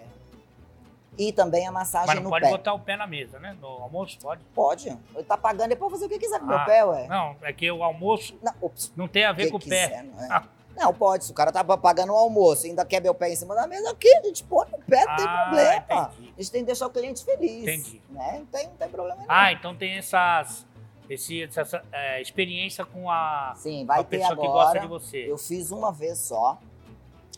e 1.19 1.33
também 1.33 1.67
a 1.67 1.73
massagem 1.73 2.07
Mas 2.09 2.17
não 2.17 2.25
no 2.25 2.31
pode 2.31 2.45
pé. 2.45 2.51
botar 2.51 2.75
o 2.75 2.79
pé 2.81 2.97
na 2.97 3.07
mesa, 3.07 3.39
né? 3.39 3.57
No 3.61 3.67
almoço 3.69 4.19
pode. 4.21 4.45
Pode. 4.55 4.89
Ele 5.15 5.25
tá 5.25 5.37
pagando 5.37 5.73
é 5.73 5.77
pra 5.77 5.89
fazer 5.89 6.07
o 6.07 6.09
que 6.09 6.19
quiser 6.19 6.39
com 6.39 6.45
o 6.45 6.49
meu 6.49 6.59
Ah, 6.59 6.65
pé, 6.65 6.85
ué. 6.85 7.07
Não, 7.09 7.37
é 7.43 7.53
que 7.53 7.71
o 7.71 7.83
almoço 7.83 8.37
Não, 8.43 8.53
ops, 8.61 8.93
não 8.97 9.09
tem 9.09 9.25
a 9.25 9.33
ver 9.33 9.51
com 9.51 9.57
o 9.57 9.61
pé. 9.61 9.89
quiser, 9.89 10.03
não, 10.05 10.23
é. 10.25 10.29
Ah. 10.31 10.45
Não, 10.77 10.93
pode. 10.93 11.25
Se 11.25 11.31
o 11.33 11.35
cara 11.35 11.51
tá 11.51 11.65
pagando 11.65 12.13
o 12.13 12.17
almoço 12.17 12.67
e 12.67 12.71
ainda 12.71 12.85
quer 12.85 13.01
meu 13.01 13.15
pé 13.15 13.31
em 13.33 13.37
cima 13.37 13.55
da 13.55 13.67
mesa, 13.67 13.91
aqui 13.91 14.13
a 14.15 14.23
gente 14.23 14.45
põe 14.45 14.67
o 14.71 14.79
pé, 14.83 15.07
não 15.07 15.17
tem 15.17 15.25
Ah, 15.27 15.43
problema. 15.45 16.11
entendi. 16.13 16.35
A 16.37 16.43
gente 16.43 16.51
tem 16.53 16.61
que 16.61 16.67
deixar 16.67 16.87
o 16.87 16.91
cliente 16.91 17.25
feliz. 17.25 17.63
Entendi. 17.63 18.03
Né? 18.11 18.37
Não, 18.41 18.45
tem, 18.47 18.67
não 18.67 18.77
tem 18.77 18.89
problema 18.91 19.21
não. 19.21 19.27
Ah, 19.27 19.51
então 19.53 19.75
tem 19.75 19.93
essas, 19.97 20.67
esse, 21.09 21.45
essa 21.45 21.83
é, 21.91 22.21
experiência 22.21 22.85
com 22.85 23.11
a, 23.11 23.55
Sim, 23.57 23.85
a 23.85 23.87
vai 23.87 24.05
ter 24.05 24.19
pessoa 24.19 24.37
que 24.37 24.47
gosta 24.47 24.61
agora. 24.73 24.81
de 24.81 24.87
você. 24.87 25.25
Eu 25.33 25.39
fiz 25.39 25.71
uma 25.71 25.91
vez 25.91 26.19
só 26.19 26.59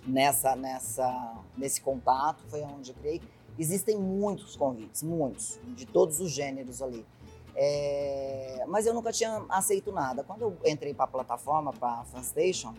nessa, 0.04 0.56
nessa, 0.56 1.34
nesse 1.56 1.80
contato, 1.80 2.42
foi 2.48 2.62
onde 2.62 2.90
eu 2.90 2.96
criei. 2.96 3.22
Existem 3.58 3.96
muitos 3.98 4.54
convites, 4.56 5.02
muitos, 5.02 5.58
de 5.76 5.84
todos 5.86 6.20
os 6.20 6.30
gêneros 6.30 6.80
ali. 6.80 7.04
É, 7.56 8.64
mas 8.68 8.86
eu 8.86 8.94
nunca 8.94 9.10
tinha 9.10 9.44
aceito 9.48 9.90
nada. 9.90 10.22
Quando 10.22 10.42
eu 10.42 10.56
entrei 10.64 10.94
para 10.94 11.04
a 11.06 11.08
plataforma, 11.08 11.72
para 11.72 11.88
a 12.00 12.04
Fanstation, 12.04 12.72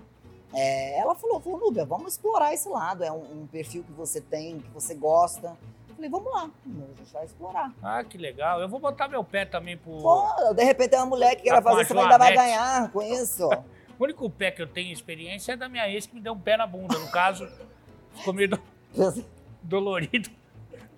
é, 0.54 0.98
ela 0.98 1.14
falou, 1.16 1.40
falou, 1.42 1.60
Núbia, 1.60 1.84
vamos 1.86 2.14
explorar 2.14 2.54
esse 2.54 2.70
lado. 2.70 3.04
É 3.04 3.12
um, 3.12 3.42
um 3.42 3.48
perfil 3.48 3.84
que 3.84 3.92
você 3.92 4.22
tem, 4.22 4.60
que 4.60 4.70
você 4.70 4.96
gosta. 4.96 5.58
Eu 5.90 5.96
falei, 5.96 6.10
vamos 6.10 6.32
lá, 6.32 6.50
a 6.66 6.98
gente 6.98 7.12
vai 7.12 7.26
explorar. 7.26 7.74
Ah, 7.84 8.04
que 8.06 8.18
legal. 8.18 8.62
Eu 8.62 8.70
vou 8.70 8.80
botar 8.80 9.10
meu 9.10 9.22
pé 9.24 9.44
também 9.44 9.76
pro. 9.76 9.98
Pô, 10.02 10.54
de 10.54 10.64
repente 10.64 10.96
é 10.96 10.98
uma 10.98 11.08
mulher 11.08 11.36
que 11.36 11.44
quer 11.44 11.56
Tá 11.56 11.62
com 11.62 11.70
fazer, 11.72 11.86
você 11.86 11.98
ainda 12.00 12.18
vai 12.18 12.34
ganhar 12.34 12.92
com 12.92 13.02
isso. 13.02 13.50
O 14.00 14.06
único 14.06 14.30
pé 14.30 14.50
que 14.50 14.62
eu 14.62 14.66
tenho 14.66 14.94
experiência 14.94 15.52
é 15.52 15.58
da 15.58 15.68
minha 15.68 15.86
ex 15.90 16.06
que 16.06 16.16
me 16.16 16.22
deu 16.22 16.32
um 16.32 16.40
pé 16.40 16.56
na 16.56 16.66
bunda. 16.66 16.98
No 16.98 17.12
caso, 17.12 17.46
ficou 18.16 18.34
meio 18.34 18.48
do- 18.52 18.62
dolorido. 19.62 20.30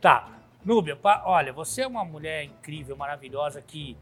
Tá. 0.01 0.27
Núbia, 0.65 0.95
pa- 0.95 1.23
olha, 1.25 1.53
você 1.53 1.81
é 1.83 1.87
uma 1.87 2.03
mulher 2.03 2.43
incrível, 2.43 2.95
maravilhosa, 2.95 3.61
que 3.61 3.95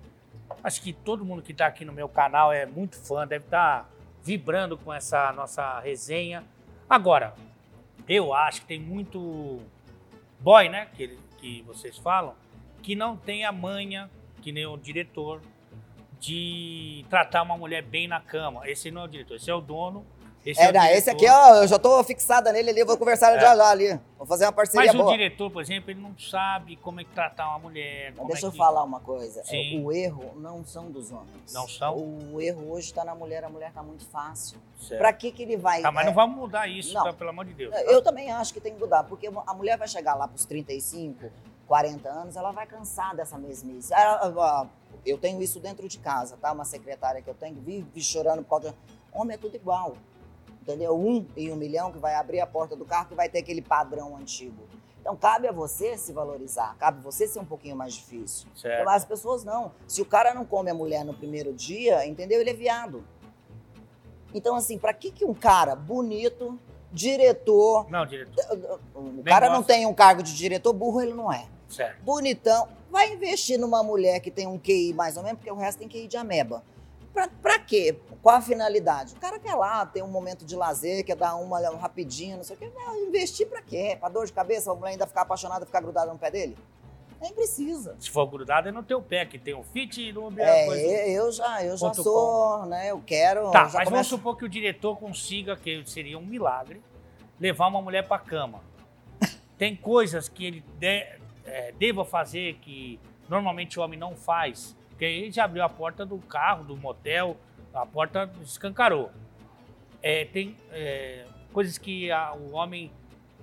acho 0.63 0.81
que 0.81 0.91
todo 0.93 1.23
mundo 1.23 1.41
que 1.41 1.51
está 1.51 1.67
aqui 1.67 1.85
no 1.85 1.93
meu 1.93 2.09
canal 2.09 2.51
é 2.51 2.65
muito 2.65 2.97
fã, 2.97 3.25
deve 3.27 3.45
estar 3.45 3.89
vibrando 4.23 4.77
com 4.77 4.93
essa 4.93 5.31
nossa 5.31 5.79
resenha. 5.79 6.43
Agora, 6.89 7.33
eu 8.07 8.33
acho 8.33 8.61
que 8.61 8.67
tem 8.67 8.79
muito 8.79 9.61
boy, 10.39 10.67
né, 10.69 10.87
que, 10.95 11.17
que 11.37 11.61
vocês 11.63 11.97
falam, 11.97 12.35
que 12.81 12.95
não 12.95 13.15
tem 13.15 13.45
a 13.45 13.51
manha, 13.51 14.09
que 14.41 14.51
nem 14.51 14.65
o 14.65 14.75
diretor, 14.77 15.41
de 16.19 17.05
tratar 17.09 17.43
uma 17.43 17.57
mulher 17.57 17.81
bem 17.83 18.07
na 18.07 18.19
cama. 18.19 18.67
Esse 18.69 18.91
não 18.91 19.01
é 19.01 19.05
o 19.05 19.07
diretor, 19.07 19.35
esse 19.35 19.49
é 19.49 19.53
o 19.53 19.61
dono. 19.61 20.05
Esse 20.45 20.61
É, 20.61 20.71
o 20.71 20.83
esse 20.97 21.09
aqui, 21.09 21.27
ó, 21.29 21.55
eu 21.55 21.67
já 21.67 21.77
tô 21.77 22.01
fixada 22.03 22.51
nele 22.53 22.69
ali, 22.69 22.83
vou 22.85 22.97
conversar 22.97 23.35
É. 23.35 23.39
já 23.39 23.55
já 23.55 23.69
ali. 23.69 23.99
Vou 24.17 24.25
fazer 24.25 24.45
uma 24.45 24.51
parceria 24.53 24.87
Mas 24.87 24.95
o 24.95 25.03
boa. 25.03 25.11
diretor, 25.11 25.51
por 25.51 25.61
exemplo, 25.61 25.91
ele 25.91 25.99
não 26.01 26.17
sabe 26.17 26.77
como 26.77 27.01
é 27.01 27.03
que 27.03 27.11
tratar 27.11 27.49
uma 27.49 27.59
mulher. 27.59 28.13
Mas 28.17 28.27
deixa 28.27 28.45
é 28.45 28.47
eu 28.47 28.51
que- 28.51 28.57
falar 28.57 28.83
uma 28.83 28.99
coisa. 29.01 29.41
é, 29.41 29.43
Sim. 29.43 29.83
O 29.83 29.91
erro 29.91 30.33
não 30.37 30.65
são 30.65 30.89
dos 30.89 31.11
homens. 31.11 31.53
Não 31.53 31.67
são? 31.67 31.95
O 32.33 32.41
erro 32.41 32.71
hoje 32.71 32.93
tá 32.93 33.03
na 33.03 33.13
mulher, 33.13 33.43
a 33.43 33.49
mulher 33.49 33.71
tá 33.73 33.83
muito 33.83 34.05
fácil. 34.07 34.57
Certo. 34.79 34.99
Pra 34.99 35.11
que 35.11 35.31
que 35.31 35.43
ele 35.43 35.57
vai... 35.57 35.81
Tá, 35.81 35.91
mas 35.91 36.03
é, 36.03 36.07
não 36.07 36.13
vamos 36.15 36.37
mudar 36.37 36.67
isso, 36.67 36.93
tá, 36.93 37.11
pelo 37.11 37.29
amor 37.31 37.43
de 37.45 37.53
Deus. 37.53 37.71
tá? 37.73 37.81
Eu 37.83 38.01
também 38.01 38.31
acho 38.31 38.53
que 38.53 38.61
tem 38.61 38.73
que 38.73 38.79
mudar, 38.79 39.03
porque 39.03 39.27
a 39.45 39.53
mulher 39.53 39.77
vai 39.77 39.87
chegar 39.89 40.15
lá 40.15 40.25
pros 40.27 40.45
35, 40.45 41.29
40 41.67 42.07
anos, 42.09 42.35
ela 42.37 42.51
vai 42.51 42.65
cansar 42.65 43.13
dessa 43.13 43.37
mesmice. 43.37 43.93
Eu 45.05 45.17
tenho 45.17 45.41
isso 45.41 45.59
dentro 45.59 45.87
de 45.87 45.97
casa, 45.99 46.37
tá? 46.41 46.51
Uma 46.51 46.65
secretária 46.65 47.21
que 47.21 47.29
eu 47.29 47.33
tenho, 47.35 47.55
vive 47.55 48.01
chorando 48.01 48.41
por 48.43 48.49
causa 48.61 48.69
de... 48.71 48.75
Homem 49.11 49.35
é 49.35 49.37
tudo 49.37 49.55
igual, 49.55 49.95
entendeu? 50.69 50.95
Um 50.95 51.25
em 51.35 51.51
um 51.51 51.55
milhão 51.55 51.91
que 51.91 51.97
vai 51.97 52.13
abrir 52.13 52.39
a 52.39 52.47
porta 52.47 52.75
do 52.75 52.85
carro 52.85 53.07
que 53.07 53.15
vai 53.15 53.27
ter 53.27 53.39
aquele 53.39 53.61
padrão 53.61 54.15
antigo. 54.15 54.63
Então, 55.01 55.15
cabe 55.15 55.47
a 55.47 55.51
você 55.51 55.97
se 55.97 56.13
valorizar, 56.13 56.75
cabe 56.77 57.01
você 57.01 57.27
ser 57.27 57.39
um 57.39 57.45
pouquinho 57.45 57.75
mais 57.75 57.95
difícil. 57.95 58.47
Certo. 58.55 58.85
Mas 58.85 58.97
as 58.97 59.05
pessoas 59.05 59.43
não. 59.43 59.71
Se 59.87 60.01
o 60.01 60.05
cara 60.05 60.33
não 60.33 60.45
come 60.45 60.69
a 60.69 60.73
mulher 60.73 61.03
no 61.03 61.13
primeiro 61.13 61.53
dia, 61.53 62.05
entendeu? 62.05 62.39
Ele 62.39 62.51
é 62.51 62.53
viado. 62.53 63.03
Então, 64.33 64.55
assim, 64.55 64.77
pra 64.77 64.93
que, 64.93 65.09
que 65.11 65.25
um 65.25 65.33
cara 65.33 65.75
bonito, 65.75 66.59
diretor, 66.91 67.89
Não, 67.89 68.05
diretor. 68.05 68.79
o 68.93 69.01
Bem 69.01 69.23
cara 69.23 69.49
não 69.49 69.63
tem 69.63 69.87
um 69.87 69.93
cargo 69.93 70.21
de 70.21 70.35
diretor, 70.35 70.71
burro 70.73 71.01
ele 71.01 71.13
não 71.13 71.33
é. 71.33 71.47
Certo. 71.67 72.03
Bonitão, 72.03 72.67
vai 72.91 73.11
investir 73.11 73.57
numa 73.57 73.81
mulher 73.81 74.19
que 74.19 74.29
tem 74.29 74.45
um 74.45 74.59
QI 74.59 74.93
mais 74.93 75.17
ou 75.17 75.23
menos, 75.23 75.39
porque 75.39 75.51
o 75.51 75.55
resto 75.55 75.79
tem 75.79 75.87
QI 75.87 76.07
de 76.07 76.17
ameba. 76.17 76.63
Pra, 77.13 77.27
pra 77.27 77.59
quê? 77.59 77.97
Qual 78.21 78.35
a 78.35 78.41
finalidade? 78.41 79.13
O 79.15 79.19
cara 79.19 79.39
quer 79.39 79.55
lá 79.55 79.85
ter 79.85 80.03
um 80.03 80.07
momento 80.07 80.45
de 80.45 80.55
lazer, 80.55 81.03
quer 81.05 81.15
dar 81.15 81.35
uma 81.35 81.59
rapidinho, 81.77 82.37
não 82.37 82.43
sei 82.43 82.55
o 82.55 82.59
quê. 82.59 82.69
Vai 82.73 82.97
investir 82.99 83.47
pra 83.47 83.61
quê? 83.61 83.97
Pra 83.99 84.09
dor 84.09 84.25
de 84.25 84.33
cabeça, 84.33 84.71
a 84.71 84.75
mulher 84.75 84.91
ainda 84.91 85.07
ficar 85.07 85.21
apaixonada, 85.21 85.65
ficar 85.65 85.81
grudada 85.81 86.11
no 86.11 86.19
pé 86.19 86.29
dele? 86.29 86.57
Nem 87.21 87.33
precisa. 87.33 87.95
Se 87.99 88.09
for 88.09 88.25
grudado 88.27 88.69
é 88.69 88.71
no 88.71 88.81
teu 88.83 89.01
pé, 89.01 89.25
que 89.25 89.37
tem 89.37 89.53
o 89.53 89.61
fit 89.63 90.01
e 90.01 90.13
no 90.13 90.31
É, 90.39 90.65
coisa. 90.65 90.81
eu 90.81 91.31
já, 91.31 91.63
eu 91.65 91.75
já 91.75 91.93
sou, 91.93 92.65
né? 92.65 92.91
Eu 92.91 93.01
quero. 93.05 93.51
Tá, 93.51 93.63
mas 93.63 93.73
vamos 93.73 93.89
começo- 93.89 94.09
supor 94.11 94.37
que 94.37 94.45
o 94.45 94.49
diretor 94.49 94.97
consiga, 94.97 95.57
que 95.57 95.83
seria 95.85 96.17
um 96.17 96.25
milagre, 96.25 96.81
levar 97.39 97.67
uma 97.67 97.81
mulher 97.81 98.07
pra 98.07 98.17
cama. 98.19 98.61
Tem 99.57 99.75
coisas 99.75 100.29
que 100.29 100.45
ele 100.45 100.63
de- 100.79 101.05
é, 101.45 101.73
deva 101.77 102.05
fazer 102.05 102.55
que 102.61 102.97
normalmente 103.27 103.77
o 103.77 103.83
homem 103.83 103.99
não 103.99 104.15
faz. 104.15 104.75
Porque 104.99 105.05
ele 105.05 105.31
já 105.31 105.45
abriu 105.45 105.63
a 105.63 105.69
porta 105.69 106.05
do 106.05 106.17
carro, 106.17 106.65
do 106.65 106.75
motel, 106.75 107.37
a 107.73 107.85
porta 107.85 108.29
escancarou. 108.41 109.09
É, 110.03 110.25
tem 110.25 110.57
é, 110.71 111.25
coisas 111.53 111.77
que 111.77 112.11
a- 112.11 112.33
o 112.33 112.51
homem 112.51 112.91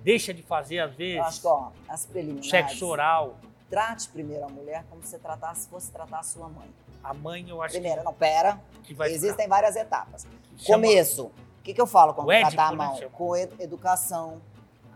deixa 0.03 0.31
de 0.31 0.43
fazer 0.43 0.77
às 0.77 0.91
Eu 0.91 0.97
vezes. 0.97 1.19
acho 1.25 1.41
que, 1.41 1.47
ó, 1.47 1.69
as 1.89 2.05
preliminares. 2.05 2.47
Sexo 2.51 2.85
oral. 2.85 3.39
Trate 3.71 4.07
primeiro 4.09 4.45
a 4.45 4.49
mulher 4.49 4.85
como 4.87 5.01
se 5.01 5.17
tratasse, 5.17 5.61
se 5.61 5.69
fosse 5.69 5.91
tratar 5.91 6.19
a 6.19 6.23
sua 6.23 6.47
mãe. 6.47 6.69
A 7.03 7.11
mãe, 7.11 7.49
eu 7.49 7.59
acho 7.59 7.73
Primeiro, 7.73 8.03
não, 8.03 8.13
pera. 8.13 8.61
que 8.83 8.93
Existem 9.05 9.47
várias 9.47 9.75
etapas. 9.75 10.25
ficar- 10.25 10.63
chama- 10.63 10.83
Começo. 10.85 11.23
O 11.25 11.63
que, 11.63 11.73
que 11.73 11.81
eu 11.81 11.87
falo 11.87 12.13
quando 12.13 12.27
O 12.27 12.31
Édipo, 12.31 12.51
tratar 12.51 12.67
a 12.67 12.71
né, 12.71 12.77
mão? 12.77 13.09
Com 13.13 13.35
ed- 13.35 13.55
educação, 13.59 14.39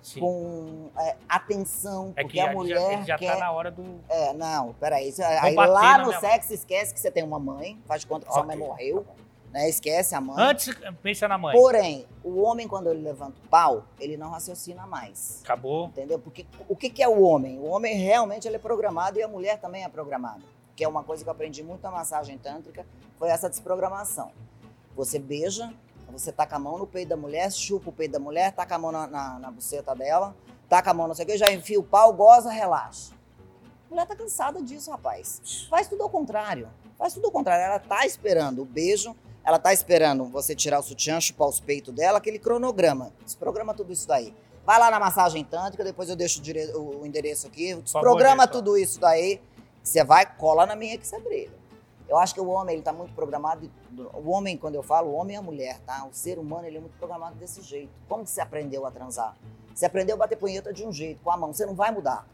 Sim. 0.02 0.20
com 0.20 0.90
é, 0.98 1.16
atenção, 1.30 2.14
É 2.16 2.24
porque 2.24 2.38
que 2.38 2.40
a 2.40 2.52
mulher 2.54 3.00
já, 3.00 3.04
já 3.04 3.18
quer... 3.18 3.34
tá 3.34 3.40
na 3.40 3.52
hora 3.52 3.70
do. 3.72 4.00
É, 4.10 4.34
não, 4.34 4.74
peraí. 4.74 5.10
Isso- 5.10 5.22
Aí 5.24 5.54
bater 5.56 5.72
lá 5.72 5.98
no 6.00 6.20
sexo, 6.20 6.54
esquece 6.54 6.94
que 6.94 7.00
você 7.00 7.12
tem 7.12 7.24
uma 7.24 7.40
mãe, 7.40 7.80
faz 7.86 8.02
de 8.02 8.08
conta 8.08 8.26
que 8.26 8.32
sua 8.34 8.42
Ok. 8.42 8.56
mãe 8.56 8.68
morreu, 8.68 9.06
né? 9.52 9.70
Esquece 9.70 10.16
a 10.16 10.22
mãe. 10.22 10.36
Antes, 10.40 10.74
pensa 11.04 11.28
na 11.28 11.38
mãe. 11.38 11.56
Porém, 11.56 12.06
o 12.24 12.42
homem, 12.42 12.68
quando 12.68 12.90
ele 12.90 13.02
levanta 13.02 13.40
o 13.44 13.48
pau, 13.48 13.84
ele 14.00 14.18
não 14.18 14.30
raciocina 14.30 14.88
mais. 14.88 15.42
Acabou. 15.44 15.86
Entendeu? 15.88 16.18
Porque 16.18 16.46
o 16.68 16.76
que, 16.76 16.90
que 16.90 17.04
é 17.04 17.08
o 17.08 17.22
homem? 17.22 17.60
O 17.60 17.66
homem 17.66 17.96
realmente 17.98 18.48
ele 18.48 18.56
é 18.56 18.60
programado 18.60 19.20
e 19.20 19.24
a 19.24 19.28
mulher 19.28 19.60
também 19.60 19.84
é 19.84 19.90
programada. 19.90 20.42
Que 20.76 20.84
é 20.84 20.88
uma 20.88 21.04
coisa 21.04 21.24
que 21.24 21.30
eu 21.30 21.34
aprendi 21.34 21.62
muito 21.62 21.82
na 21.84 21.92
massagem 21.92 22.38
tântrica, 22.38 22.86
foi 23.20 23.30
essa 23.30 23.50
desprogramação. 23.50 24.32
Você 24.96 25.20
beija, 25.20 25.72
você 26.12 26.32
taca 26.32 26.56
a 26.56 26.60
mão 26.60 26.78
no 26.78 26.86
peito 26.86 27.10
da 27.10 27.18
mulher, 27.18 27.52
chupa 27.52 27.90
o 27.90 27.94
peito 27.94 28.12
da 28.12 28.20
mulher, 28.20 28.52
taca 28.52 28.76
a 28.76 28.78
mão 28.78 28.92
na, 28.92 29.08
na, 29.08 29.40
na 29.40 29.52
buceta 29.52 29.96
dela, 29.96 30.36
taca 30.70 30.92
a 30.92 30.94
mão 30.94 31.08
não 31.08 31.16
sei 31.16 31.26
o 31.26 31.28
que, 31.28 31.38
já 31.38 31.52
enfia 31.52 31.80
o 31.80 31.84
pau, 31.84 32.14
goza, 32.14 32.52
relaxa. 32.52 33.14
A 33.88 33.94
mulher 33.94 34.06
tá 34.06 34.16
cansada 34.16 34.62
disso, 34.62 34.90
rapaz. 34.90 35.68
Faz 35.70 35.88
tudo 35.88 36.04
ao 36.04 36.10
contrário. 36.10 36.70
Faz 36.98 37.14
tudo 37.14 37.26
ao 37.26 37.32
contrário. 37.32 37.66
Ela 37.66 37.80
tá 37.80 38.06
esperando 38.06 38.62
o 38.62 38.66
beijo, 38.66 39.16
ela 39.44 39.60
tá 39.60 39.74
esperando 39.74 40.26
você 40.26 40.56
tirar 40.56 40.80
o 40.80 40.84
sutiã, 40.84 41.20
chupar 41.20 41.50
os 41.50 41.60
peitos 41.60 41.94
dela, 41.94 42.18
aquele 42.18 42.40
cronograma. 42.40 43.12
Desprograma 43.26 43.74
tudo 43.74 43.92
isso 43.92 44.08
daí. 44.08 44.34
Vai 44.66 44.80
lá 44.80 44.90
na 44.92 45.00
massagem 45.00 45.44
tântrica, 45.44 45.84
depois 45.84 46.08
eu 46.10 46.16
deixo 46.16 46.40
o, 46.40 46.42
dire... 46.42 46.72
o 46.74 47.06
endereço 47.06 47.48
aqui. 47.48 47.76
Desprograma 47.76 48.48
tudo 48.48 48.78
isso 48.78 49.00
daí. 49.00 49.42
Você 49.84 50.04
vai, 50.04 50.26
cola 50.38 50.66
na 50.66 50.76
minha 50.76 50.98
que 50.98 51.06
você 51.06 51.20
brilha. 51.20 51.61
Eu 52.12 52.18
acho 52.18 52.34
que 52.34 52.42
o 52.42 52.48
homem, 52.50 52.76
ele 52.76 52.84
tá 52.84 52.92
muito 52.92 53.14
programado. 53.14 53.72
O 54.14 54.32
homem, 54.32 54.58
quando 54.58 54.76
eu 54.76 54.84
falo, 54.84 55.12
o 55.12 55.14
homem 55.14 55.38
e 55.38 55.40
a 55.40 55.42
mulher, 55.42 55.80
tá? 55.86 56.06
O 56.06 56.14
ser 56.14 56.38
humano, 56.38 56.68
ele 56.68 56.76
é 56.76 56.80
muito 56.82 56.98
programado 56.98 57.36
desse 57.36 57.62
jeito. 57.62 57.90
Como 58.10 58.26
que 58.26 58.30
você 58.30 58.42
aprendeu 58.42 58.86
a 58.86 58.92
transar? 58.92 59.34
Você 59.74 59.86
aprendeu 59.86 60.16
a 60.16 60.20
bater 60.20 60.38
punheta 60.38 60.74
de 60.74 60.86
um 60.86 60.92
jeito, 60.92 61.24
com 61.24 61.32
a 61.32 61.38
mão. 61.38 61.54
Você 61.54 61.66
não 61.66 61.74
vai 61.74 61.90
mudar. 61.90 62.28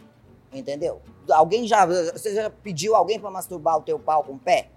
Entendeu? 0.51 0.99
Alguém 1.29 1.67
já. 1.67 1.85
Você 1.85 2.33
já 2.33 2.49
pediu 2.49 2.95
alguém 2.95 3.19
para 3.19 3.29
masturbar 3.29 3.77
o 3.77 3.83
teu 3.83 3.99
pau 3.99 4.23
com 4.23 4.33
o 4.33 4.39
pé? 4.39 4.71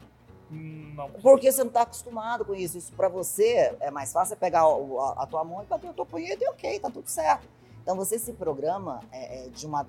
Não. 0.51 1.09
Porque 1.23 1.51
você 1.51 1.63
não 1.63 1.69
está 1.69 1.81
acostumado 1.81 2.45
com 2.45 2.55
isso. 2.55 2.77
Isso 2.77 2.93
para 2.93 3.09
você 3.09 3.75
é 3.81 3.91
mais 3.91 4.13
fácil 4.13 4.35
é 4.35 4.37
pegar 4.37 4.65
a, 4.65 5.23
a, 5.23 5.27
tua 5.27 5.43
mão 5.45 5.63
e 5.63 5.67
bater 5.67 5.89
a 5.89 5.93
tua 5.95 6.05
punheta 6.05 6.45
e 6.45 6.49
ok, 6.49 6.79
tá 6.79 6.91
tudo 6.91 7.09
certo. 7.09 7.49
Então 7.83 7.97
você 7.97 8.19
se 8.19 8.35
programa 8.35 9.01
é, 9.11 9.47
é, 9.47 9.49
de 9.49 9.67
uma 9.67 9.87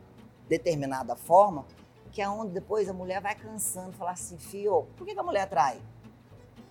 determinada 0.47 1.17
forma 1.17 1.65
que 2.11 2.21
é 2.21 2.29
onde 2.29 2.51
depois 2.51 2.89
a 2.89 2.93
mulher 2.93 3.21
vai 3.21 3.33
cansando, 3.35 3.93
falar 3.93 4.11
assim, 4.11 4.37
fio, 4.37 4.87
por 4.97 5.07
que, 5.07 5.13
que 5.13 5.19
a 5.19 5.23
mulher 5.23 5.43
atrai? 5.43 5.81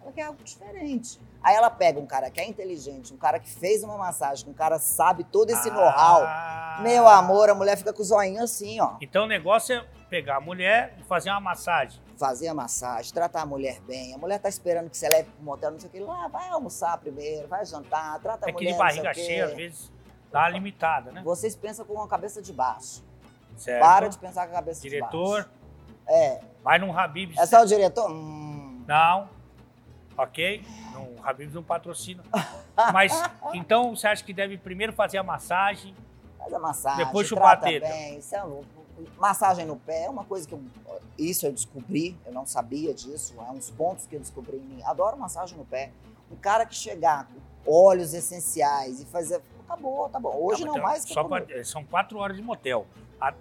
Ela 0.03 0.13
quer 0.13 0.23
algo 0.23 0.43
diferente. 0.43 1.21
Aí 1.43 1.55
ela 1.55 1.71
pega 1.71 1.99
um 1.99 2.07
cara 2.07 2.31
que 2.31 2.41
é 2.41 2.47
inteligente, 2.47 3.13
um 3.13 3.17
cara 3.17 3.39
que 3.39 3.51
fez 3.51 3.83
uma 3.83 3.97
massagem, 3.97 4.49
um 4.49 4.53
cara 4.53 4.79
sabe 4.79 5.25
todo 5.25 5.51
esse 5.51 5.69
ah, 5.71 5.73
know-how. 5.73 6.83
Meu 6.83 7.09
amor, 7.09 7.49
a 7.49 7.55
mulher 7.55 7.77
fica 7.77 7.93
com 7.93 8.03
o 8.03 8.05
zoinho 8.05 8.43
assim, 8.43 8.81
ó. 8.81 8.97
Então 9.01 9.25
o 9.25 9.27
negócio 9.27 9.75
é 9.75 9.85
pegar 10.09 10.37
a 10.37 10.41
mulher 10.41 10.97
e 10.99 11.05
fazer 11.05 11.31
uma 11.31 11.41
massagem. 11.41 12.01
Fazer 12.19 12.49
a 12.49 12.55
massagem, 12.55 13.13
tratar 13.13 13.43
a 13.43 13.47
mulher 13.47 13.81
bem. 13.81 14.15
A 14.15 14.19
mulher 14.19 14.39
tá 14.39 14.49
esperando 14.49 14.91
que 14.91 14.97
você 14.97 15.09
leve 15.09 15.31
pro 15.31 15.43
motel, 15.43 15.71
não 15.71 15.81
sei 15.81 15.89
o 15.89 15.93
que. 15.93 16.01
Lá, 16.01 16.29
vai 16.29 16.49
almoçar 16.51 16.97
primeiro, 16.99 17.49
vai 17.49 17.65
jantar, 17.65 18.19
trata 18.21 18.47
a 18.47 18.51
é 18.51 18.53
mulher. 18.53 18.67
É 18.67 18.69
que 18.69 18.73
de 18.73 18.79
barriga 18.79 19.15
cheia, 19.15 19.47
às 19.47 19.55
vezes, 19.55 19.93
dá 20.31 20.41
uma 20.41 20.49
limitada, 20.51 21.13
né? 21.13 21.23
Vocês 21.25 21.57
pensam 21.57 21.85
com 21.87 22.01
a 22.03 22.09
cabeça 22.09 22.43
de 22.43 22.53
baixo. 22.53 23.03
Certo. 23.61 23.81
Para 23.81 24.09
de 24.09 24.19
pensar 24.19 24.47
com 24.47 24.53
a 24.53 24.57
cabeça 24.57 24.81
diretor, 24.81 25.11
de 25.11 25.17
baixo. 25.19 25.51
Diretor. 26.07 26.15
É. 26.17 26.41
Vai 26.65 26.79
num 26.79 26.99
Habib. 26.99 27.35
É 27.39 27.45
só 27.45 27.63
o 27.63 27.67
diretor? 27.67 28.11
Hum. 28.11 28.83
Não. 28.89 29.29
Ok? 30.17 30.65
Não, 30.93 31.03
o 31.03 31.17
Habib 31.23 31.53
não 31.53 31.63
patrocina. 31.63 32.25
Mas, 32.93 33.13
então, 33.53 33.95
você 33.95 34.07
acha 34.07 34.25
que 34.25 34.33
deve 34.33 34.57
primeiro 34.57 34.95
fazer 34.95 35.19
a 35.19 35.23
massagem? 35.23 35.95
Faz 36.39 36.55
a 36.55 36.59
massagem. 36.59 37.05
Depois 37.05 37.29
chupar 37.29 37.53
a 37.53 37.57
teta. 37.59 37.87
Bem. 37.87 38.19
Isso 38.19 38.35
é 38.35 38.43
um, 38.43 38.63
massagem 39.19 39.67
no 39.67 39.77
pé 39.77 40.05
é 40.05 40.09
uma 40.09 40.25
coisa 40.25 40.49
que 40.49 40.55
eu, 40.55 40.63
isso 41.19 41.47
eu 41.47 41.53
descobri, 41.53 42.19
eu 42.25 42.33
não 42.33 42.47
sabia 42.47 42.95
disso, 42.95 43.35
é 43.39 43.51
uns 43.51 43.71
pontos 43.71 44.07
que 44.07 44.17
eu 44.17 44.21
descobri 44.21 44.57
em 44.57 44.61
mim. 44.77 44.83
Adoro 44.85 45.19
massagem 45.19 45.59
no 45.59 45.67
pé. 45.67 45.91
Um 46.31 46.37
cara 46.37 46.65
que 46.65 46.75
chegar 46.75 47.29
com 47.65 47.71
óleos 47.71 48.15
essenciais 48.15 49.03
e 49.03 49.05
fazer 49.05 49.43
acabou, 49.67 50.09
tá 50.09 50.19
bom. 50.19 50.35
Hoje 50.35 50.65
não, 50.65 50.75
não 50.75 50.83
mais. 50.83 51.05
Só 51.05 51.25
pra, 51.25 51.45
são 51.65 51.85
quatro 51.85 52.19
horas 52.19 52.37
de 52.37 52.43
motel. 52.43 52.87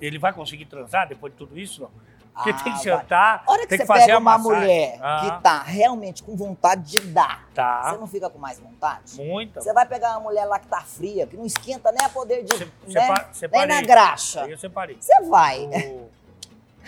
Ele 0.01 0.19
vai 0.19 0.33
conseguir 0.33 0.65
transar 0.65 1.07
depois 1.07 1.33
de 1.33 1.37
tudo 1.37 1.57
isso? 1.59 1.81
Não? 1.81 1.91
Porque 2.33 2.51
ah, 2.51 2.63
tem 2.63 2.73
que 2.73 2.83
jantar, 2.85 3.43
hora 3.45 3.63
que 3.63 3.67
tem 3.67 3.77
você 3.79 3.83
que 3.83 3.87
fazer 3.87 4.05
pega 4.05 4.17
uma 4.17 4.37
massagem. 4.37 4.61
mulher 4.61 4.99
ah. 5.01 5.19
que 5.19 5.43
tá 5.43 5.61
realmente 5.61 6.23
com 6.23 6.37
vontade 6.37 6.89
de 6.89 6.99
dar, 7.07 7.45
tá. 7.53 7.91
você 7.91 7.97
não 7.97 8.07
fica 8.07 8.29
com 8.29 8.39
mais 8.39 8.57
vontade? 8.59 9.17
Muita. 9.17 9.59
Você 9.59 9.73
vai 9.73 9.85
pegar 9.85 10.11
uma 10.11 10.21
mulher 10.21 10.45
lá 10.45 10.57
que 10.57 10.67
tá 10.67 10.79
fria, 10.81 11.27
que 11.27 11.35
não 11.35 11.45
esquenta 11.45 11.91
nem 11.91 12.05
a 12.05 12.07
poder 12.07 12.43
de. 12.43 12.55
Cê, 12.55 12.65
né? 12.87 13.25
separei. 13.33 13.67
Nem 13.67 13.75
na 13.75 13.81
graxa. 13.85 14.47
Eu 14.47 14.57
separei. 14.57 14.97
Você 15.01 15.21
vai. 15.23 15.65
O 15.65 16.09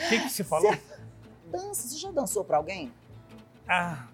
que, 0.07 0.19
que 0.21 0.29
você 0.29 0.43
falou? 0.45 0.71
Cê... 0.71 0.81
Dança. 1.47 1.87
Você 1.89 1.97
já 1.97 2.11
dançou 2.11 2.45
pra 2.45 2.55
alguém? 2.55 2.89
Ah. 3.67 4.05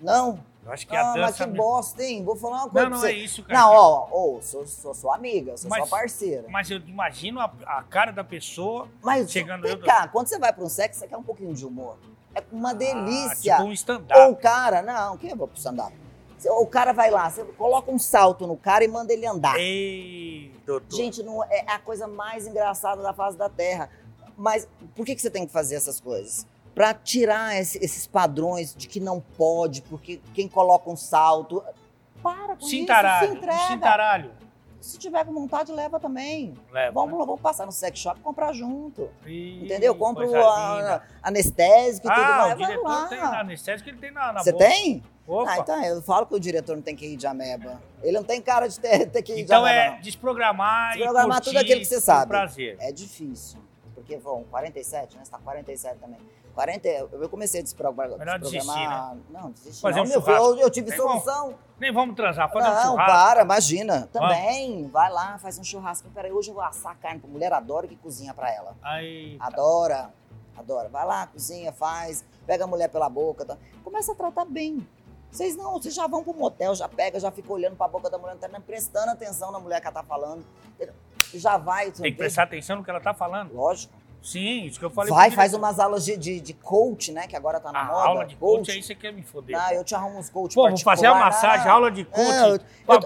Não? 0.00 0.40
Eu 0.64 0.72
acho 0.72 0.86
que 0.86 0.94
ah, 0.94 1.00
a 1.00 1.14
dança... 1.14 1.20
mas 1.20 1.36
que 1.36 1.46
bosta, 1.46 2.02
hein? 2.04 2.22
Vou 2.22 2.36
falar 2.36 2.58
uma 2.58 2.68
coisa 2.68 2.88
Não, 2.88 2.98
não 2.98 3.06
é 3.06 3.12
isso, 3.12 3.42
cara. 3.42 3.60
Não, 3.60 3.72
ó, 3.72 4.08
ó 4.10 4.40
sou, 4.40 4.66
sou 4.66 4.94
sua 4.94 5.14
amiga, 5.14 5.56
sou 5.56 5.70
mas, 5.70 5.88
sua 5.88 5.98
parceira. 5.98 6.46
Mas 6.50 6.70
eu 6.70 6.78
imagino 6.78 7.40
a, 7.40 7.50
a 7.66 7.82
cara 7.82 8.12
da 8.12 8.22
pessoa 8.22 8.88
mas, 9.02 9.30
chegando... 9.30 9.62
Vem 9.62 9.72
eu... 9.72 9.80
cá, 9.80 10.08
quando 10.08 10.28
você 10.28 10.38
vai 10.38 10.52
pra 10.52 10.62
um 10.62 10.68
sexo, 10.68 11.00
você 11.00 11.08
quer 11.08 11.16
um 11.16 11.22
pouquinho 11.22 11.54
de 11.54 11.64
humor. 11.64 11.96
É 12.34 12.42
uma 12.52 12.70
ah, 12.70 12.74
delícia. 12.74 13.56
tipo 13.56 13.68
um 13.68 13.72
stand-up. 13.72 14.20
Ou 14.20 14.32
o 14.32 14.36
cara, 14.36 14.82
não, 14.82 15.16
quem 15.16 15.34
vou 15.34 15.48
pro 15.48 15.56
stand-up? 15.56 15.92
O 16.46 16.66
cara 16.66 16.92
vai 16.92 17.10
lá, 17.10 17.28
você 17.28 17.44
coloca 17.44 17.90
um 17.90 17.98
salto 17.98 18.46
no 18.46 18.56
cara 18.56 18.82
e 18.82 18.88
manda 18.88 19.12
ele 19.12 19.26
andar. 19.26 19.58
Ei, 19.58 20.52
doutor. 20.64 20.96
Gente, 20.96 21.22
não, 21.22 21.44
é 21.44 21.64
a 21.66 21.78
coisa 21.78 22.06
mais 22.06 22.46
engraçada 22.46 23.02
da 23.02 23.12
face 23.12 23.36
da 23.36 23.48
Terra. 23.48 23.90
Mas 24.36 24.66
por 24.94 25.04
que, 25.04 25.14
que 25.14 25.20
você 25.20 25.28
tem 25.28 25.46
que 25.46 25.52
fazer 25.52 25.74
essas 25.74 26.00
coisas? 26.00 26.46
Para 26.80 26.94
tirar 26.94 27.60
esse, 27.60 27.76
esses 27.84 28.06
padrões 28.06 28.74
de 28.74 28.88
que 28.88 28.98
não 28.98 29.20
pode, 29.20 29.82
porque 29.82 30.18
quem 30.32 30.48
coloca 30.48 30.88
um 30.88 30.96
salto. 30.96 31.62
Para 32.22 32.56
com 32.56 32.64
cintaralho, 32.64 33.24
isso, 33.24 33.32
se 33.32 33.38
entrega. 33.38 33.66
Cintaralho. 33.66 34.30
Se 34.80 34.98
tiver 34.98 35.26
com 35.26 35.32
vontade, 35.34 35.70
leva 35.72 36.00
também. 36.00 36.54
Leva, 36.72 36.92
vamos, 36.92 37.18
né? 37.18 37.26
vamos 37.26 37.40
passar 37.42 37.66
no 37.66 37.72
sex 37.72 37.98
shop 37.98 38.18
e 38.18 38.22
comprar 38.22 38.54
junto. 38.54 39.10
Ih, 39.26 39.66
entendeu? 39.66 39.94
Compra 39.94 40.26
o 40.26 40.34
a, 40.34 41.02
anestésico 41.22 42.08
e 42.08 42.10
ah, 42.10 42.14
tudo 42.14 42.26
mais. 42.26 42.54
o 42.54 42.56
diretor 42.56 42.88
lá. 42.88 43.08
tem 43.08 43.18
anestésico, 43.18 43.90
ele 43.90 43.98
tem 43.98 44.10
na, 44.10 44.32
na 44.32 44.42
Você 44.42 44.52
bolsa. 44.52 44.66
tem? 44.66 45.02
Opa. 45.28 45.50
Ah, 45.50 45.58
então 45.58 45.84
eu 45.84 46.00
falo 46.00 46.24
que 46.24 46.34
o 46.34 46.40
diretor 46.40 46.76
não 46.76 46.82
tem 46.82 46.96
que 46.96 47.04
ir 47.04 47.16
de 47.18 47.26
ameba. 47.26 47.78
Ele 48.02 48.16
não 48.16 48.24
tem 48.24 48.40
cara 48.40 48.66
de 48.66 48.80
ter, 48.80 49.04
ter 49.10 49.20
que 49.20 49.34
ir 49.34 49.40
então 49.42 49.62
de 49.62 49.68
ameba. 49.68 49.84
Então 49.84 49.98
é 49.98 50.00
desprogramar, 50.00 50.94
desprogramar 50.94 51.38
e 51.40 51.42
tudo 51.42 51.58
aquilo 51.58 51.80
que 51.80 51.84
você 51.84 52.00
sabe. 52.00 52.28
prazer. 52.28 52.78
É 52.80 52.90
difícil. 52.90 53.60
Porque 53.94 54.16
vão 54.16 54.44
47, 54.44 55.18
né? 55.18 55.24
Você 55.26 55.30
tá 55.30 55.38
47 55.44 55.98
também. 55.98 56.18
40, 56.50 56.88
eu 56.88 57.28
comecei 57.28 57.60
a 57.60 57.62
desprogramar. 57.62 58.18
Melhor 58.18 58.38
desistir, 58.38 58.66
né? 58.66 59.18
Não, 59.30 59.50
desistir. 59.50 59.80
Fazer 59.80 59.96
não, 59.96 60.04
um 60.04 60.08
meu 60.08 60.20
churrasco. 60.20 60.44
filho, 60.44 60.60
eu, 60.60 60.66
eu 60.66 60.70
tive 60.70 60.90
nem 60.90 60.98
solução. 60.98 61.44
Vamos, 61.46 61.60
nem 61.78 61.92
vamos 61.92 62.16
transar, 62.16 62.50
fazer 62.50 62.68
não, 62.68 62.72
um 62.72 62.82
churrasco. 62.90 63.12
para, 63.12 63.42
imagina. 63.42 64.08
Também, 64.12 64.88
vai 64.88 65.10
lá, 65.10 65.38
faz 65.38 65.58
um 65.58 65.64
churrasco. 65.64 66.08
Peraí, 66.10 66.32
hoje 66.32 66.50
eu 66.50 66.54
vou 66.54 66.62
assar 66.62 66.96
carne 66.98 67.20
pra 67.20 67.28
mulher, 67.30 67.52
adora 67.52 67.86
que 67.86 67.96
cozinha 67.96 68.34
pra 68.34 68.52
ela. 68.52 68.76
Aí, 68.82 69.36
adora, 69.40 70.12
adora. 70.56 70.88
Vai 70.88 71.06
lá, 71.06 71.26
cozinha, 71.26 71.72
faz, 71.72 72.24
pega 72.46 72.64
a 72.64 72.66
mulher 72.66 72.88
pela 72.88 73.08
boca. 73.08 73.44
Tá. 73.44 73.56
Começa 73.82 74.12
a 74.12 74.14
tratar 74.14 74.44
bem. 74.44 74.86
Vocês 75.30 75.56
não, 75.56 75.74
vocês 75.74 75.94
já 75.94 76.08
vão 76.08 76.24
pro 76.24 76.34
motel, 76.34 76.74
já 76.74 76.88
pega, 76.88 77.20
já 77.20 77.30
fica 77.30 77.52
olhando 77.52 77.76
pra 77.76 77.86
boca 77.86 78.10
da 78.10 78.18
mulher, 78.18 78.32
não 78.32 78.40
tá 78.40 78.48
nem 78.48 78.60
prestando 78.60 79.12
atenção 79.12 79.52
na 79.52 79.60
mulher 79.60 79.80
que 79.80 79.86
ela 79.86 79.94
tá 79.94 80.02
falando. 80.02 80.44
Já 81.32 81.56
vai. 81.56 81.92
Tem 81.92 82.10
que 82.10 82.18
prestar 82.18 82.42
atenção 82.42 82.76
no 82.78 82.84
que 82.84 82.90
ela 82.90 83.00
tá 83.00 83.14
falando. 83.14 83.54
Lógico. 83.54 83.94
Sim, 84.22 84.64
isso 84.64 84.78
que 84.78 84.84
eu 84.84 84.90
falei. 84.90 85.12
Vai, 85.12 85.30
faz 85.30 85.54
umas 85.54 85.78
aulas 85.78 86.04
de, 86.04 86.16
de, 86.16 86.40
de, 86.40 86.52
coach, 86.52 87.10
né? 87.10 87.26
Que 87.26 87.34
agora 87.34 87.58
tá 87.58 87.72
na 87.72 87.80
a 87.80 87.84
moda. 87.84 88.08
aula 88.08 88.24
de 88.26 88.36
coach, 88.36 88.58
coach, 88.58 88.70
aí 88.70 88.82
você 88.82 88.94
quer 88.94 89.12
me 89.12 89.22
foder. 89.22 89.58
Ah, 89.58 89.74
eu 89.74 89.82
te 89.82 89.94
arrumo 89.94 90.18
uns 90.18 90.28
coach 90.28 90.54
Pô, 90.54 90.68
vou 90.68 90.78
fazer 90.78 91.06
a 91.06 91.14
massagem, 91.14 91.66
não, 91.66 91.72
aula 91.72 91.90
de 91.90 92.04
coach. 92.04 92.28
Não, 92.28 92.48
eu, 92.48 92.60
eu, 92.88 93.00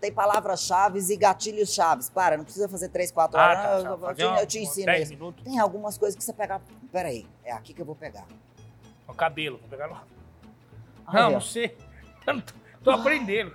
tem 0.00 0.12
palavras-chave 0.12 1.00
e 1.00 1.16
gatilhos 1.16 1.72
chaves. 1.72 2.10
Para, 2.10 2.36
não 2.36 2.44
precisa 2.44 2.68
fazer 2.68 2.88
três, 2.88 3.10
quatro 3.10 3.38
horas. 3.38 3.58
Ah, 3.58 3.62
tá, 3.62 3.88
eu, 3.88 3.98
tá. 3.98 4.08
eu, 4.08 4.14
te, 4.14 4.40
eu 4.40 4.46
te 4.46 4.58
ensino 4.60 4.92
isso. 4.92 5.12
Minutos. 5.12 5.44
Tem 5.44 5.58
algumas 5.58 5.96
coisas 5.96 6.16
que 6.16 6.22
você 6.22 6.32
pega. 6.32 6.60
Peraí, 6.92 7.26
é 7.44 7.52
aqui 7.52 7.72
que 7.72 7.80
eu 7.80 7.86
vou 7.86 7.94
pegar. 7.94 8.26
O 9.06 9.14
cabelo, 9.14 9.58
vou 9.58 9.68
pegar 9.68 9.88
no. 9.88 9.96
Não, 11.12 11.30
não 11.32 11.40
sei. 11.40 11.76
Eu 12.26 12.34
não 12.34 12.40
tô, 12.40 12.54
tô 12.82 12.90
aprendendo. 12.90 13.54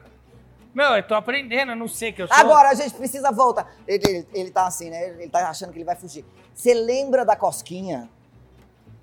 Não, 0.73 0.95
eu 0.95 1.03
tô 1.03 1.15
aprendendo, 1.15 1.71
eu 1.71 1.75
não 1.75 1.87
sei 1.87 2.11
que 2.11 2.21
eu 2.21 2.27
sou. 2.27 2.37
Agora 2.37 2.69
a 2.69 2.73
gente 2.73 2.93
precisa 2.93 3.31
voltar. 3.31 3.73
Ele, 3.87 4.03
ele, 4.07 4.27
ele 4.33 4.51
tá 4.51 4.67
assim, 4.67 4.89
né? 4.89 5.09
Ele 5.09 5.29
tá 5.29 5.49
achando 5.49 5.71
que 5.71 5.77
ele 5.77 5.85
vai 5.85 5.95
fugir. 5.95 6.25
Você 6.53 6.73
lembra 6.73 7.25
da 7.25 7.35
cosquinha? 7.35 8.09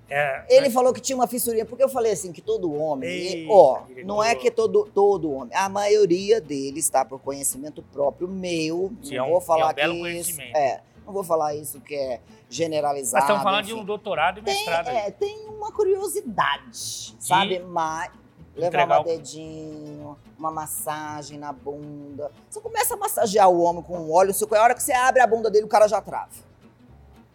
É, 0.09 0.45
ele 0.49 0.69
falou 0.69 0.93
que 0.93 1.01
tinha 1.01 1.17
uma 1.17 1.27
fissurinha, 1.27 1.65
porque 1.65 1.83
eu 1.83 1.89
falei 1.89 2.13
assim, 2.13 2.31
que 2.31 2.41
todo 2.41 2.73
homem, 2.73 3.45
ó, 3.49 3.81
não 4.05 4.23
é 4.23 4.33
que 4.35 4.49
todo, 4.49 4.89
todo 4.93 5.29
homem, 5.29 5.53
a 5.53 5.67
maioria 5.67 6.39
deles 6.39 6.85
está 6.85 7.03
por 7.03 7.19
conhecimento 7.19 7.81
próprio 7.91 8.25
meu, 8.25 8.93
Sim, 9.03 9.17
não 9.17 9.25
é 9.25 9.27
um, 9.27 9.31
vou 9.31 9.41
falar 9.41 9.73
é 9.77 9.89
um 9.89 10.03
que 10.03 10.09
isso, 10.11 10.41
é, 10.41 10.81
não 11.05 11.11
vou 11.11 11.25
falar 11.25 11.55
isso 11.55 11.81
que 11.81 11.93
é 11.93 12.21
generalizado. 12.49 13.15
Mas 13.15 13.23
estamos 13.25 13.43
falando 13.43 13.65
enfim. 13.65 13.75
de 13.75 13.81
um 13.81 13.83
doutorado 13.83 14.39
e 14.39 14.43
mestrado. 14.43 14.85
Tem, 14.85 14.97
é, 14.97 15.11
tem 15.11 15.47
uma 15.49 15.73
curiosidade, 15.73 17.13
sabe? 17.19 17.59
Mas 17.59 18.09
levar 18.57 19.01
um 19.01 19.03
dedinho, 19.03 20.17
uma 20.37 20.51
massagem 20.51 21.37
na 21.37 21.51
bunda. 21.51 22.31
Você 22.49 22.59
começa 22.59 22.95
a 22.95 22.97
massagear 22.97 23.49
o 23.49 23.61
homem 23.61 23.83
com 23.83 24.11
óleo, 24.11 24.33
a 24.51 24.61
hora 24.61 24.73
que 24.73 24.81
você 24.81 24.93
abre 24.93 25.21
a 25.21 25.27
bunda 25.27 25.49
dele, 25.49 25.65
o 25.65 25.69
cara 25.69 25.87
já 25.87 26.01
trava. 26.01 26.47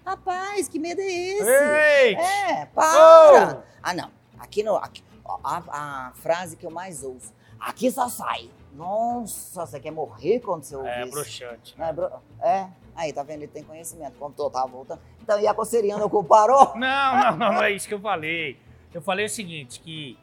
Rapaz, 0.04 0.68
que 0.68 0.78
medo 0.78 1.00
é 1.00 1.04
esse? 1.04 1.48
Ei! 1.48 2.14
É, 2.16 2.66
para! 2.66 3.56
Oh! 3.58 3.62
Ah, 3.82 3.94
não. 3.94 4.10
Aqui 4.38 4.62
não. 4.62 4.76
Aqui, 4.76 5.02
a, 5.44 5.62
a, 5.68 6.12
frase 6.16 6.56
que 6.56 6.66
eu 6.66 6.70
mais 6.70 7.04
ouço. 7.04 7.32
Aqui 7.58 7.90
só 7.90 8.08
sai. 8.08 8.50
Nossa, 8.72 9.64
você 9.64 9.78
quer 9.78 9.92
morrer 9.92 10.40
quando 10.40 10.64
você 10.64 10.74
ouve 10.74 10.88
é, 10.88 11.02
isso? 11.02 11.10
Bruxante, 11.10 11.78
né? 11.78 11.90
É, 11.90 11.92
bro... 11.92 12.10
é, 12.40 12.66
aí, 12.96 13.12
tá 13.12 13.22
vendo? 13.22 13.42
Ele 13.42 13.48
tem 13.48 13.62
conhecimento. 13.62 14.18
Como 14.18 14.34
eu 14.36 14.50
tava 14.50 14.66
voltando. 14.66 15.00
Então, 15.20 15.38
e 15.38 15.46
a 15.46 15.54
coceirinha 15.54 15.96
não 15.98 16.08
comparou? 16.08 16.72
Não, 16.74 17.16
não, 17.16 17.36
não, 17.36 17.52
não 17.52 17.62
é 17.62 17.70
isso 17.70 17.86
que 17.86 17.94
eu 17.94 18.00
falei. 18.00 18.58
Eu 18.92 19.00
falei 19.00 19.26
o 19.26 19.30
seguinte, 19.30 19.80
que 19.80 20.18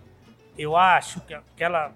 eu 0.62 0.76
acho 0.76 1.22
que 1.22 1.34
aquela... 1.34 1.92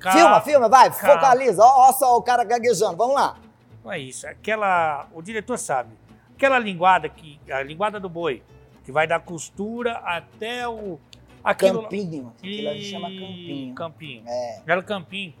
Filma, 0.00 0.40
filma, 0.40 0.68
vai, 0.68 0.90
focaliza. 0.90 1.62
Ó 1.62 1.92
só 1.92 2.16
o 2.16 2.22
cara 2.22 2.42
gaguejando, 2.42 2.96
vamos 2.96 3.14
lá. 3.14 3.36
Não 3.84 3.92
é 3.92 3.98
isso, 3.98 4.26
aquela... 4.26 5.06
O 5.12 5.20
diretor 5.20 5.58
sabe 5.58 6.00
aquela 6.40 6.58
linguada 6.58 7.06
que 7.08 7.38
a 7.52 7.62
linguada 7.62 8.00
do 8.00 8.08
boi, 8.08 8.42
Que 8.82 8.90
vai 8.90 9.06
da 9.06 9.20
costura 9.20 9.98
até 9.98 10.66
o. 10.66 10.98
Aquilo, 11.44 11.82
Campinho. 11.82 12.32
Aquilo 12.38 12.68
a 12.68 12.72
gente 12.74 12.84
chama 12.90 13.08
campinho. 13.08 13.74
Campinho. 13.74 14.24
É, 14.26 14.60
Belo 14.64 14.82
campinho. 14.82 15.34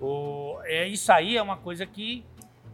O... 0.00 0.58
É, 0.64 0.86
isso 0.86 1.12
aí 1.12 1.36
é 1.36 1.42
uma 1.42 1.56
coisa 1.56 1.84
que. 1.86 2.24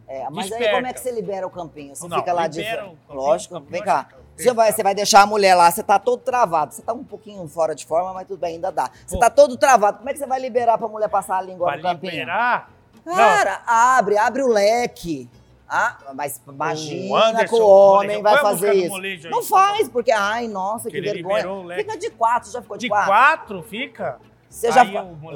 é, 0.07 0.29
mas 0.29 0.45
aí 0.45 0.49
Desperta. 0.51 0.75
como 0.75 0.87
é 0.87 0.93
que 0.93 0.99
você 0.99 1.11
libera 1.11 1.45
o 1.45 1.49
campinho? 1.49 1.95
Você 1.95 2.07
Não, 2.07 2.17
fica 2.17 2.33
lá 2.33 2.47
de 2.47 2.63
Lógico, 3.09 3.55
campinho 3.55 3.71
vem 3.71 3.81
é 3.81 3.85
cá. 3.85 4.09
Você 4.37 4.53
vai, 4.53 4.71
você 4.71 4.83
vai 4.83 4.93
deixar 4.93 5.21
a 5.21 5.25
mulher 5.25 5.55
lá, 5.55 5.71
você 5.71 5.81
tá 5.81 5.97
todo 5.97 6.19
travado. 6.21 6.73
Você 6.73 6.81
tá 6.81 6.93
um 6.93 7.03
pouquinho 7.03 7.47
fora 7.47 7.73
de 7.73 7.85
forma, 7.85 8.13
mas 8.13 8.27
tudo 8.27 8.39
bem, 8.39 8.55
ainda 8.55 8.71
dá. 8.71 8.89
Você 9.05 9.15
Pô. 9.15 9.19
tá 9.21 9.29
todo 9.29 9.55
travado. 9.57 9.99
Como 9.99 10.09
é 10.09 10.13
que 10.13 10.19
você 10.19 10.27
vai 10.27 10.39
liberar 10.39 10.77
pra 10.77 10.87
mulher 10.87 11.07
passar 11.09 11.37
a 11.37 11.41
língua 11.41 11.67
Pra 11.67 11.77
no 11.77 11.83
campinho? 11.83 12.11
liberar. 12.11 12.69
Cara, 13.05 13.61
abre, 13.65 14.17
abre 14.17 14.41
o 14.43 14.47
leque. 14.47 15.29
Ah, 15.67 15.97
mas 16.13 16.39
o 16.45 16.51
imagina 16.51 17.25
Anderson, 17.29 17.55
que 17.55 17.61
o 17.61 17.67
homem 17.67 18.21
vai 18.21 18.33
põe 18.37 18.41
a 18.41 18.51
música 18.53 18.67
fazer 18.67 18.71
do 18.71 18.77
isso. 18.85 18.89
molejo 18.89 19.27
aí. 19.27 19.31
Não 19.31 19.41
faz, 19.43 19.89
porque, 19.89 20.11
ai, 20.11 20.47
nossa, 20.47 20.83
Que 20.85 20.91
que 20.91 20.97
ele 20.97 21.11
vergonha. 21.13 21.35
liberou 21.37 21.61
o 21.61 21.63
leque. 21.63 21.81
Fica 21.83 21.97
de 21.97 22.09
quatro, 22.11 22.51
já 22.51 22.61
ficou 22.61 22.77
de, 22.77 22.81
De 22.81 22.89
quatro? 22.89 23.07
quatro 23.07 23.63
fica. 23.63 24.19
Você 24.55 24.71
já. 24.71 24.85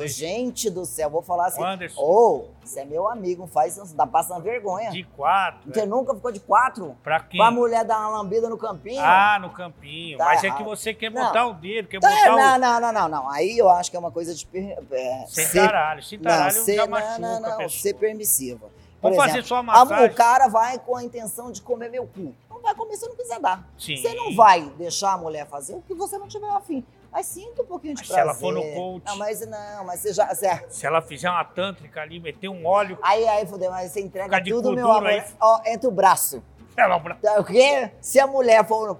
Gente 0.08 0.70
do 0.70 0.86
céu, 0.86 1.10
vou 1.10 1.22
falar 1.22 1.48
assim. 1.48 1.62
O 1.62 1.66
Anderson. 1.66 2.02
Ô, 2.02 2.46
você 2.64 2.80
é 2.80 2.86
meu 2.86 3.06
amigo, 3.06 3.42
não 3.42 3.48
faz 3.50 3.76
dá 3.94 4.08
passando 4.08 4.42
vergonha. 4.42 4.92
De 4.92 5.04
quatro. 5.04 5.74
Você 5.74 5.82
é. 5.82 5.86
nunca 5.86 6.16
ficou 6.16 6.32
de 6.32 6.40
quatro? 6.40 6.96
Pra 7.04 7.20
quem? 7.20 7.38
Pra 7.38 7.52
mulher 7.52 7.84
dar 7.84 8.00
uma 8.00 8.22
lambida 8.22 8.48
no 8.48 8.58
campinho? 8.58 9.02
Ah, 9.04 9.38
no 9.42 9.50
campinho. 9.50 10.18
Tá 10.18 10.24
Mas 10.26 10.42
é 10.44 10.48
errado. 10.48 10.58
que 10.60 10.64
você 10.64 10.94
quer 10.94 11.12
Não. 11.12 11.26
botar 11.26 11.48
o 11.48 11.54
dedo, 11.54 11.90
quer 11.90 12.00
Tá, 12.00 12.10
botar 12.10 12.26
não, 12.28 12.34
o. 12.34 12.58
não, 12.60 12.80
não, 12.80 12.92
não, 12.94 13.10
não. 13.10 13.30
Aí 13.30 13.58
eu 13.58 13.68
acho 13.70 13.92
que 13.92 13.98
é 13.98 14.00
uma 14.00 14.12
coisa 14.12 14.34
de. 14.34 14.48
É, 14.92 15.26
Sem 15.28 15.46
ser- 15.46 15.66
taralho. 15.66 16.02
Sem 16.02 16.18
não, 16.18 16.24
taralho 16.32 16.52
ser, 16.54 16.76
já 16.76 16.84
não, 16.86 16.92
machuca 16.92 17.20
não, 17.20 17.40
não, 17.42 17.58
pessoa. 17.58 17.70
ser 17.82 17.94
permissiva. 17.96 18.68
Por 19.02 19.14
fazer 19.16 19.32
exemplo, 19.32 19.48
só 19.48 19.56
a 19.56 19.60
a- 19.60 19.64
massagem. 19.64 20.06
o 20.08 20.14
cara 20.14 20.48
vai 20.48 20.80
com 20.80 20.96
a 20.96 21.04
intenção 21.04 21.52
de 21.52 21.62
comer 21.62 21.90
meu 21.90 22.08
cu. 22.08 22.34
Não 22.50 22.62
vai 22.62 22.74
comer 22.74 22.96
se 22.96 23.06
não 23.08 23.16
quiser 23.18 23.40
dar. 23.40 23.68
Sim. 23.78 23.98
Você 23.98 24.14
não 24.14 24.34
vai 24.36 24.62
deixar 24.78 25.14
a 25.14 25.18
mulher 25.18 25.46
fazer 25.48 25.76
o 25.76 25.82
que 25.82 25.94
você 25.94 26.18
não 26.18 26.28
tiver 26.28 26.50
afim. 26.50 26.86
Mas 27.12 27.26
sinta 27.26 27.64
um 27.64 27.66
pouquinho 27.66 27.96
de 27.96 28.02
Mas 28.02 28.08
se 28.08 28.14
prazer. 28.14 28.30
ela 28.30 28.40
for 28.40 28.54
no 28.54 28.62
coach. 28.74 29.04
Não, 29.06 29.18
mas 29.18 29.48
não, 29.48 29.86
mas 29.86 30.00
você 30.00 30.14
já. 30.14 30.28
Você, 30.34 30.66
Se 30.70 30.86
ela 30.86 31.02
fizer 31.02 31.30
uma 31.30 31.44
tântrica 31.44 32.02
ali, 32.02 32.20
meter 32.20 32.50
um 32.50 32.66
óleo, 32.66 32.98
aí, 33.02 33.28
aí, 33.28 33.48
fodeu, 33.48 33.72
mas 33.72 33.92
você 33.92 34.02
entrega 34.02 34.44
tudo, 34.44 34.74
meu 34.74 34.90
amor. 34.92 35.08
aí. 35.08 35.24
Ó, 35.40 35.60
entre 35.66 35.88
o 35.88 35.92
braço. 35.92 36.44
ela. 36.78 37.00
Tá, 37.16 37.40
O 37.40 37.44
quê? 37.44 37.92
Se 38.00 38.20
a 38.20 38.28
mulher 38.28 38.66
for 38.68 39.00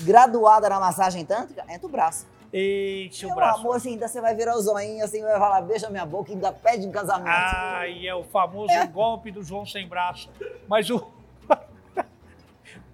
graduada 0.00 0.68
na 0.68 0.80
massagem 0.80 1.24
tântrica, 1.24 1.64
entra 1.68 1.86
o 1.86 1.90
braço. 1.90 2.26
O 2.52 3.26
Meu 3.26 3.34
braço. 3.36 3.60
amor, 3.60 3.76
assim, 3.76 3.90
ainda 3.90 4.08
você 4.08 4.20
vai 4.20 4.34
virar 4.34 4.56
o 4.56 4.60
zoinho, 4.60 5.04
assim, 5.04 5.22
vai 5.22 5.38
falar, 5.38 5.60
beija 5.62 5.88
minha 5.88 6.04
boca 6.04 6.30
e 6.32 6.34
ainda 6.34 6.52
pede 6.52 6.84
em 6.84 6.90
casamento. 6.90 7.28
Ai, 7.30 8.08
é 8.08 8.14
o 8.14 8.24
famoso 8.24 8.72
golpe 8.88 9.30
do 9.30 9.40
João 9.42 9.64
sem 9.64 9.86
braço. 9.86 10.28
Mas 10.66 10.90
o. 10.90 11.06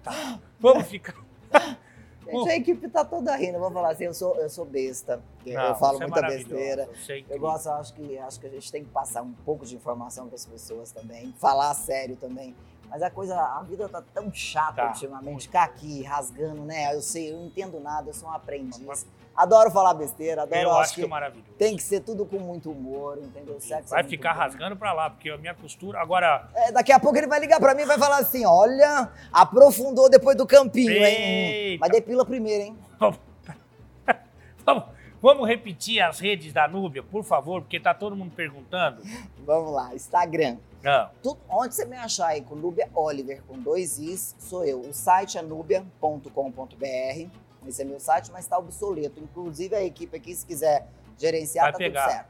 Tá, 0.03 0.39
Vamos 0.59 0.87
ficar. 0.87 1.15
Gente, 2.31 2.49
a 2.49 2.55
equipe 2.55 2.89
tá 2.89 3.03
toda 3.05 3.35
rindo. 3.35 3.55
Eu 3.55 3.59
vou 3.59 3.71
falar 3.71 3.91
assim, 3.91 4.05
eu 4.05 4.13
sou, 4.13 4.35
eu 4.35 4.49
sou 4.49 4.65
besta. 4.65 5.21
Não, 5.45 5.61
eu 5.61 5.75
falo 5.75 5.97
é 5.97 6.07
muita 6.07 6.21
maravilhoso, 6.21 6.49
besteira. 6.49 6.81
é 6.83 6.85
Eu 7.13 7.19
incrível. 7.19 7.39
gosto, 7.39 7.65
eu 7.67 7.73
acho 7.73 7.93
que, 7.93 8.17
acho 8.17 8.39
que 8.39 8.47
a 8.47 8.49
gente 8.49 8.71
tem 8.71 8.83
que 8.83 8.89
passar 8.89 9.21
um 9.21 9.31
pouco 9.45 9.65
de 9.65 9.75
informação 9.75 10.27
para 10.27 10.35
as 10.35 10.45
pessoas 10.45 10.91
também, 10.91 11.33
falar 11.39 11.73
sério 11.73 12.15
também. 12.17 12.55
Mas 12.89 13.01
a 13.01 13.09
coisa, 13.09 13.35
a 13.37 13.61
vida 13.63 13.89
tá 13.89 14.01
tão 14.13 14.31
chata 14.33 14.75
Tá. 14.81 14.87
ultimamente, 14.87 15.41
ficar 15.43 15.63
aqui 15.65 16.03
rasgando, 16.03 16.61
né? 16.63 16.93
Eu 16.95 17.01
sei, 17.01 17.31
eu 17.33 17.37
não 17.37 17.45
entendo 17.47 17.79
nada, 17.81 18.09
eu 18.09 18.13
sou 18.13 18.29
um 18.29 18.31
aprendiz. 18.31 19.05
Adoro 19.37 19.69
falar 19.69 19.93
besteira, 19.93 20.41
adoro, 20.41 20.59
Eu 20.61 20.71
acho 20.77 20.95
que 20.95 21.01
que 21.01 21.05
é 21.05 21.09
maravilhoso. 21.09 21.51
tem 21.59 21.75
que 21.77 21.83
ser 21.83 21.99
tudo 22.01 22.25
com 22.25 22.39
muito 22.39 22.71
humor, 22.71 23.19
entendeu? 23.19 23.59
Sexo 23.61 23.91
Vai 23.91 24.01
é 24.01 24.03
ficar 24.03 24.33
bom. 24.33 24.39
rasgando 24.39 24.75
pra 24.75 24.93
lá, 24.93 25.11
porque 25.11 25.29
a 25.29 25.37
minha 25.37 25.53
costura. 25.53 26.01
Agora, 26.01 26.49
É, 26.55 26.71
daqui 26.71 26.91
a 26.91 26.99
pouco 26.99 27.15
ele 27.19 27.27
vai 27.27 27.39
ligar 27.39 27.59
pra 27.59 27.75
mim 27.75 27.83
e 27.83 27.85
vai 27.85 27.99
falar 27.99 28.17
assim: 28.17 28.43
olha, 28.47 29.11
aprofundou 29.31 30.09
depois 30.09 30.35
do 30.35 30.47
campinho, 30.47 30.91
hein? 30.91 31.51
Eita. 31.71 31.81
Mas 31.81 31.91
depila 31.91 32.25
primeiro, 32.25 32.63
hein? 32.63 32.77
vamos, 34.65 34.83
vamos 35.21 35.47
repetir 35.47 36.01
as 36.01 36.19
redes 36.19 36.51
da 36.51 36.67
Núbia, 36.67 37.03
por 37.03 37.23
favor, 37.23 37.61
porque 37.61 37.79
tá 37.79 37.93
todo 37.93 38.15
mundo 38.15 38.31
perguntando. 38.35 39.01
Vamos 39.45 39.71
lá, 39.71 39.93
Instagram. 39.93 40.57
Não. 40.83 41.09
Tu- 41.21 41.37
onde 41.49 41.75
você 41.75 41.85
me 41.85 41.95
achar 41.97 42.27
aí 42.27 42.41
com 42.41 42.55
Núbia 42.55 42.89
Oliver, 42.95 43.41
com 43.47 43.57
dois 43.59 43.97
Is, 43.99 44.35
sou 44.39 44.65
eu. 44.65 44.79
O 44.81 44.93
site 44.93 45.37
é 45.37 45.41
nubia.com.br. 45.41 47.29
Esse 47.69 47.81
é 47.81 47.85
meu 47.85 47.99
site, 47.99 48.31
mas 48.31 48.45
está 48.45 48.57
obsoleto. 48.57 49.19
Inclusive 49.19 49.75
a 49.75 49.83
equipe 49.83 50.15
aqui, 50.17 50.33
se 50.35 50.45
quiser 50.45 50.87
gerenciar, 51.17 51.65
Vai 51.65 51.71
tá 51.73 51.77
pegar. 51.77 52.01
tudo 52.03 52.11
certo. 52.13 52.29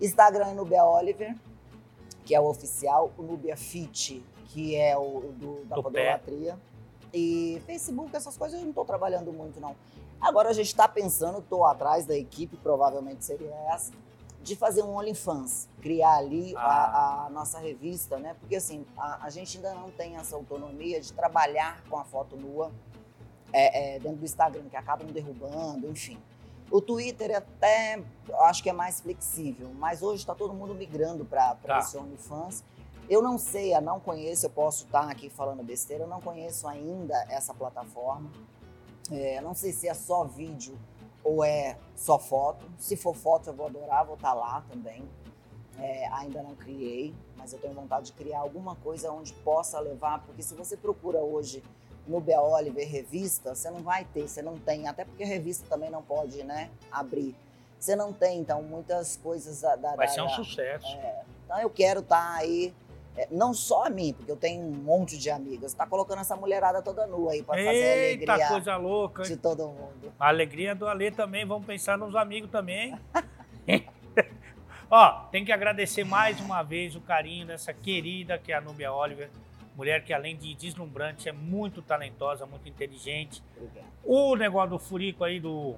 Instagram 0.00 0.46
é 0.48 0.54
Nubia 0.54 0.84
Oliver, 0.84 1.34
que 2.24 2.34
é 2.34 2.40
o 2.40 2.44
oficial. 2.44 3.10
O 3.18 3.22
Nubia 3.22 3.56
Fit, 3.56 4.24
que 4.46 4.74
é 4.76 4.96
o 4.96 5.32
do, 5.36 5.64
da 5.66 5.76
Do 5.76 5.82
podolatria. 5.82 6.58
E 7.12 7.60
Facebook, 7.66 8.14
essas 8.14 8.36
coisas 8.36 8.56
eu 8.58 8.62
não 8.62 8.70
estou 8.70 8.84
trabalhando 8.84 9.32
muito, 9.32 9.60
não. 9.60 9.74
Agora 10.20 10.50
a 10.50 10.52
gente 10.52 10.66
está 10.66 10.86
pensando, 10.86 11.38
estou 11.38 11.64
atrás 11.66 12.04
da 12.06 12.16
equipe, 12.16 12.56
provavelmente 12.58 13.24
seria 13.24 13.54
essa, 13.72 13.92
de 14.42 14.54
fazer 14.54 14.82
um 14.82 14.94
OnlyFans. 14.96 15.68
Criar 15.80 16.16
ali 16.18 16.54
Ah. 16.56 16.60
a, 16.62 17.26
a 17.26 17.30
nossa 17.30 17.58
revista, 17.58 18.18
né? 18.18 18.36
Porque 18.38 18.56
assim, 18.56 18.84
a, 18.96 19.24
a 19.26 19.30
gente 19.30 19.56
ainda 19.56 19.74
não 19.74 19.90
tem 19.90 20.16
essa 20.16 20.36
autonomia 20.36 21.00
de 21.00 21.12
trabalhar 21.12 21.82
com 21.88 21.96
a 21.98 22.04
foto 22.04 22.36
nua 22.36 22.70
é, 23.52 23.96
é, 23.96 23.98
dentro 23.98 24.18
do 24.18 24.24
Instagram, 24.24 24.68
que 24.68 24.76
acabam 24.76 25.06
derrubando, 25.08 25.88
enfim. 25.88 26.18
O 26.70 26.80
Twitter 26.80 27.30
é 27.32 27.36
até, 27.36 28.02
acho 28.42 28.62
que 28.62 28.70
é 28.70 28.72
mais 28.72 29.00
flexível, 29.00 29.70
mas 29.74 30.02
hoje 30.02 30.22
está 30.22 30.34
todo 30.34 30.54
mundo 30.54 30.74
migrando 30.74 31.24
para 31.24 31.54
Tá. 31.56 31.78
esse 31.80 31.96
OnlyFans. 31.96 32.62
Eu 33.08 33.20
não 33.20 33.38
sei, 33.38 33.74
eu 33.74 33.80
não 33.80 33.98
conheço, 33.98 34.46
eu 34.46 34.50
posso 34.50 34.84
estar 34.84 35.10
aqui 35.10 35.28
falando 35.28 35.64
besteira, 35.64 36.04
eu 36.04 36.08
não 36.08 36.20
conheço 36.20 36.68
ainda 36.68 37.14
essa 37.28 37.52
plataforma. 37.52 38.30
É, 39.10 39.40
não 39.40 39.52
sei 39.52 39.72
se 39.72 39.88
é 39.88 39.94
só 39.94 40.22
vídeo 40.22 40.78
ou 41.24 41.42
é 41.42 41.76
só 41.96 42.20
foto. 42.20 42.64
Se 42.78 42.94
for 42.96 43.16
foto, 43.16 43.48
eu 43.50 43.54
vou 43.54 43.66
adorar, 43.66 44.04
vou 44.06 44.14
estar 44.14 44.32
lá 44.32 44.62
também. 44.70 45.02
É, 45.76 46.06
ainda 46.12 46.40
não 46.42 46.54
criei, 46.54 47.12
mas 47.36 47.52
eu 47.52 47.58
tenho 47.58 47.74
vontade 47.74 48.06
de 48.06 48.12
criar 48.12 48.40
alguma 48.40 48.76
coisa 48.76 49.10
onde 49.10 49.32
possa 49.32 49.80
levar, 49.80 50.20
porque 50.24 50.42
se 50.42 50.54
você 50.54 50.76
procura 50.76 51.18
hoje 51.18 51.64
no 52.10 52.20
Bea 52.20 52.40
Oliver 52.40 52.86
revista, 52.88 53.54
você 53.54 53.70
não 53.70 53.82
vai 53.82 54.04
ter, 54.04 54.26
você 54.28 54.42
não 54.42 54.58
tem, 54.58 54.88
até 54.88 55.04
porque 55.04 55.24
revista 55.24 55.64
também 55.68 55.88
não 55.90 56.02
pode, 56.02 56.42
né, 56.42 56.68
abrir. 56.90 57.34
Você 57.78 57.94
não 57.96 58.12
tem, 58.12 58.40
então, 58.40 58.62
muitas 58.62 59.16
coisas 59.16 59.60
da... 59.62 59.76
da 59.76 59.94
Vai 59.94 60.06
da- 60.06 60.12
ser 60.12 60.20
um 60.20 60.26
da- 60.26 60.30
sucesso. 60.34 60.86
então 61.44 61.58
eu 61.60 61.70
quero 61.70 62.00
estar 62.00 62.34
aí, 62.36 62.74
é, 63.16 63.26
não 63.30 63.54
só 63.54 63.86
a 63.86 63.90
mim, 63.90 64.12
porque 64.12 64.30
eu 64.30 64.36
tenho 64.36 64.60
um 64.62 64.70
monte 64.72 65.16
de 65.16 65.30
amigas, 65.30 65.72
tá 65.72 65.86
colocando 65.86 66.20
essa 66.20 66.34
mulherada 66.36 66.82
toda 66.82 67.06
nua 67.06 67.32
aí 67.32 67.42
para 67.42 67.54
fazer 67.56 67.68
a 67.68 67.72
Eita, 67.96 68.32
alegria 68.32 68.48
coisa 68.48 68.76
louca. 68.76 69.22
de 69.22 69.36
todo 69.36 69.68
mundo. 69.68 70.12
A 70.18 70.28
alegria 70.28 70.74
do 70.74 70.86
Alê 70.88 71.10
também, 71.10 71.46
vamos 71.46 71.64
pensar 71.66 71.96
nos 71.96 72.14
amigos 72.16 72.50
também. 72.50 72.98
Ó, 74.90 75.10
tem 75.30 75.44
que 75.44 75.52
agradecer 75.52 76.02
mais 76.04 76.40
uma 76.40 76.62
vez 76.64 76.96
o 76.96 77.00
carinho 77.00 77.46
dessa 77.46 77.72
querida 77.72 78.36
que 78.38 78.50
é 78.52 78.56
a 78.56 78.60
Núbia 78.60 78.92
Oliver. 78.92 79.30
Mulher 79.80 80.04
que 80.04 80.12
além 80.12 80.36
de 80.36 80.52
deslumbrante, 80.52 81.26
é 81.26 81.32
muito 81.32 81.80
talentosa, 81.80 82.44
muito 82.44 82.68
inteligente. 82.68 83.42
Obrigada. 83.56 83.86
O 84.04 84.36
negócio 84.36 84.68
do 84.68 84.78
furico 84.78 85.24
aí 85.24 85.40
do, 85.40 85.74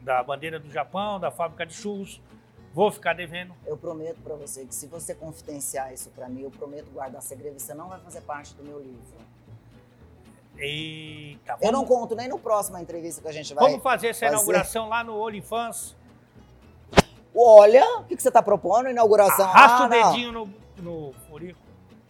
da 0.00 0.20
bandeira 0.20 0.58
do 0.58 0.68
Japão, 0.68 1.20
da 1.20 1.30
fábrica 1.30 1.64
de 1.64 1.72
churros, 1.72 2.20
vou 2.74 2.90
ficar 2.90 3.12
devendo. 3.12 3.54
Eu 3.64 3.76
prometo 3.76 4.16
para 4.20 4.34
você 4.34 4.64
que 4.66 4.74
se 4.74 4.88
você 4.88 5.14
confidenciar 5.14 5.92
isso 5.94 6.10
para 6.10 6.28
mim, 6.28 6.40
eu 6.42 6.50
prometo 6.50 6.90
guardar 6.90 7.22
segredo, 7.22 7.60
você 7.60 7.72
não 7.72 7.88
vai 7.88 8.00
fazer 8.00 8.20
parte 8.22 8.52
do 8.54 8.64
meu 8.64 8.80
livro. 8.80 9.00
Eita, 10.58 11.56
Eu 11.62 11.70
não 11.70 11.84
vamos, 11.84 11.96
conto 12.00 12.16
nem 12.16 12.26
no 12.26 12.40
próximo 12.40 12.78
entrevista 12.78 13.22
que 13.22 13.28
a 13.28 13.32
gente 13.32 13.54
vai. 13.54 13.64
vamos 13.64 13.80
fazer 13.80 14.08
essa 14.08 14.26
fazer. 14.26 14.34
inauguração 14.34 14.88
lá 14.88 15.04
no 15.04 15.16
OnlyFans. 15.20 15.94
Olha, 17.32 18.00
o 18.00 18.04
que, 18.06 18.16
que 18.16 18.22
você 18.24 18.30
tá 18.32 18.42
propondo? 18.42 18.88
Inauguração? 18.88 19.44
Arrasta 19.46 19.84
Ah, 19.84 19.86
o 19.86 19.88
dedinho 20.10 20.32
no, 20.32 20.50
no 20.78 21.12
furico, 21.28 21.60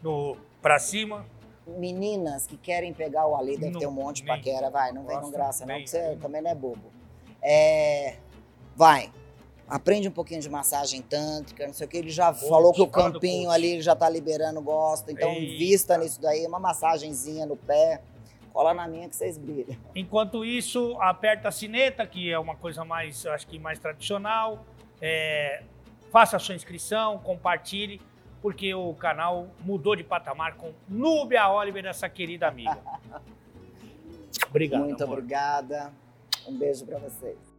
no, 0.03 0.39
pra 0.67 0.81
cima. 0.81 1.25
Meninas 1.65 2.45
que 2.45 2.57
querem 2.57 2.93
pegar 2.93 3.25
o 3.29 3.37
Ale, 3.37 3.57
deve 3.57 3.73
Não, 3.73 3.81
ter 3.81 3.87
um 3.87 3.93
monte 3.93 4.17
de 4.17 4.25
paquera, 4.25 4.69
vai, 4.69 4.93
não 4.93 5.05
vem 5.05 5.21
com 5.21 5.31
graça, 5.31 5.65
não, 5.65 5.77
que 5.77 5.89
você 5.89 6.17
também 6.21 6.43
não 6.43 6.51
é 6.51 6.55
bobo. 6.57 6.93
É, 7.41 8.17
vai, 8.75 9.13
aprende 9.69 10.09
um 10.09 10.13
pouquinho 10.13 10.41
de 10.41 10.49
massagem 10.49 11.03
tântrica, 11.03 11.67
não 11.67 11.73
sei 11.73 11.87
o 11.87 11.91
que, 11.91 11.97
ele 11.97 12.11
já 12.11 12.35
falou 12.35 12.73
que 12.73 12.83
o 12.83 12.89
campinho 12.89 13.51
ali 13.51 13.75
ele 13.75 13.83
já 13.83 13.95
tá 13.95 14.09
liberando, 14.09 14.61
gosta, 14.61 15.13
então 15.13 15.31
Eita. 15.31 15.41
invista 15.41 15.99
nisso 15.99 16.21
daí, 16.21 16.45
uma 16.47 16.59
massagenzinha 16.59 17.47
no 17.47 17.57
pé, 17.57 18.03
cola 18.53 18.75
na 18.75 18.89
minha 18.89 19.09
que 19.09 19.15
vocês 19.15 19.39
brilham. 19.39 19.77
Enquanto 19.95 20.45
isso, 20.45 20.97
aperta 21.01 21.49
a 21.49 21.53
sineta, 21.53 22.05
que 22.07 22.31
é 22.31 22.39
uma 22.39 22.57
coisa 22.57 22.85
mais, 22.85 23.25
eu 23.25 23.33
acho 23.33 23.47
que 23.47 23.57
mais 23.59 23.79
tradicional. 23.79 24.65
É, 25.01 25.63
faça 26.11 26.37
a 26.37 26.41
sua 26.41 26.57
inscrição, 26.57 27.19
compartilhe, 27.19 28.01
porque 28.47 28.73
o 28.73 28.95
canal 28.95 29.49
mudou 29.59 29.97
de 29.97 30.05
patamar 30.05 30.55
com 30.55 30.73
Núbia 30.89 31.51
Oliver, 31.51 31.85
essa 31.85 32.09
querida 32.09 32.47
amiga. 32.47 32.79
Obrigado. 34.49 34.85
Muito 34.85 35.03
amor. 35.03 35.19
obrigada, 35.19 35.93
um 36.47 36.57
beijo 36.57 36.87
para 36.87 36.97
vocês. 37.01 37.56